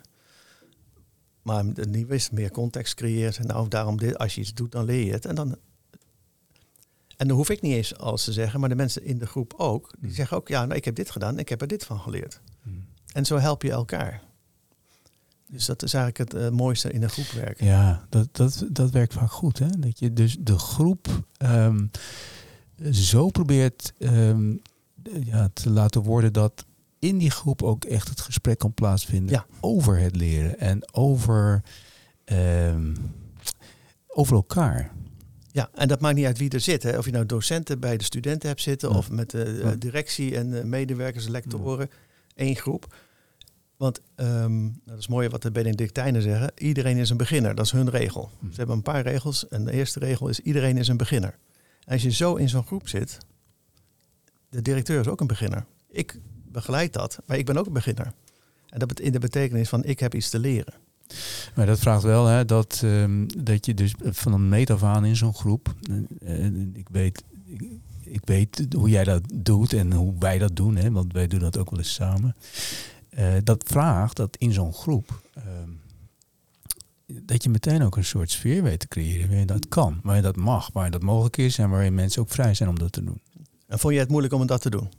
Maar 1.41 1.73
de 1.73 1.85
nieuwe 1.85 2.15
is 2.15 2.29
meer 2.29 2.51
context 2.51 2.93
creëert. 2.93 3.37
En 3.37 3.47
nou, 3.47 3.67
daarom, 3.67 3.97
dit, 3.97 4.17
als 4.17 4.35
je 4.35 4.41
iets 4.41 4.53
doet, 4.53 4.71
dan 4.71 4.85
leer 4.85 5.05
je 5.05 5.11
het. 5.11 5.25
En 5.25 5.35
dan, 5.35 5.57
en 7.17 7.27
dan 7.27 7.37
hoef 7.37 7.49
ik 7.49 7.61
niet 7.61 7.73
eens 7.73 7.97
alles 7.97 8.23
te 8.23 8.33
zeggen, 8.33 8.59
maar 8.59 8.69
de 8.69 8.75
mensen 8.75 9.03
in 9.03 9.17
de 9.17 9.25
groep 9.25 9.53
ook. 9.57 9.93
Die 9.99 10.13
zeggen 10.13 10.37
ook, 10.37 10.47
ja, 10.47 10.65
nou, 10.65 10.75
ik 10.75 10.85
heb 10.85 10.95
dit 10.95 11.11
gedaan, 11.11 11.39
ik 11.39 11.49
heb 11.49 11.61
er 11.61 11.67
dit 11.67 11.85
van 11.85 11.99
geleerd. 11.99 12.41
Hmm. 12.61 12.85
En 13.11 13.25
zo 13.25 13.37
help 13.37 13.61
je 13.61 13.71
elkaar. 13.71 14.21
Dus 15.49 15.65
dat 15.65 15.83
is 15.83 15.93
eigenlijk 15.93 16.31
het 16.31 16.41
eh, 16.41 16.49
mooiste 16.49 16.91
in 16.91 17.03
een 17.03 17.09
groep 17.09 17.27
werken. 17.27 17.65
Ja, 17.65 18.05
dat, 18.09 18.27
dat, 18.31 18.65
dat 18.69 18.91
werkt 18.91 19.13
vaak 19.13 19.31
goed. 19.31 19.59
Hè? 19.59 19.69
Dat 19.69 19.99
je 19.99 20.13
dus 20.13 20.37
de 20.39 20.57
groep 20.57 21.23
ehm, 21.37 21.85
zo 22.91 23.29
probeert 23.29 23.93
ehm, 23.99 24.55
ja, 25.23 25.49
te 25.53 25.69
laten 25.69 26.01
worden 26.01 26.33
dat 26.33 26.65
in 26.99 27.17
die 27.17 27.31
groep 27.31 27.63
ook 27.63 27.83
echt 27.85 28.07
het 28.09 28.21
gesprek 28.21 28.57
kan 28.59 28.73
plaatsvinden 28.73 29.35
Ja. 29.35 29.45
over 29.59 29.99
het 29.99 30.15
leren 30.15 30.59
en 30.59 30.93
over, 30.93 31.63
ehm, 32.25 32.95
over 34.07 34.35
elkaar. 34.35 34.91
Ja, 35.51 35.69
en 35.73 35.87
dat 35.87 35.99
maakt 36.01 36.15
niet 36.15 36.25
uit 36.25 36.37
wie 36.37 36.49
er 36.49 36.59
zit. 36.59 36.83
Hè. 36.83 36.97
Of 36.97 37.05
je 37.05 37.11
nou 37.11 37.25
docenten 37.25 37.79
bij 37.79 37.97
de 37.97 38.03
studenten 38.03 38.49
hebt 38.49 38.61
zitten 38.61 38.89
Ja. 38.89 38.97
of 38.97 39.11
met 39.11 39.29
de 39.29 39.43
eh, 39.43 39.59
Ja. 39.59 39.75
directie 39.75 40.35
en 40.35 40.57
eh, 40.57 40.63
medewerkers, 40.63 41.27
lectoren, 41.27 41.89
één 42.35 42.55
groep. 42.55 42.95
Want 43.77 44.01
ehm, 44.15 44.69
dat 44.85 44.97
is 44.97 45.07
mooi 45.07 45.29
wat 45.29 45.41
de 45.41 45.51
Benedictijnen 45.51 46.21
zeggen. 46.21 46.51
Iedereen 46.57 46.97
is 46.97 47.09
een 47.09 47.17
beginner, 47.17 47.55
dat 47.55 47.65
is 47.65 47.71
hun 47.71 47.89
regel. 47.89 48.29
Hm. 48.39 48.49
Ze 48.49 48.55
hebben 48.57 48.75
een 48.75 48.81
paar 48.81 49.01
regels 49.01 49.47
en 49.47 49.65
de 49.65 49.71
eerste 49.71 49.99
regel 49.99 50.27
is 50.27 50.39
iedereen 50.39 50.77
is 50.77 50.87
een 50.87 50.97
beginner. 50.97 51.37
En 51.85 51.93
als 51.93 52.01
je 52.01 52.11
zo 52.11 52.35
in 52.35 52.49
zo'n 52.49 52.65
groep 52.65 52.87
zit, 52.87 53.17
de 54.49 54.61
directeur 54.61 54.99
is 54.99 55.07
ook 55.07 55.21
een 55.21 55.27
beginner. 55.27 55.65
Ik 55.89 56.19
begeleid 56.57 56.93
dat, 56.93 57.19
maar 57.25 57.37
ik 57.37 57.45
ben 57.45 57.57
ook 57.57 57.65
een 57.65 57.73
beginner. 57.73 58.13
En 58.69 58.79
dat 58.79 58.99
in 58.99 59.11
de 59.11 59.19
betekenis 59.19 59.69
van 59.69 59.83
ik 59.83 59.99
heb 59.99 60.13
iets 60.15 60.29
te 60.29 60.39
leren. 60.39 60.73
Maar 61.55 61.65
dat 61.65 61.79
vraagt 61.79 62.03
wel 62.03 62.25
hè, 62.25 62.45
dat, 62.45 62.81
ehm, 62.83 63.27
dat 63.37 63.65
je 63.65 63.73
dus 63.73 63.93
van 63.99 64.33
een 64.33 64.49
meet 64.49 64.69
af 64.69 64.83
aan 64.83 65.05
in 65.05 65.15
zo'n 65.15 65.33
groep. 65.33 65.75
eh, 66.21 66.45
eh, 66.45 66.53
ik, 66.73 66.87
weet, 66.91 67.23
ik, 67.45 67.63
ik 68.03 68.21
weet 68.23 68.65
hoe 68.75 68.89
jij 68.89 69.03
dat 69.03 69.21
doet 69.33 69.73
en 69.73 69.93
hoe 69.93 70.13
wij 70.19 70.37
dat 70.37 70.55
doen, 70.55 70.75
hè, 70.75 70.91
want 70.91 71.13
wij 71.13 71.27
doen 71.27 71.39
dat 71.39 71.57
ook 71.57 71.69
wel 71.69 71.79
eens 71.79 71.93
samen. 71.93 72.35
Eh, 73.09 73.33
dat 73.43 73.63
vraagt 73.67 74.15
dat 74.15 74.35
in 74.37 74.53
zo'n 74.53 74.73
groep. 74.73 75.21
ehm, 75.33 75.69
dat 77.23 77.43
je 77.43 77.49
meteen 77.49 77.81
ook 77.83 77.97
een 77.97 78.05
soort 78.05 78.31
sfeer 78.31 78.63
weet 78.63 78.79
te 78.79 78.87
creëren 78.87 79.27
waarin 79.27 79.47
dat 79.47 79.67
kan, 79.67 79.99
waarin 80.03 80.23
dat 80.23 80.35
mag, 80.35 80.69
waarin 80.73 80.91
dat 80.91 81.01
mogelijk 81.01 81.37
is 81.37 81.57
en 81.57 81.69
waarin 81.69 81.93
mensen 81.95 82.21
ook 82.21 82.29
vrij 82.29 82.53
zijn 82.53 82.69
om 82.69 82.79
dat 82.79 82.91
te 82.91 83.03
doen. 83.03 83.21
En 83.67 83.79
vond 83.79 83.93
jij 83.93 84.01
het 84.01 84.11
moeilijk 84.11 84.33
om 84.33 84.47
dat 84.47 84.61
te 84.61 84.69
doen? 84.69 84.89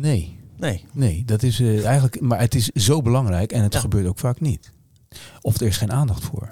Nee, 0.00 0.38
Nee. 0.58 0.84
Nee, 0.92 1.24
dat 1.24 1.42
is 1.42 1.60
eh, 1.60 1.84
eigenlijk, 1.84 2.20
maar 2.20 2.40
het 2.40 2.54
is 2.54 2.66
zo 2.66 3.02
belangrijk 3.02 3.52
en 3.52 3.62
het 3.62 3.72
Ja. 3.72 3.80
gebeurt 3.80 4.06
ook 4.06 4.18
vaak 4.18 4.40
niet. 4.40 4.72
Of 5.40 5.60
er 5.60 5.66
is 5.66 5.76
geen 5.76 5.92
aandacht 5.92 6.24
voor. 6.24 6.48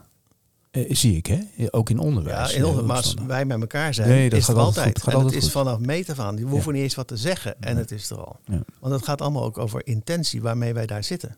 Eh, 0.71 0.95
zie 0.95 1.17
ik, 1.17 1.27
hè? 1.27 1.39
Ook 1.71 1.91
in 1.91 1.99
onderwijs. 1.99 2.51
Ja, 2.51 2.57
in 2.57 2.63
eh, 2.63 2.69
onder, 2.69 2.85
maar 2.85 2.97
als 2.97 3.15
wij 3.27 3.45
met 3.45 3.61
elkaar 3.61 3.95
zijn, 3.95 4.09
Nee, 4.09 4.29
dat 4.31 4.39
is 4.39 4.47
het 4.47 4.57
gaat 4.57 4.65
altijd 4.65 4.87
altijd. 4.87 5.05
goed, 5.05 5.13
gaat 5.13 5.21
en 5.21 5.27
het 5.27 5.37
is 5.37 5.43
goed. 5.43 5.53
vanaf 5.53 5.79
meet 5.79 6.11
af 6.11 6.19
aan. 6.19 6.37
We 6.37 6.43
hoeven 6.43 6.73
niet 6.73 6.83
eens 6.83 6.95
wat 6.95 7.09
te 7.09 7.17
zeggen 7.17 7.61
en 7.61 7.73
Nee. 7.73 7.83
het 7.83 7.91
is 7.91 8.11
er 8.11 8.17
al. 8.25 8.37
Ja. 8.45 8.63
Want 8.81 8.95
het 8.95 9.05
gaat 9.05 9.21
allemaal 9.21 9.45
ook 9.45 9.59
over 9.59 9.87
intentie 9.87 10.43
waarmee 10.43 10.75
wij 10.75 10.87
daar 10.87 11.05
zitten. 11.05 11.37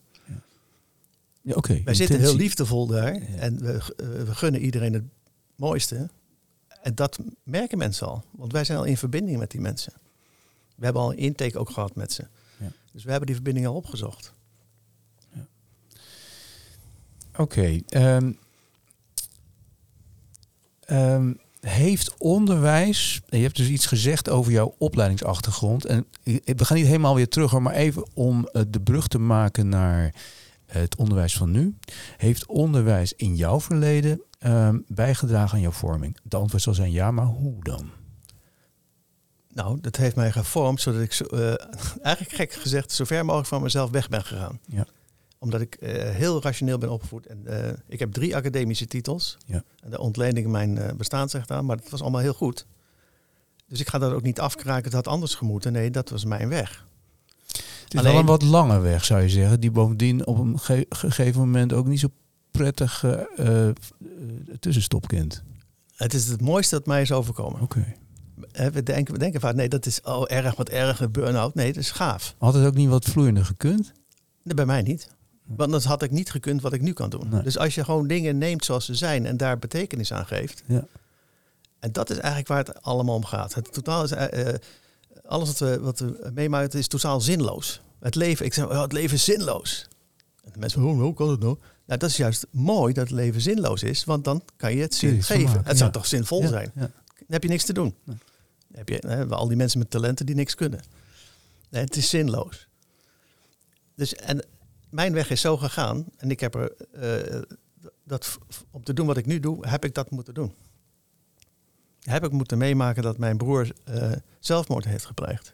Ja, 1.41 1.55
Oké. 1.55 1.81
Wij 1.85 1.93
zitten 1.93 2.19
heel 2.19 2.35
liefdevol 2.35 2.87
daar 2.87 3.13
en 3.37 3.59
we, 3.61 3.81
we 4.25 4.35
gunnen 4.35 4.61
iedereen 4.61 4.93
het 4.93 5.03
mooiste. 5.55 6.09
En 6.81 6.95
dat 6.95 7.19
merken 7.43 7.77
mensen 7.77 8.07
al, 8.07 8.23
want 8.31 8.51
wij 8.51 8.63
zijn 8.63 8.77
al 8.77 8.83
in 8.83 8.97
verbinding 8.97 9.37
met 9.37 9.51
die 9.51 9.61
mensen. 9.61 9.93
We 10.81 10.87
hebben 10.87 11.05
al 11.05 11.11
een 11.11 11.17
intake 11.17 11.59
ook 11.59 11.69
gehad 11.69 11.95
met 11.95 12.11
ze. 12.11 12.27
Ja. 12.57 12.71
Dus 12.91 13.03
we 13.03 13.09
hebben 13.09 13.27
die 13.27 13.35
verbinding 13.35 13.67
al 13.67 13.75
opgezocht. 13.75 14.33
Oké. 17.37 17.81
ehm, 17.89 18.31
ehm, 20.79 21.33
heeft 21.59 22.17
onderwijs, 22.17 23.21
je 23.29 23.37
hebt 23.37 23.55
dus 23.55 23.67
iets 23.67 23.85
gezegd 23.85 24.29
over 24.29 24.51
jouw 24.51 24.75
opleidingsachtergrond. 24.77 25.85
En 25.85 26.05
we 26.23 26.65
gaan 26.65 26.77
niet 26.77 26.85
helemaal 26.85 27.15
weer 27.15 27.29
terug, 27.29 27.59
maar 27.59 27.73
even 27.73 28.07
om 28.13 28.47
eh, 28.47 28.61
de 28.67 28.81
brug 28.81 29.07
te 29.07 29.19
maken 29.19 29.69
naar 29.69 30.13
het 30.65 30.95
onderwijs 30.95 31.37
van 31.37 31.51
nu. 31.51 31.75
Heeft 32.17 32.45
onderwijs 32.45 33.13
in 33.13 33.35
jouw 33.35 33.61
verleden 33.61 34.21
ehm, 34.39 34.79
bijgedragen 34.87 35.55
aan 35.55 35.61
jouw 35.61 35.71
vorming? 35.71 36.17
De 36.23 36.37
antwoord 36.37 36.63
zal 36.63 36.73
zijn 36.73 36.91
ja, 36.91 37.11
maar 37.11 37.25
hoe 37.25 37.63
dan? 37.63 37.89
Nou, 39.53 39.77
dat 39.81 39.95
heeft 39.95 40.15
mij 40.15 40.31
gevormd 40.31 40.81
zodat 40.81 41.01
ik 41.01 41.13
zo, 41.13 41.23
eh, 41.23 41.53
eigenlijk 42.01 42.35
gek 42.35 42.53
gezegd 42.53 42.91
zo 42.91 43.03
ver 43.03 43.25
mogelijk 43.25 43.47
van 43.49 43.61
mezelf 43.61 43.89
weg 43.89 44.09
ben 44.09 44.23
gegaan. 44.23 44.59
Ja. 44.67 44.85
Omdat 45.39 45.61
ik 45.61 45.75
eh, 45.75 46.09
heel 46.15 46.41
rationeel 46.41 46.77
ben 46.77 46.89
opgevoed. 46.91 47.25
En, 47.25 47.41
eh, 47.67 47.73
ik 47.87 47.99
heb 47.99 48.11
drie 48.11 48.35
academische 48.35 48.87
titels. 48.87 49.37
Ja. 49.45 49.63
En 49.83 49.89
daar 49.89 49.99
ontleen 49.99 50.37
ik 50.37 50.47
mijn 50.47 50.79
bestaansrecht 50.97 51.51
aan. 51.51 51.65
Maar 51.65 51.77
dat 51.77 51.89
was 51.89 52.01
allemaal 52.01 52.21
heel 52.21 52.33
goed. 52.33 52.65
Dus 53.67 53.79
ik 53.79 53.89
ga 53.89 53.97
dat 53.97 54.11
ook 54.13 54.21
niet 54.21 54.39
afkraken. 54.39 54.83
Het 54.83 54.93
had 54.93 55.07
anders 55.07 55.35
gemoeten. 55.35 55.71
Nee, 55.71 55.91
dat 55.91 56.09
was 56.09 56.25
mijn 56.25 56.49
weg. 56.49 56.85
Het 57.47 57.93
is 57.93 57.99
Alleen- 57.99 58.11
wel 58.11 58.21
een 58.21 58.25
wat 58.27 58.41
lange 58.41 58.79
weg, 58.79 59.05
zou 59.05 59.21
je 59.21 59.29
zeggen, 59.29 59.59
die 59.59 59.71
bovendien 59.71 60.25
op 60.27 60.37
een 60.37 60.59
ge- 60.59 60.85
gegeven 60.89 61.39
moment 61.41 61.73
ook 61.73 61.85
niet 61.87 61.99
zo 61.99 62.07
prettige 62.51 63.29
eh, 63.35 63.69
tussenstop 64.59 65.07
kent. 65.07 65.43
Het 65.95 66.13
is 66.13 66.27
het 66.27 66.41
mooiste 66.41 66.75
dat 66.75 66.85
mij 66.85 67.01
is 67.01 67.11
overkomen. 67.11 67.61
Oké. 67.61 67.93
We 68.51 68.83
denken, 68.83 69.13
we 69.13 69.19
denken 69.19 69.39
vaak, 69.39 69.55
nee, 69.55 69.69
dat 69.69 69.85
is 69.85 70.01
oh, 70.01 70.23
erg, 70.27 70.55
wat 70.55 70.69
erg, 70.69 70.99
een 70.99 71.11
burn-out. 71.11 71.55
Nee, 71.55 71.67
het 71.67 71.77
is 71.77 71.91
gaaf. 71.91 72.35
Had 72.37 72.53
het 72.53 72.65
ook 72.65 72.73
niet 72.73 72.89
wat 72.89 73.05
vloeiender 73.05 73.45
gekund? 73.45 73.91
Nee, 74.43 74.55
bij 74.55 74.65
mij 74.65 74.81
niet. 74.81 75.09
Want 75.43 75.71
dat 75.71 75.83
had 75.83 76.01
ik 76.01 76.11
niet 76.11 76.31
gekund 76.31 76.61
wat 76.61 76.73
ik 76.73 76.81
nu 76.81 76.93
kan 76.93 77.09
doen. 77.09 77.29
Nee. 77.29 77.41
Dus 77.41 77.57
als 77.57 77.75
je 77.75 77.83
gewoon 77.83 78.07
dingen 78.07 78.37
neemt 78.37 78.65
zoals 78.65 78.85
ze 78.85 78.95
zijn 78.95 79.25
en 79.25 79.37
daar 79.37 79.59
betekenis 79.59 80.13
aan 80.13 80.25
geeft. 80.25 80.63
Ja. 80.65 80.85
En 81.79 81.91
dat 81.91 82.09
is 82.09 82.17
eigenlijk 82.17 82.47
waar 82.47 82.57
het 82.57 82.83
allemaal 82.83 83.15
om 83.15 83.25
gaat. 83.25 83.53
Het 83.53 83.73
totaal 83.73 84.03
is, 84.03 84.11
eh, 84.11 84.47
eh, 84.47 84.55
alles 85.25 85.47
wat 85.47 85.59
we, 85.59 85.79
wat 85.79 85.99
we 85.99 86.31
meemaken 86.33 86.79
is 86.79 86.87
totaal 86.87 87.21
zinloos. 87.21 87.81
Het 87.99 88.15
leven, 88.15 88.45
ik 88.45 88.53
zeg, 88.53 88.65
oh, 88.65 88.81
het 88.81 88.91
leven 88.91 89.15
is 89.15 89.23
zinloos. 89.23 89.87
En 90.43 90.51
de 90.53 90.59
mensen, 90.59 90.83
oh, 90.83 90.99
hoe 90.99 91.13
kan 91.13 91.29
het 91.29 91.39
nou? 91.39 91.57
Nou, 91.85 91.99
dat 91.99 92.09
is 92.09 92.17
juist 92.17 92.47
mooi 92.51 92.93
dat 92.93 93.03
het 93.03 93.17
leven 93.17 93.41
zinloos 93.41 93.83
is, 93.83 94.03
want 94.03 94.23
dan 94.23 94.43
kan 94.57 94.75
je 94.75 94.81
het 94.81 94.95
zin 94.95 95.23
geven. 95.23 95.43
maken, 95.43 95.63
het 95.65 95.77
zou 95.77 95.89
ja. 95.89 95.95
toch 95.95 96.05
zinvol 96.05 96.41
Ja, 96.41 96.47
zijn? 96.47 96.71
Dan 96.73 96.89
heb 97.27 97.43
je 97.43 97.49
niks 97.49 97.63
te 97.63 97.73
doen. 97.73 97.95
Nee. 98.03 98.17
Heb 98.71 98.89
je 98.89 99.03
hè, 99.07 99.27
al 99.27 99.47
die 99.47 99.57
mensen 99.57 99.79
met 99.79 99.89
talenten 99.89 100.25
die 100.25 100.35
niks 100.35 100.55
kunnen. 100.55 100.81
Het 101.69 101.95
is 101.95 102.09
zinloos. 102.09 102.67
Dus, 103.95 104.15
en 104.15 104.45
mijn 104.89 105.13
weg 105.13 105.29
is 105.29 105.41
zo 105.41 105.57
gegaan. 105.57 106.05
En 106.17 106.31
ik 106.31 106.39
heb 106.39 106.55
er, 106.55 106.75
eh, 106.91 107.41
dat, 108.03 108.37
om 108.71 108.83
te 108.83 108.93
doen 108.93 109.05
wat 109.05 109.17
ik 109.17 109.25
nu 109.25 109.39
doe, 109.39 109.67
heb 109.67 109.85
ik 109.85 109.93
dat 109.93 110.11
moeten 110.11 110.33
doen. 110.33 110.53
Heb 112.01 112.23
ik 112.23 112.31
moeten 112.31 112.57
meemaken 112.57 113.03
dat 113.03 113.17
mijn 113.17 113.37
broer 113.37 113.71
eh, 113.83 114.11
zelfmoord 114.39 114.85
heeft 114.85 115.05
gepleegd. 115.05 115.51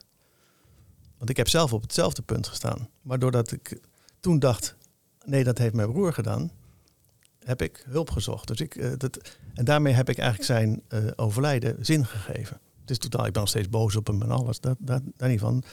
Want 1.17 1.29
ik 1.29 1.37
heb 1.37 1.47
zelf 1.47 1.73
op 1.73 1.81
hetzelfde 1.81 2.21
punt 2.21 2.47
gestaan. 2.47 2.89
Maar 3.01 3.19
doordat 3.19 3.51
ik 3.51 3.79
toen 4.19 4.39
dacht, 4.39 4.75
nee, 5.25 5.43
dat 5.43 5.57
heeft 5.57 5.73
mijn 5.73 5.91
broer 5.91 6.13
gedaan, 6.13 6.51
heb 7.43 7.61
ik 7.61 7.85
hulp 7.89 8.09
gezocht. 8.09 8.47
Dus 8.47 8.59
ik, 8.59 8.75
eh, 8.75 8.91
dat, 8.97 9.37
en 9.53 9.65
daarmee 9.65 9.93
heb 9.93 10.09
ik 10.09 10.17
eigenlijk 10.17 10.49
zijn 10.49 10.81
overlijden 11.15 11.85
zin 11.85 12.05
gegeven. 12.05 12.59
Het 12.87 12.97
is 13.03 13.09
totaal, 13.09 13.25
ik 13.25 13.31
ben 13.33 13.41
nog 13.41 13.49
steeds 13.49 13.69
boos 13.69 13.95
op 13.95 14.07
hem 14.07 14.21
en 14.21 14.31
alles, 14.31 14.59
dat, 14.59 14.77
dat, 14.79 15.01
daar 15.17 15.29
niet 15.29 15.39
van. 15.39 15.63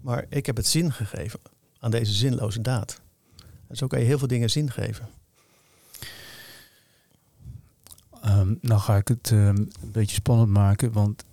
Maar 0.00 0.26
ik 0.28 0.46
heb 0.46 0.56
het 0.56 0.66
zin 0.66 0.92
gegeven 0.92 1.40
aan 1.78 1.90
deze 1.90 2.12
zinloze 2.12 2.60
daad. 2.60 3.00
En 3.68 3.76
zo 3.76 3.86
kan 3.86 3.98
je 4.00 4.04
heel 4.04 4.18
veel 4.18 4.28
dingen 4.28 4.50
zin 4.50 4.70
geven. 4.70 5.08
Ehm, 8.22 8.54
nou 8.60 8.80
ga 8.80 8.96
ik 8.96 9.08
het 9.08 9.30
ehm, 9.30 9.56
een 9.56 9.72
beetje 9.92 10.14
spannend 10.14 10.50
maken, 10.50 10.92
want 10.92 11.24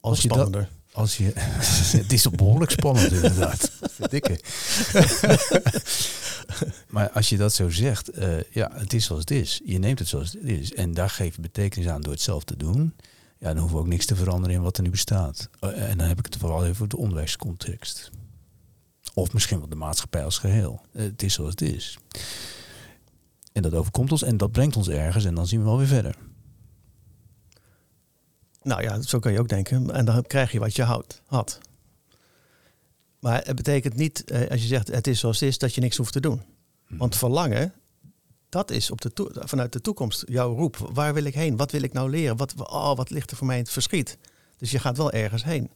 Als 0.00 0.22
je 0.22 0.28
dat- 0.28 0.66
als 0.92 1.16
je... 1.16 1.32
het 2.02 2.12
is 2.12 2.30
behoorlijk 2.30 2.70
spannend 2.70 3.12
inderdaad. 3.12 3.70
Verdikke. 4.00 4.40
maar 6.88 7.10
als 7.10 7.28
je 7.28 7.36
dat 7.36 7.52
zo 7.52 7.70
zegt, 7.70 8.08
eh, 8.08 8.42
ja, 8.50 8.70
het 8.74 8.92
is 8.92 9.04
zoals 9.04 9.20
het 9.20 9.30
is. 9.30 9.60
Je 9.64 9.78
neemt 9.78 9.98
het 9.98 10.08
zoals 10.08 10.32
het 10.32 10.42
is. 10.44 10.74
En 10.74 10.94
daar 10.94 11.10
geef 11.10 11.34
je 11.34 11.40
betekenis 11.40 11.88
aan 11.88 12.00
door 12.00 12.12
het 12.12 12.22
zelf 12.22 12.44
te 12.44 12.56
doen. 12.56 12.94
Ja, 13.38 13.48
dan 13.48 13.58
hoeven 13.58 13.76
we 13.76 13.82
ook 13.82 13.88
niks 13.88 14.06
te 14.06 14.16
veranderen 14.16 14.56
in 14.56 14.62
wat 14.62 14.76
er 14.76 14.82
nu 14.82 14.90
bestaat. 14.90 15.48
Eh, 15.60 15.90
en 15.90 15.98
dan 15.98 16.06
heb 16.06 16.18
ik 16.18 16.24
het 16.24 16.36
vooral 16.36 16.60
even 16.60 16.70
over 16.70 16.88
de 16.88 16.96
onderwijscontext. 16.96 18.10
Of 19.14 19.32
misschien 19.32 19.58
wel 19.58 19.68
de 19.68 19.74
maatschappij 19.74 20.24
als 20.24 20.38
geheel. 20.38 20.80
Eh, 20.92 21.02
het 21.02 21.22
is 21.22 21.34
zoals 21.34 21.50
het 21.50 21.60
is. 21.60 21.98
En 23.52 23.62
dat 23.62 23.74
overkomt 23.74 24.12
ons 24.12 24.22
en 24.22 24.36
dat 24.36 24.52
brengt 24.52 24.76
ons 24.76 24.88
ergens 24.88 25.24
en 25.24 25.34
dan 25.34 25.46
zien 25.46 25.58
we 25.58 25.64
wel 25.64 25.78
weer 25.78 25.86
verder. 25.86 26.16
Nou 28.62 28.82
ja, 28.82 29.02
zo 29.02 29.18
kan 29.18 29.32
je 29.32 29.38
ook 29.38 29.48
denken. 29.48 29.90
En 29.90 30.04
dan 30.04 30.22
krijg 30.22 30.52
je 30.52 30.58
wat 30.58 30.76
je 30.76 30.82
houdt, 30.82 31.22
had. 31.26 31.60
Maar 33.18 33.44
het 33.44 33.56
betekent 33.56 33.94
niet, 33.94 34.24
eh, 34.24 34.50
als 34.50 34.60
je 34.60 34.66
zegt 34.66 34.88
het 34.88 35.06
is 35.06 35.20
zoals 35.20 35.40
het 35.40 35.48
is, 35.48 35.58
dat 35.58 35.74
je 35.74 35.80
niks 35.80 35.96
hoeft 35.96 36.12
te 36.12 36.20
doen. 36.20 36.42
Want 36.88 37.16
verlangen, 37.16 37.72
dat 38.54 38.70
is 38.70 38.90
op 38.90 39.00
de 39.00 39.10
vanuit 39.44 39.72
de 39.72 39.80
toekomst 39.80 40.22
jouw 40.26 40.54
roep. 40.54 40.76
Waar 40.92 41.14
wil 41.14 41.24
ik 41.24 41.34
heen? 41.34 41.56
Wat 41.56 41.70
wil 41.70 41.82
ik 41.82 41.92
nou 41.92 42.10
leren? 42.10 42.36
Wat, 42.36 42.54
oh, 42.56 42.96
wat 42.96 43.10
ligt 43.10 43.30
er 43.30 43.36
voor 43.36 43.46
mij 43.46 43.56
in 43.56 43.62
het 43.62 43.72
verschiet? 43.72 44.18
Dus 44.56 44.70
je 44.70 44.78
gaat 44.78 44.96
wel 44.96 45.12
ergens 45.12 45.44
heen. 45.44 45.70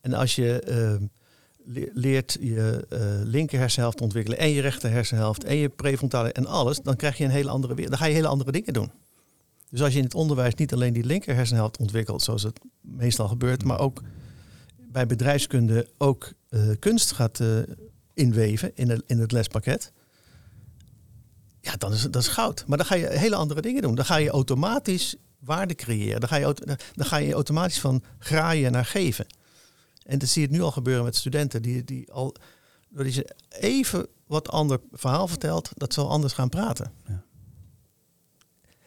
En 0.00 0.14
als 0.14 0.34
je 0.34 0.60
eh, 0.60 0.94
le- 1.64 1.90
leert 1.92 2.36
je 2.40 2.86
eh, 2.88 3.00
linker 3.24 3.58
hersenhelft 3.58 4.00
ontwikkelen 4.00 4.38
en 4.38 4.50
je 4.50 4.60
rechter 4.60 4.90
hersenhelft 4.90 5.44
en 5.44 5.56
je 5.56 5.68
prefrontale 5.68 6.32
en 6.32 6.46
alles, 6.46 6.80
dan 6.80 6.96
krijg 6.96 7.18
je 7.18 7.24
een 7.24 7.30
hele 7.30 7.50
andere 7.50 7.74
wereld. 7.74 7.90
Dan 7.90 8.02
ga 8.02 8.08
je 8.08 8.14
hele 8.14 8.28
andere 8.28 8.52
dingen 8.52 8.72
doen. 8.72 8.90
Dus 9.70 9.82
als 9.82 9.92
je 9.92 9.98
in 9.98 10.04
het 10.04 10.14
onderwijs 10.14 10.54
niet 10.54 10.72
alleen 10.72 10.92
die 10.92 11.04
linker 11.04 11.34
hersenhelft 11.34 11.78
ontwikkelt, 11.78 12.22
zoals 12.22 12.42
het 12.42 12.60
meestal 12.80 13.28
gebeurt, 13.28 13.64
maar 13.64 13.78
ook 13.78 14.02
bij 14.76 15.06
bedrijfskunde 15.06 15.88
ook 15.98 16.32
eh, 16.48 16.60
kunst 16.78 17.12
gaat 17.12 17.40
eh, 17.40 17.48
inweven 18.14 18.70
in 18.74 19.02
in 19.06 19.18
het 19.18 19.32
lespakket. 19.32 19.92
Ja, 21.68 21.76
dan 21.76 21.92
is, 21.92 22.02
dat 22.02 22.22
is 22.22 22.28
goud. 22.28 22.64
Maar 22.66 22.78
dan 22.78 22.86
ga 22.86 22.94
je 22.94 23.08
hele 23.08 23.34
andere 23.34 23.60
dingen 23.60 23.82
doen. 23.82 23.94
Dan 23.94 24.04
ga 24.04 24.16
je 24.16 24.30
automatisch 24.30 25.16
waarde 25.38 25.74
creëren. 25.74 26.20
Dan 26.20 26.28
ga 26.28 26.36
je, 26.36 26.54
dan 26.94 27.06
ga 27.06 27.16
je 27.16 27.32
automatisch 27.32 27.80
van 27.80 28.02
graaien 28.18 28.72
naar 28.72 28.84
geven. 28.84 29.26
En 30.02 30.18
dat 30.18 30.28
zie 30.28 30.42
je 30.42 30.48
het 30.48 30.56
nu 30.56 30.62
al 30.62 30.70
gebeuren 30.70 31.04
met 31.04 31.16
studenten 31.16 31.62
die, 31.62 31.84
die 31.84 32.12
al, 32.12 32.34
doordat 32.88 33.14
je 33.14 33.34
even 33.48 34.06
wat 34.26 34.48
ander 34.48 34.80
verhaal 34.92 35.28
vertelt, 35.28 35.70
dat 35.74 35.92
ze 35.92 36.00
al 36.00 36.10
anders 36.10 36.32
gaan 36.32 36.48
praten. 36.48 36.92
Ja. 37.06 37.22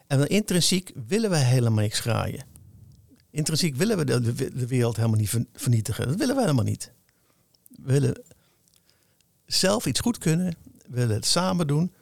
En 0.06 0.18
dan 0.18 0.26
intrinsiek 0.26 0.92
willen 1.06 1.30
we 1.30 1.36
helemaal 1.36 1.82
niks 1.82 2.00
graaien. 2.00 2.44
Intrinsiek 3.30 3.76
willen 3.76 3.96
we 3.96 4.04
de, 4.04 4.34
de, 4.54 4.66
wereld 4.66 4.96
helemaal 4.96 5.18
niet 5.18 5.28
ver- 5.28 5.46
vernietigen. 5.54 6.08
Dat 6.08 6.16
willen 6.16 6.34
we 6.34 6.40
helemaal 6.40 6.64
niet. 6.64 6.92
We 7.68 7.92
willen 7.92 8.22
zelf 9.46 9.86
iets 9.86 10.00
goed 10.00 10.18
kunnen. 10.18 10.54
We 10.86 10.96
willen 10.96 11.14
het 11.14 11.26
samen 11.26 11.66
doen. 11.66 11.92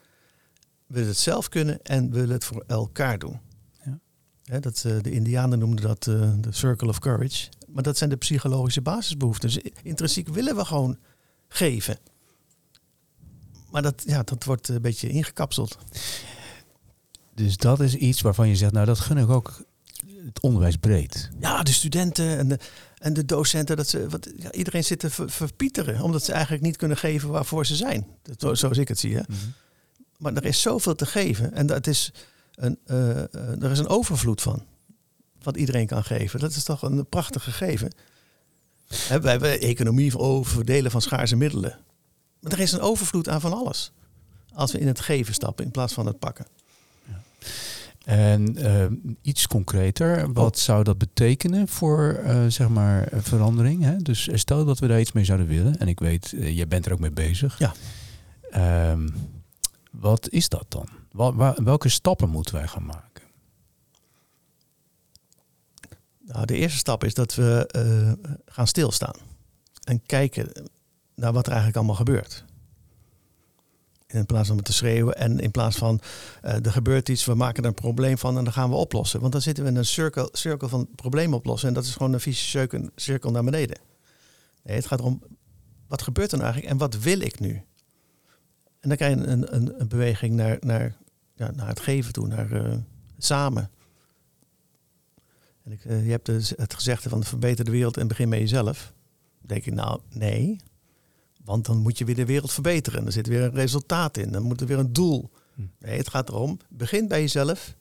We 0.91 0.97
willen 0.97 1.09
het 1.11 1.19
zelf 1.19 1.49
kunnen 1.49 1.83
en 1.83 2.11
we 2.11 2.17
willen 2.19 2.35
het 2.35 2.45
voor 2.45 2.65
elkaar 2.67 3.19
doen. 3.19 3.41
Ja. 3.85 3.99
Hè, 4.45 4.61
dat, 4.61 4.83
eh, 4.87 5.01
de 5.01 5.11
Indianen 5.11 5.59
noemden 5.59 5.85
dat 5.87 6.07
eh, 6.07 6.33
de 6.41 6.53
circle 6.53 6.89
of 6.89 6.99
courage. 6.99 7.49
Maar 7.69 7.83
dat 7.83 7.97
zijn 7.99 8.11
de 8.11 8.17
psychologische 8.17 8.81
basisbehoeften. 8.83 9.49
Dus 9.51 9.73
intrinsiek 9.83 10.29
willen 10.29 10.57
we 10.57 10.65
gewoon 10.65 10.99
geven. 11.49 11.99
Maar 13.71 13.83
dat, 13.83 14.03
ja, 14.07 14.23
dat 14.23 14.45
wordt 14.45 14.69
een 14.69 14.83
beetje 14.83 15.09
ingekapseld. 15.09 15.79
Dus 17.35 17.57
dat 17.57 17.81
is 17.81 17.95
iets 17.95 18.21
waarvan 18.21 18.49
je 18.49 18.57
zegt, 18.57 18.73
nou 18.73 18.87
dat 18.87 19.01
gun 19.01 19.17
ik 19.19 19.29
ook 19.29 19.63
het 20.25 20.41
onderwijs 20.41 20.77
breed. 20.77 21.31
Ja, 21.41 21.63
de 21.63 21.73
studenten 21.73 22.39
en 22.39 22.49
de, 22.49 22.59
en 22.99 23.13
de 23.13 23.25
docenten, 23.25 23.77
dat 23.77 23.89
ze, 23.89 24.09
wat, 24.09 24.31
ja, 24.37 24.53
iedereen 24.53 24.85
zit 24.85 24.99
te 24.99 25.11
ver- 25.11 25.31
verpieteren. 25.31 26.03
Omdat 26.03 26.25
ze 26.25 26.33
eigenlijk 26.33 26.63
niet 26.63 26.77
kunnen 26.77 26.97
geven 26.97 27.29
waarvoor 27.29 27.67
ze 27.67 27.77
zijn. 27.77 28.07
Dat, 28.23 28.41
zo- 28.41 28.55
zoals 28.55 28.79
ik 28.79 28.89
het 28.89 28.99
zie. 28.99 29.17
Hè. 29.17 29.23
Maar 30.21 30.35
er 30.35 30.45
is 30.45 30.61
zoveel 30.61 30.95
te 30.95 31.07
geven. 31.07 31.53
En 31.53 31.67
dat 31.67 31.87
is 31.87 32.13
een, 32.55 32.79
eh, 32.87 33.11
eh, 33.11 33.63
er 33.63 33.71
is 33.71 33.79
een 33.79 33.89
overvloed 33.89 34.43
van. 34.43 34.65
Wat 35.43 35.57
iedereen 35.57 35.87
kan 35.87 36.05
geven. 36.05 36.41
Dat 36.41 36.51
is 36.51 36.65
toch 36.65 36.83
een 36.83 37.07
prachtig 37.07 37.45
gegeven. 37.45 37.93
Wij 39.09 39.31
hebben 39.31 39.61
economie 39.61 40.19
over 40.19 40.53
verdelen 40.53 40.91
van 40.91 41.03
schaarse 41.03 41.37
middelen. 41.37 41.79
Maar 42.41 42.53
er 42.53 42.61
is 42.61 42.73
een 42.73 42.81
overvloed 42.81 43.29
aan 43.29 43.41
van 43.41 43.53
alles. 43.53 43.93
Als 44.53 44.73
we 44.73 44.79
in 44.79 44.87
het 44.87 45.01
geven 45.01 45.35
stappen 45.35 45.65
in 45.65 45.71
plaats 45.71 45.93
van 45.93 46.07
het 46.07 46.19
pakken. 46.19 46.47
En 48.05 48.57
eh, 48.57 48.87
iets 49.23 49.47
concreter, 49.47 50.33
wat 50.33 50.59
zou 50.59 50.85
dat 50.85 50.99
betekenen 50.99 51.69
voor 51.69 52.21
eh, 52.25 52.45
zeg 52.49 52.69
maar 52.69 53.09
verandering? 53.13 53.83
Hè? 53.83 53.97
Dus 53.97 54.29
stel 54.33 54.65
dat 54.65 54.79
we 54.79 54.87
daar 54.87 55.01
iets 55.01 55.13
mee 55.13 55.25
zouden 55.25 55.47
willen, 55.47 55.79
en 55.79 55.89
ik 55.89 56.01
weet, 56.01 56.35
jij 56.39 56.69
bent 56.69 56.87
er 56.87 56.93
ook 56.93 56.99
mee 56.99 57.11
bezig. 57.11 57.59
Ja. 57.59 57.73
Ehm, 58.51 59.09
wat 59.91 60.29
is 60.29 60.49
dat 60.49 60.67
dan? 60.69 60.89
Welke 61.65 61.89
stappen 61.89 62.29
moeten 62.29 62.55
wij 62.55 62.67
gaan 62.67 62.85
maken? 62.85 63.11
Nou, 66.33 66.47
de 66.47 66.57
eerste 66.57 66.79
stap 66.79 67.05
is 67.05 67.15
dat 67.15 67.35
we 67.35 67.67
eh, 67.67 68.31
gaan 68.47 68.67
stilstaan. 68.67 69.15
En 69.85 70.03
kijken 70.07 70.71
naar 71.15 71.33
wat 71.33 71.43
er 71.47 71.53
eigenlijk 71.53 71.77
allemaal 71.77 71.97
gebeurt. 71.97 72.45
In 74.07 74.27
plaats 74.27 74.49
van 74.49 74.63
te 74.63 74.73
schreeuwen 74.73 75.17
en 75.17 75.41
in 75.41 75.51
plaats 75.51 75.77
van 75.77 76.01
eh, 76.43 76.65
er 76.65 76.73
gebeurt 76.73 77.09
iets, 77.09 77.25
we 77.25 77.35
maken 77.35 77.63
er 77.63 77.69
een 77.69 77.75
probleem 77.75 78.19
van 78.19 78.39
en 78.39 78.45
dan 78.45 78.53
gaan 78.53 78.71
we 78.71 78.77
oplossen. 78.77 79.21
Want 79.21 79.33
dan 79.33 79.43
zitten 79.43 79.65
we 79.65 79.71
in 79.71 79.77
een 79.77 79.85
cirkel, 79.85 80.29
cirkel 80.33 80.69
van 80.69 80.89
probleem 80.95 81.35
oplossen 81.35 81.69
en 81.69 81.75
dat 81.75 81.85
is 81.85 81.93
gewoon 81.93 82.13
een 82.13 82.21
vieze 82.21 82.69
cirkel 82.95 83.31
naar 83.31 83.45
beneden. 83.45 83.79
Nee, 84.63 84.77
het 84.77 84.87
gaat 84.87 84.99
erom, 84.99 85.23
wat 85.87 86.03
gebeurt 86.03 86.33
er 86.33 86.39
nou 86.39 86.53
eigenlijk 86.53 86.81
en 86.81 86.89
wat 86.89 87.03
wil 87.03 87.21
ik 87.21 87.41
nu? 87.41 87.65
En 88.81 88.89
dan 88.89 88.97
krijg 88.97 89.15
je 89.19 89.27
een, 89.27 89.55
een, 89.55 89.81
een 89.81 89.89
beweging 89.89 90.35
naar, 90.35 90.57
naar, 90.61 90.97
ja, 91.35 91.51
naar 91.51 91.69
het 91.69 91.81
geven 91.81 92.13
toe, 92.13 92.27
naar 92.27 92.53
eh, 92.53 92.77
samen. 93.19 93.71
En 95.63 95.73
ik, 95.73 95.85
eh, 95.85 96.05
je 96.05 96.11
hebt 96.11 96.27
dus 96.27 96.51
het 96.57 96.75
gezegde 96.75 97.09
van 97.09 97.25
verbeter 97.25 97.65
de 97.65 97.71
wereld 97.71 97.97
en 97.97 98.09
begin 98.09 98.29
met 98.29 98.39
jezelf. 98.39 98.93
Dan 99.39 99.49
denk 99.49 99.67
ik, 99.67 99.75
nou 99.75 100.01
nee. 100.09 100.57
Want 101.45 101.67
dan 101.67 101.79
moet 101.79 101.99
je 101.99 102.05
weer 102.05 102.15
de 102.15 102.25
wereld 102.25 102.53
verbeteren. 102.53 103.07
Er 103.07 103.13
zit 103.13 103.27
weer 103.27 103.43
een 103.43 103.55
resultaat 103.55 104.17
in. 104.17 104.33
Dan 104.33 104.43
moet 104.43 104.61
er 104.61 104.67
weer 104.67 104.79
een 104.79 104.93
doel. 104.93 105.31
Hm. 105.55 105.63
Nee, 105.79 105.97
het 105.97 106.09
gaat 106.09 106.29
erom, 106.29 106.59
begin 106.69 107.09
bij 107.09 107.21
jezelf 107.21 107.77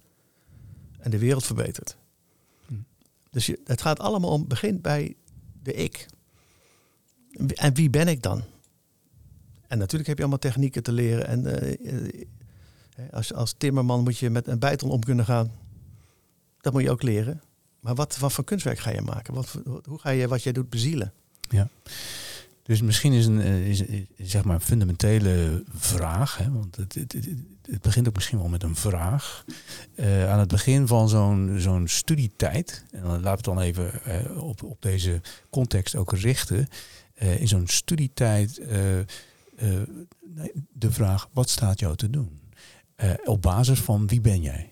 en 1.00 1.12
de 1.12 1.18
wereld 1.18 1.46
verbetert. 1.46 1.98
Hm. 2.68 2.74
Dus 3.32 3.46
je, 3.46 3.60
het 3.64 3.82
gaat 3.82 4.00
allemaal 4.00 4.30
om, 4.32 4.48
begin 4.48 4.82
bij 4.82 5.16
de 5.64 5.74
ik. 5.74 6.06
En 7.32 7.48
wie- 7.48 7.56
En 7.58 7.74
wie 7.74 7.90
ben 7.90 8.08
ik 8.08 8.22
dan? 8.22 8.44
En 9.70 9.78
natuurlijk 9.78 10.08
heb 10.08 10.18
je 10.18 10.24
allemaal 10.24 10.52
technieken 10.52 10.84
te 10.84 10.92
leren. 10.92 11.28
En 11.28 11.46
eh, 11.46 11.94
eh, 11.94 12.28
Hè, 13.00 13.12
Als, 13.12 13.34
als 13.34 13.56
timmerman 13.58 14.04
moet 14.04 14.18
je 14.18 14.30
met 14.30 14.48
een 14.48 14.60
bijtel 14.60 14.90
om 14.90 15.04
kunnen 15.04 15.26
gaan. 15.26 15.52
Dat 16.62 16.74
moet 16.74 16.82
je 16.82 16.92
ook 16.92 17.04
leren. 17.04 17.42
Maar 17.80 17.96
wat, 17.96 18.18
wat 18.18 18.34
voor 18.34 18.44
kunstwerk 18.44 18.80
ga 18.80 18.92
je 18.92 19.02
maken? 19.02 19.34
Wat, 19.34 19.62
hoe 19.84 20.00
ga 20.00 20.10
je 20.10 20.28
wat 20.28 20.44
jij 20.44 20.52
doet 20.52 20.70
bezielen? 20.70 21.14
Dus 22.64 22.82
misschien 22.82 23.14
is 23.14 23.26
een 23.26 23.42
eh, 23.42 23.70
is, 23.70 23.84
zeg 24.18 24.44
maar 24.44 24.56
een 24.56 24.62
fundamentele 24.62 25.64
vraag, 25.74 26.38
hè, 26.38 26.52
want 26.52 26.76
het, 26.76 26.94
het, 26.94 27.14
het, 27.62 27.82
begint 27.82 28.08
ook 28.08 28.16
misschien 28.16 28.38
wel 28.38 28.48
met 28.48 28.64
een 28.64 28.76
vraag. 28.76 29.46
Eh, 29.96 30.32
aan 30.32 30.40
het 30.40 30.48
begin 30.48 30.88
van 30.88 31.10
zo'n 31.10 31.56
zo'n 31.58 31.88
studietijd, 31.88 32.86
en 32.92 33.02
dan 33.02 33.12
laten 33.12 33.24
we 33.24 33.30
het 33.30 33.44
dan 33.44 33.60
even 33.60 34.04
eh, 34.04 34.44
op, 34.44 34.64
op 34.64 34.82
deze 34.82 35.22
context 35.50 35.96
ook 35.96 36.14
richten. 36.14 36.68
Eh, 37.14 37.42
in 37.42 37.48
zo'n 37.48 37.68
studietijd 37.68 38.62
eh, 39.60 39.70
de 40.74 40.92
vraag, 40.92 41.30
wat 41.34 41.50
staat 41.50 41.80
jou 41.80 41.96
te 41.96 42.10
doen? 42.10 42.40
Eh, 42.96 43.14
op 43.24 43.42
basis 43.42 43.80
van 43.80 44.08
wie 44.08 44.22
ben 44.22 44.42
jij? 44.42 44.72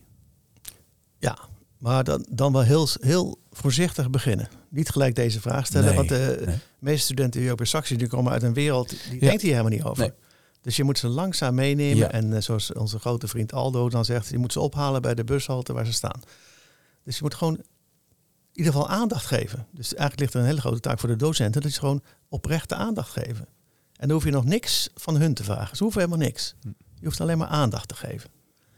Ja, 1.17 1.37
maar 1.77 2.03
dan, 2.03 2.25
dan 2.29 2.51
wel 2.53 2.61
heel, 2.61 2.87
heel 2.99 3.37
voorzichtig 3.51 4.09
beginnen. 4.09 4.47
Niet 4.69 4.89
gelijk 4.89 5.15
deze 5.15 5.41
vraag 5.41 5.65
stellen. 5.65 5.87
Nee, 5.87 5.95
want 5.95 6.09
de 6.09 6.43
nee. 6.45 6.55
meeste 6.79 7.05
studenten 7.05 7.41
die 7.41 7.51
op 7.51 7.59
een 7.59 7.67
Saxie 7.67 7.97
die 7.97 8.07
komen 8.07 8.31
uit 8.31 8.43
een 8.43 8.53
wereld, 8.53 8.89
die 8.89 9.13
Ja. 9.13 9.19
denkt 9.19 9.41
hier 9.41 9.51
helemaal 9.51 9.71
niet 9.71 9.83
over. 9.83 10.03
Nee. 10.03 10.13
Dus 10.61 10.75
je 10.75 10.83
moet 10.83 10.97
ze 10.97 11.07
langzaam 11.07 11.55
meenemen. 11.55 11.97
Ja. 11.97 12.11
En 12.11 12.33
eh, 12.33 12.41
zoals 12.41 12.73
onze 12.73 12.99
grote 12.99 13.27
vriend 13.27 13.53
Aldo 13.53 13.89
dan 13.89 14.05
zegt, 14.05 14.29
je 14.29 14.37
moet 14.37 14.51
ze 14.51 14.59
ophalen 14.59 15.01
bij 15.01 15.15
de 15.15 15.23
bushalte 15.23 15.73
waar 15.73 15.85
ze 15.85 15.93
staan. 15.93 16.21
Dus 17.03 17.15
je 17.15 17.23
moet 17.23 17.33
gewoon 17.35 17.55
in 17.55 17.63
ieder 18.63 18.71
geval 18.73 18.89
aandacht 18.89 19.25
geven. 19.25 19.67
Dus 19.71 19.87
eigenlijk 19.87 20.19
ligt 20.19 20.33
er 20.33 20.39
een 20.39 20.45
hele 20.45 20.59
grote 20.59 20.79
taak 20.79 20.99
voor 20.99 21.09
de 21.09 21.15
docenten. 21.15 21.61
Dat 21.61 21.71
is 21.71 21.77
gewoon 21.77 22.01
oprechte 22.29 22.75
aandacht 22.75 23.11
geven. 23.11 23.47
En 23.97 24.07
dan 24.07 24.11
hoef 24.11 24.23
je 24.23 24.31
nog 24.31 24.45
niks 24.45 24.89
van 24.95 25.15
hun 25.17 25.33
te 25.33 25.43
vragen. 25.43 25.77
Ze 25.77 25.83
hoeven 25.83 26.01
helemaal 26.01 26.25
niks. 26.25 26.55
Hm. 26.61 26.67
Je 26.99 27.05
hoeft 27.05 27.21
alleen 27.21 27.37
maar 27.37 27.47
aandacht 27.47 27.87
te 27.87 27.95
geven. 27.95 28.29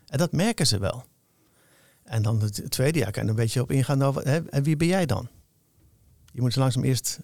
En 0.05 0.17
dat 0.17 0.32
merken 0.32 0.67
ze 0.67 0.80
wel. 0.80 1.03
En 2.03 2.22
dan 2.22 2.41
het 2.41 2.72
tweede 2.72 2.99
jaar 2.99 3.11
kan 3.11 3.24
je 3.24 3.30
een 3.30 3.36
beetje 3.36 3.61
op 3.61 3.72
ingaan. 3.72 3.97
Nou, 3.97 4.24
en 4.49 4.63
wie 4.63 4.76
ben 4.76 4.88
jij 4.88 5.05
dan? 5.05 5.30
Je 6.32 6.41
moet 6.41 6.53
ze 6.53 6.59
langzaam 6.59 6.84
eerst 6.84 7.20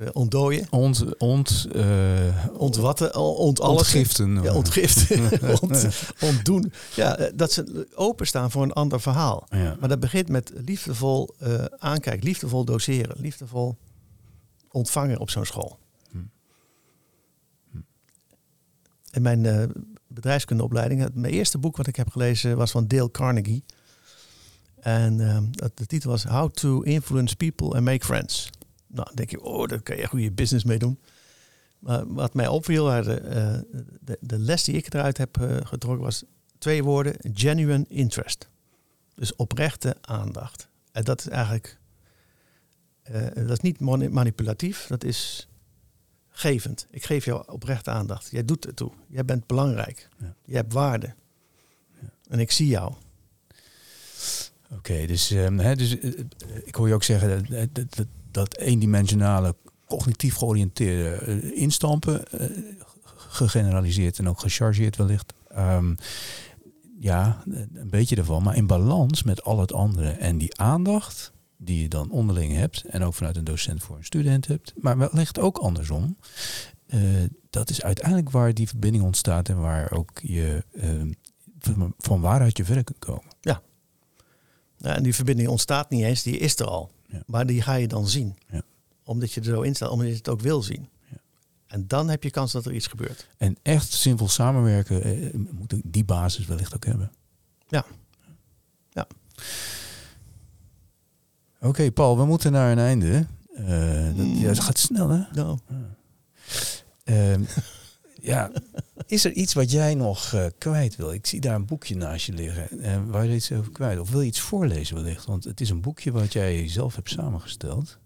eh, 0.00 0.08
ontdooien. 0.12 0.66
Ont, 0.70 1.18
ont, 1.18 1.66
eh, 1.72 2.46
Ontwatten, 2.52 3.16
ont 3.16 3.60
alles. 3.60 3.78
ontgiften. 3.78 4.42
Ja, 4.42 4.54
ontgiften. 4.54 5.40
ont, 5.60 5.88
ontdoen. 6.20 6.72
Ja, 6.94 7.16
eh, 7.16 7.32
dat 7.34 7.52
ze 7.52 7.88
openstaan 7.94 8.50
voor 8.50 8.62
een 8.62 8.72
ander 8.72 9.00
verhaal. 9.00 9.46
Ja. 9.50 9.76
Maar 9.80 9.88
dat 9.88 10.00
begint 10.00 10.28
met 10.28 10.52
liefdevol 10.54 11.34
eh 11.38 11.64
aankijken, 11.78 12.24
liefdevol 12.24 12.64
doseren, 12.64 13.20
liefdevol 13.20 13.76
ontvangen 14.70 15.18
op 15.18 15.30
zo'n 15.30 15.44
school. 15.44 15.78
Hm. 16.10 16.18
Hm. 17.70 17.78
In 19.10 19.22
mijn 19.22 19.46
eh, 19.46 19.68
bedrijfskundeopleiding, 20.06 21.08
mijn 21.14 21.32
eerste 21.32 21.58
boek 21.58 21.76
wat 21.76 21.86
ik 21.86 21.96
heb 21.96 22.10
gelezen 22.10 22.56
was 22.56 22.70
van 22.70 22.86
Dale 22.86 23.10
Carnegie. 23.10 23.64
En 24.80 25.20
eh, 25.20 25.38
dat, 25.50 25.76
de 25.76 25.86
titel 25.86 26.10
was 26.10 26.24
How 26.24 26.50
to 26.50 26.80
Influence 26.80 27.36
People 27.36 27.74
and 27.74 27.84
Make 27.84 28.04
Friends. 28.04 28.50
Nou, 28.86 29.06
dan 29.06 29.14
denk 29.14 29.30
je, 29.30 29.42
oh, 29.42 29.68
daar 29.68 29.82
kan 29.82 29.96
je 29.96 30.06
goede 30.06 30.32
business 30.32 30.64
mee 30.64 30.78
doen. 30.78 30.98
Maar 31.78 32.12
wat 32.12 32.34
mij 32.34 32.48
opviel, 32.48 32.92
eh, 32.92 33.04
de, 34.00 34.18
de 34.20 34.38
les 34.38 34.64
die 34.64 34.74
ik 34.74 34.94
eruit 34.94 35.16
heb 35.18 35.40
eh, 35.40 35.56
getrokken, 35.62 36.04
was 36.04 36.24
twee 36.58 36.84
woorden: 36.84 37.14
genuine 37.34 37.84
interest. 37.88 38.48
Dus 39.14 39.36
oprechte 39.36 39.96
aandacht. 40.00 40.68
En 40.92 41.04
dat 41.04 41.20
is 41.20 41.28
eigenlijk, 41.28 41.78
dat 43.34 43.50
is 43.50 43.60
niet 43.60 43.80
mani- 43.80 44.08
manipulatief, 44.08 44.86
dat 44.86 45.04
is 45.04 45.48
gevend. 46.40 46.86
Ik 46.90 47.04
geef 47.04 47.24
jou 47.24 47.42
oprechte 47.46 47.90
aandacht. 47.90 48.28
Jij 48.30 48.44
doet 48.44 48.64
het 48.64 48.76
toe. 48.76 48.92
Jij 49.08 49.24
bent 49.24 49.46
belangrijk. 49.46 50.08
Ja. 50.18 50.34
Je 50.44 50.54
hebt 50.54 50.72
waarde. 50.72 51.14
En 52.28 52.40
ik 52.40 52.50
zie 52.50 52.66
jou. 52.66 52.92
Oké, 54.72 55.06
dus, 55.06 55.30
ehm, 55.30 55.58
hè, 55.58 55.76
dus 55.76 55.98
eh, 55.98 56.18
eh, 56.18 56.26
ik 56.64 56.74
hoor 56.74 56.88
je 56.88 56.94
ook 56.94 57.02
zeggen 57.02 57.46
dat, 57.48 57.68
dat, 57.72 57.96
dat, 57.96 58.06
dat 58.30 58.56
eendimensionale, 58.56 59.54
cognitief 59.86 60.34
georiënteerde 60.34 61.08
eh, 61.08 61.62
instampen, 61.62 62.26
eh, 62.30 62.46
gegeneraliseerd 63.04 64.18
en 64.18 64.28
ook 64.28 64.40
gechargeerd 64.40 64.96
wellicht. 64.96 65.32
Ehm, 65.48 65.94
ja, 66.98 67.42
een 67.74 67.90
beetje 67.90 68.16
ervan, 68.16 68.42
maar 68.42 68.56
in 68.56 68.66
balans 68.66 69.22
met 69.22 69.42
al 69.42 69.60
het 69.60 69.72
andere. 69.72 70.10
En 70.10 70.38
die 70.38 70.58
aandacht 70.58 71.32
die 71.62 71.82
je 71.82 71.88
dan 71.88 72.10
onderling 72.10 72.52
hebt, 72.54 72.84
en 72.84 73.02
ook 73.02 73.14
vanuit 73.14 73.36
een 73.36 73.44
docent 73.44 73.82
voor 73.82 73.96
een 73.96 74.04
student 74.04 74.46
hebt, 74.46 74.72
maar 74.76 74.98
wellicht 74.98 75.38
ook 75.38 75.58
andersom. 75.58 76.16
eh, 76.86 77.00
dat 77.50 77.70
is 77.70 77.82
uiteindelijk 77.82 78.30
waar 78.30 78.54
die 78.54 78.68
verbinding 78.68 79.04
ontstaat 79.04 79.48
en 79.48 79.60
waar 79.60 79.92
ook 79.92 80.10
je 80.22 80.64
ehm, 80.72 81.12
van, 81.98 82.20
waaruit 82.20 82.56
je 82.56 82.64
verder 82.64 82.84
kunt 82.84 82.98
komen. 82.98 83.28
Nou, 84.80 84.96
en 84.96 85.02
die 85.02 85.14
verbinding 85.14 85.48
ontstaat 85.48 85.90
niet 85.90 86.04
eens, 86.04 86.22
die 86.22 86.38
is 86.38 86.58
er 86.58 86.66
al. 86.66 86.90
Ja. 87.06 87.22
Maar 87.26 87.46
die 87.46 87.62
ga 87.62 87.74
je 87.74 87.88
dan 87.88 88.08
zien. 88.08 88.36
Ja. 88.50 88.62
Omdat 89.04 89.32
je 89.32 89.40
er 89.40 89.46
zo 89.46 89.60
in 89.60 89.74
staat, 89.74 89.90
omdat 89.90 90.06
je 90.06 90.14
het 90.14 90.28
ook 90.28 90.40
wil 90.40 90.62
zien. 90.62 90.88
Ja. 91.10 91.16
En 91.66 91.86
dan 91.86 92.08
heb 92.08 92.22
je 92.22 92.30
kans 92.30 92.52
dat 92.52 92.66
er 92.66 92.72
iets 92.72 92.86
gebeurt. 92.86 93.28
En 93.36 93.56
echt 93.62 93.92
zinvol 93.92 94.28
samenwerken 94.28 95.02
eh, 95.02 95.34
moet 95.34 95.74
die 95.84 96.04
basis 96.04 96.46
wellicht 96.46 96.74
ook 96.74 96.84
hebben. 96.84 97.12
Ja. 97.68 97.84
Ja. 98.90 99.06
Oké, 101.60 101.90
Paul, 101.92 102.16
we 102.16 102.24
moeten 102.24 102.52
naar 102.52 102.72
een 102.72 102.78
einde. 102.78 103.26
Eh, 103.54 104.16
dat, 104.16 104.26
ja, 104.38 104.48
het 104.48 104.60
gaat 104.60 104.78
snel, 104.78 105.08
hè? 105.08 105.22
Nou, 105.32 105.58
Ehm, 107.04 107.42
ja, 108.32 108.50
is 109.06 109.24
er 109.24 109.32
iets 109.32 109.52
wat 109.52 109.70
jij 109.70 109.94
nog 109.94 110.32
eh, 110.32 110.46
kwijt 110.58 110.96
wil? 110.96 111.12
Ik 111.12 111.26
zie 111.26 111.40
daar 111.40 111.54
een 111.54 111.66
boekje 111.66 111.96
naast 111.96 112.26
je 112.26 112.32
liggen. 112.32 112.80
eh, 112.80 113.02
waar 113.06 113.26
je 113.26 113.34
iets 113.34 113.52
over 113.52 113.72
kwijt? 113.72 113.98
Of 113.98 114.10
wil 114.10 114.20
je 114.20 114.26
iets 114.26 114.40
voorlezen 114.40 114.94
wellicht? 114.96 115.24
Want 115.24 115.44
het 115.44 115.60
is 115.60 115.70
een 115.70 115.80
boekje 115.80 116.12
wat 116.12 116.32
jij 116.32 116.68
zelf 116.68 116.94
hebt 116.94 117.10
samengesteld. 117.10 117.98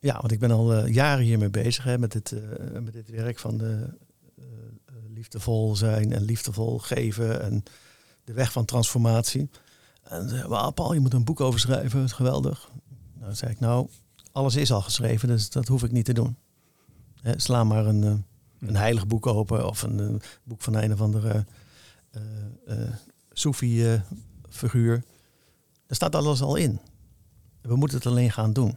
ja, 0.00 0.18
want 0.20 0.32
ik 0.32 0.38
ben 0.38 0.50
al 0.50 0.86
jaren 0.86 1.24
hiermee 1.24 1.50
bezig 1.50 1.84
hè, 1.84 1.98
met, 1.98 2.12
dit, 2.12 2.34
met 2.82 2.92
dit 2.92 3.10
werk 3.10 3.38
van 3.38 3.58
de, 3.58 3.96
liefdevol 5.14 5.76
zijn 5.76 6.12
en 6.12 6.22
liefdevol 6.22 6.78
geven 6.78 7.42
en 7.42 7.62
de 8.24 8.32
weg 8.32 8.52
van 8.52 8.64
transformatie. 8.64 9.48
En 10.08 10.28
ze 10.28 10.48
well, 10.48 10.70
Paul, 10.70 10.92
je 10.92 11.00
moet 11.00 11.14
een 11.14 11.24
boek 11.24 11.40
over 11.40 11.60
schrijven, 11.60 12.08
geweldig. 12.08 12.70
Nou, 13.20 13.34
zei 13.34 13.50
ik, 13.50 13.60
nou, 13.60 13.88
alles 14.32 14.56
is 14.56 14.72
al 14.72 14.82
geschreven, 14.82 15.28
dus 15.28 15.50
dat 15.50 15.68
hoef 15.68 15.82
ik 15.82 15.92
niet 15.92 16.04
te 16.04 16.12
doen. 16.12 16.36
Sla 17.36 17.64
maar 17.64 17.86
een, 17.86 18.04
eh, 18.04 18.68
een 18.68 18.76
heilig 18.76 19.06
boek 19.06 19.26
open 19.26 19.66
of 19.66 19.82
een, 19.82 20.00
eh, 20.00 20.28
boek 20.42 20.62
van 20.62 20.74
een 20.74 20.92
of 20.92 21.00
andere 21.00 21.44
eh 22.10 22.22
eh 22.66 22.92
Soefi-figuur. 23.32 25.04
Daar 25.86 25.96
staat 25.96 26.14
alles 26.14 26.42
al 26.42 26.56
in. 26.56 26.80
We 27.60 27.76
moeten 27.76 27.96
het 27.96 28.06
alleen 28.06 28.30
gaan 28.30 28.52
doen. 28.52 28.76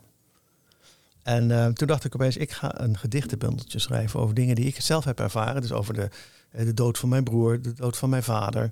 En 1.24 1.74
toen 1.74 1.88
dacht 1.88 2.04
ik 2.04 2.16
opeens, 2.16 2.38
ik 2.38 2.52
ga 2.52 2.82
een 2.82 2.98
gedichtenbundeltje 2.98 3.80
schrijven 3.80 4.20
over 4.20 4.36
dingen 4.36 4.56
die 4.56 4.66
ik 4.66 4.82
zelf 4.82 5.04
heb 5.04 5.20
ervaren. 5.20 5.62
Dus 5.62 5.72
over 5.72 5.94
de, 5.94 6.10
de 6.52 6.74
dood 6.74 6.98
van 6.98 7.10
mijn 7.10 7.24
broer, 7.24 7.62
de 7.62 7.74
dood 7.74 7.98
van 7.98 8.10
mijn 8.10 8.24
vader, 8.24 8.72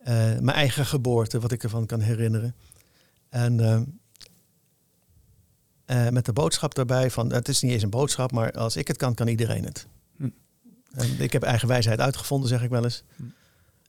eh, 0.00 0.14
mijn 0.14 0.56
eigen 0.56 0.86
geboorte, 0.86 1.40
wat 1.40 1.52
ik 1.52 1.62
ervan 1.62 1.86
kan 1.86 2.00
herinneren. 2.00 2.54
En 3.28 3.60
eh, 3.60 3.80
eh, 6.06 6.12
met 6.12 6.24
de 6.24 6.32
boodschap 6.32 6.74
daarbij 6.74 7.10
van, 7.10 7.32
het 7.32 7.48
is 7.48 7.60
niet 7.62 7.72
eens 7.72 7.82
een 7.82 7.90
boodschap, 7.90 8.32
maar 8.32 8.52
als 8.52 8.76
ik 8.76 8.88
het 8.88 8.96
kan, 8.96 9.14
kan 9.14 9.28
iedereen 9.28 9.64
het. 9.64 9.86
Hm. 10.16 10.28
En 10.92 11.20
ik 11.20 11.32
heb 11.32 11.42
eigen 11.42 11.68
wijsheid 11.68 12.00
uitgevonden, 12.00 12.48
zeg 12.48 12.62
ik 12.62 12.70
wel 12.70 12.84
eens. 12.84 13.02
Hm. 13.16 13.22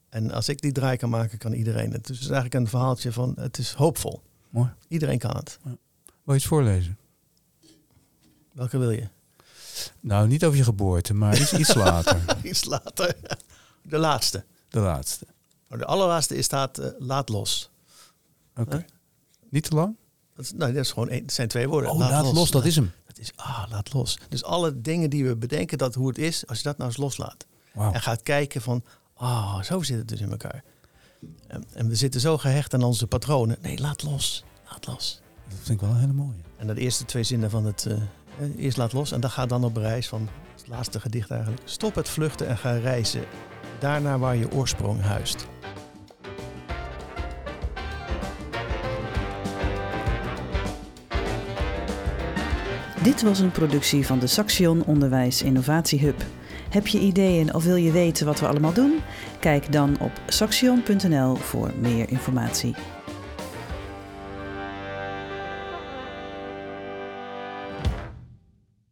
En 0.10 0.32
als 0.32 0.50
ik 0.50 0.62
die 0.62 0.72
draai 0.72 0.98
kan 0.98 1.10
maken, 1.10 1.38
kan 1.38 1.54
iedereen 1.54 1.92
het. 1.92 2.08
Dus 2.08 2.16
het 2.16 2.26
is 2.26 2.32
eigenlijk 2.32 2.54
een 2.54 2.68
verhaaltje 2.68 3.12
van, 3.12 3.34
het 3.40 3.58
is 3.58 3.74
hoopvol. 3.74 4.22
Mooi. 4.50 4.70
Iedereen 4.88 5.20
kan 5.20 5.36
het. 5.36 5.60
Wil 5.64 5.76
je 6.24 6.34
iets 6.34 6.46
voorlezen? 6.46 6.98
Welke 8.52 8.78
wil 8.78 8.92
je? 8.92 9.08
Nou, 10.00 10.28
niet 10.28 10.46
over 10.46 10.58
je 10.58 10.64
geboorte, 10.64 11.14
maar 11.14 11.40
iets, 11.40 11.54
iets 11.54 11.74
later. 11.74 12.22
Iets 12.44 12.66
later. 12.66 13.16
De 13.82 13.98
laatste. 13.98 14.44
De 14.70 14.80
laatste. 14.80 15.26
Maar 15.72 15.80
de 15.80 15.86
allerlaatste 15.86 16.36
is 16.36 16.46
staat 16.46 16.78
eh, 16.78 16.90
laat 16.98 17.30
los. 17.30 17.70
Oké. 18.56 18.76
Huh? 18.76 18.86
Niet 19.50 19.64
te 19.64 19.76
lang? 19.76 19.96
Dat, 20.36 20.46
is, 20.46 20.52
nou, 20.52 20.74
dat 20.74 20.84
is 20.84 20.92
gewoon 20.92 21.10
één, 21.10 21.22
het 21.22 21.34
zijn 21.34 21.48
twee 21.48 21.68
woorden. 21.68 21.92
Oh, 21.92 21.98
laat, 21.98 22.34
los, 22.34 22.52
dat 22.52 22.66
is 22.66 22.76
hem. 22.76 22.92
Dat 23.08 23.18
is, 23.18 23.32
ah, 23.36 23.64
laat 23.70 23.94
los. 23.94 24.18
Dus 24.30 24.44
alle 24.44 24.82
dingen 24.82 25.10
die 25.10 25.26
we 25.26 25.36
bedenken 25.36 25.78
dat 25.78 25.96
hoe 25.96 26.08
het 26.08 26.18
is, 26.18 26.48
als 26.48 26.58
je 26.58 26.64
dat 26.64 26.78
nou 26.78 26.90
eens 26.90 27.00
loslaat. 27.00 27.46
En 27.74 28.02
gaat 28.02 28.24
kijken 28.24 28.62
van, 28.62 28.84
ah, 29.14 29.62
zo 29.62 29.82
zit 29.82 29.98
het 29.98 30.08
dus 30.08 30.20
in 30.20 30.32
elkaar. 30.32 30.64
En, 31.48 31.64
en 31.74 31.88
we 31.88 31.96
zitten 31.96 32.22
zo 32.22 32.38
gehecht 32.38 32.74
aan 32.74 32.84
onze 32.84 33.08
patronen. 33.08 33.58
Nee, 33.62 33.80
laat 33.80 34.04
los. 34.04 34.44
Laat 34.70 34.88
los. 34.88 35.22
Dat 35.48 35.58
vind 35.58 35.70
ik 35.70 35.80
wel 35.80 35.90
een 35.90 36.00
hele 36.00 36.14
mooie. 36.14 36.42
En 36.58 36.68
dat 36.68 36.76
de 36.76 36.82
eerste 36.82 37.06
twee 37.06 37.24
zinnen 37.24 37.50
van 37.50 37.66
het, 37.66 37.86
eh, 37.86 38.56
eerst 38.58 38.78
laat 38.78 38.94
los. 38.94 39.12
En 39.12 39.22
dan 39.22 39.30
gaat 39.30 39.50
dan 39.50 39.64
op 39.64 39.78
reis 39.78 40.08
van, 40.08 40.30
het 40.58 40.68
laatste 40.68 41.00
gedicht 41.00 41.32
eigenlijk. 41.32 41.62
Stop 41.66 41.96
het 41.96 42.10
vluchten 42.10 42.48
en 42.48 42.58
ga 42.58 42.72
reizen. 42.72 43.24
Daarna 43.82 44.18
waar 44.18 44.36
je 44.36 44.52
oorsprong 44.52 45.02
huist. 45.02 45.48
Dit 53.04 53.22
was 53.22 53.40
een 53.40 53.52
productie 53.52 54.06
van 54.06 54.20
de 54.20 54.28
Saxion 54.28 54.86
Onderwijs 54.86 55.42
Innovatie 55.42 56.00
Hub. 56.00 56.22
Heb 56.70 56.88
je 56.88 57.00
ideeën 57.00 57.54
of 57.54 57.64
wil 57.64 57.76
je 57.76 57.92
weten 57.92 58.26
wat 58.26 58.40
we 58.40 58.48
allemaal 58.48 58.74
doen? 58.74 59.00
Kijk 59.40 59.72
dan 59.72 59.98
op 60.00 60.12
saxion.nl 60.28 61.36
voor 61.36 61.72
meer 61.80 62.10
informatie. 62.10 62.76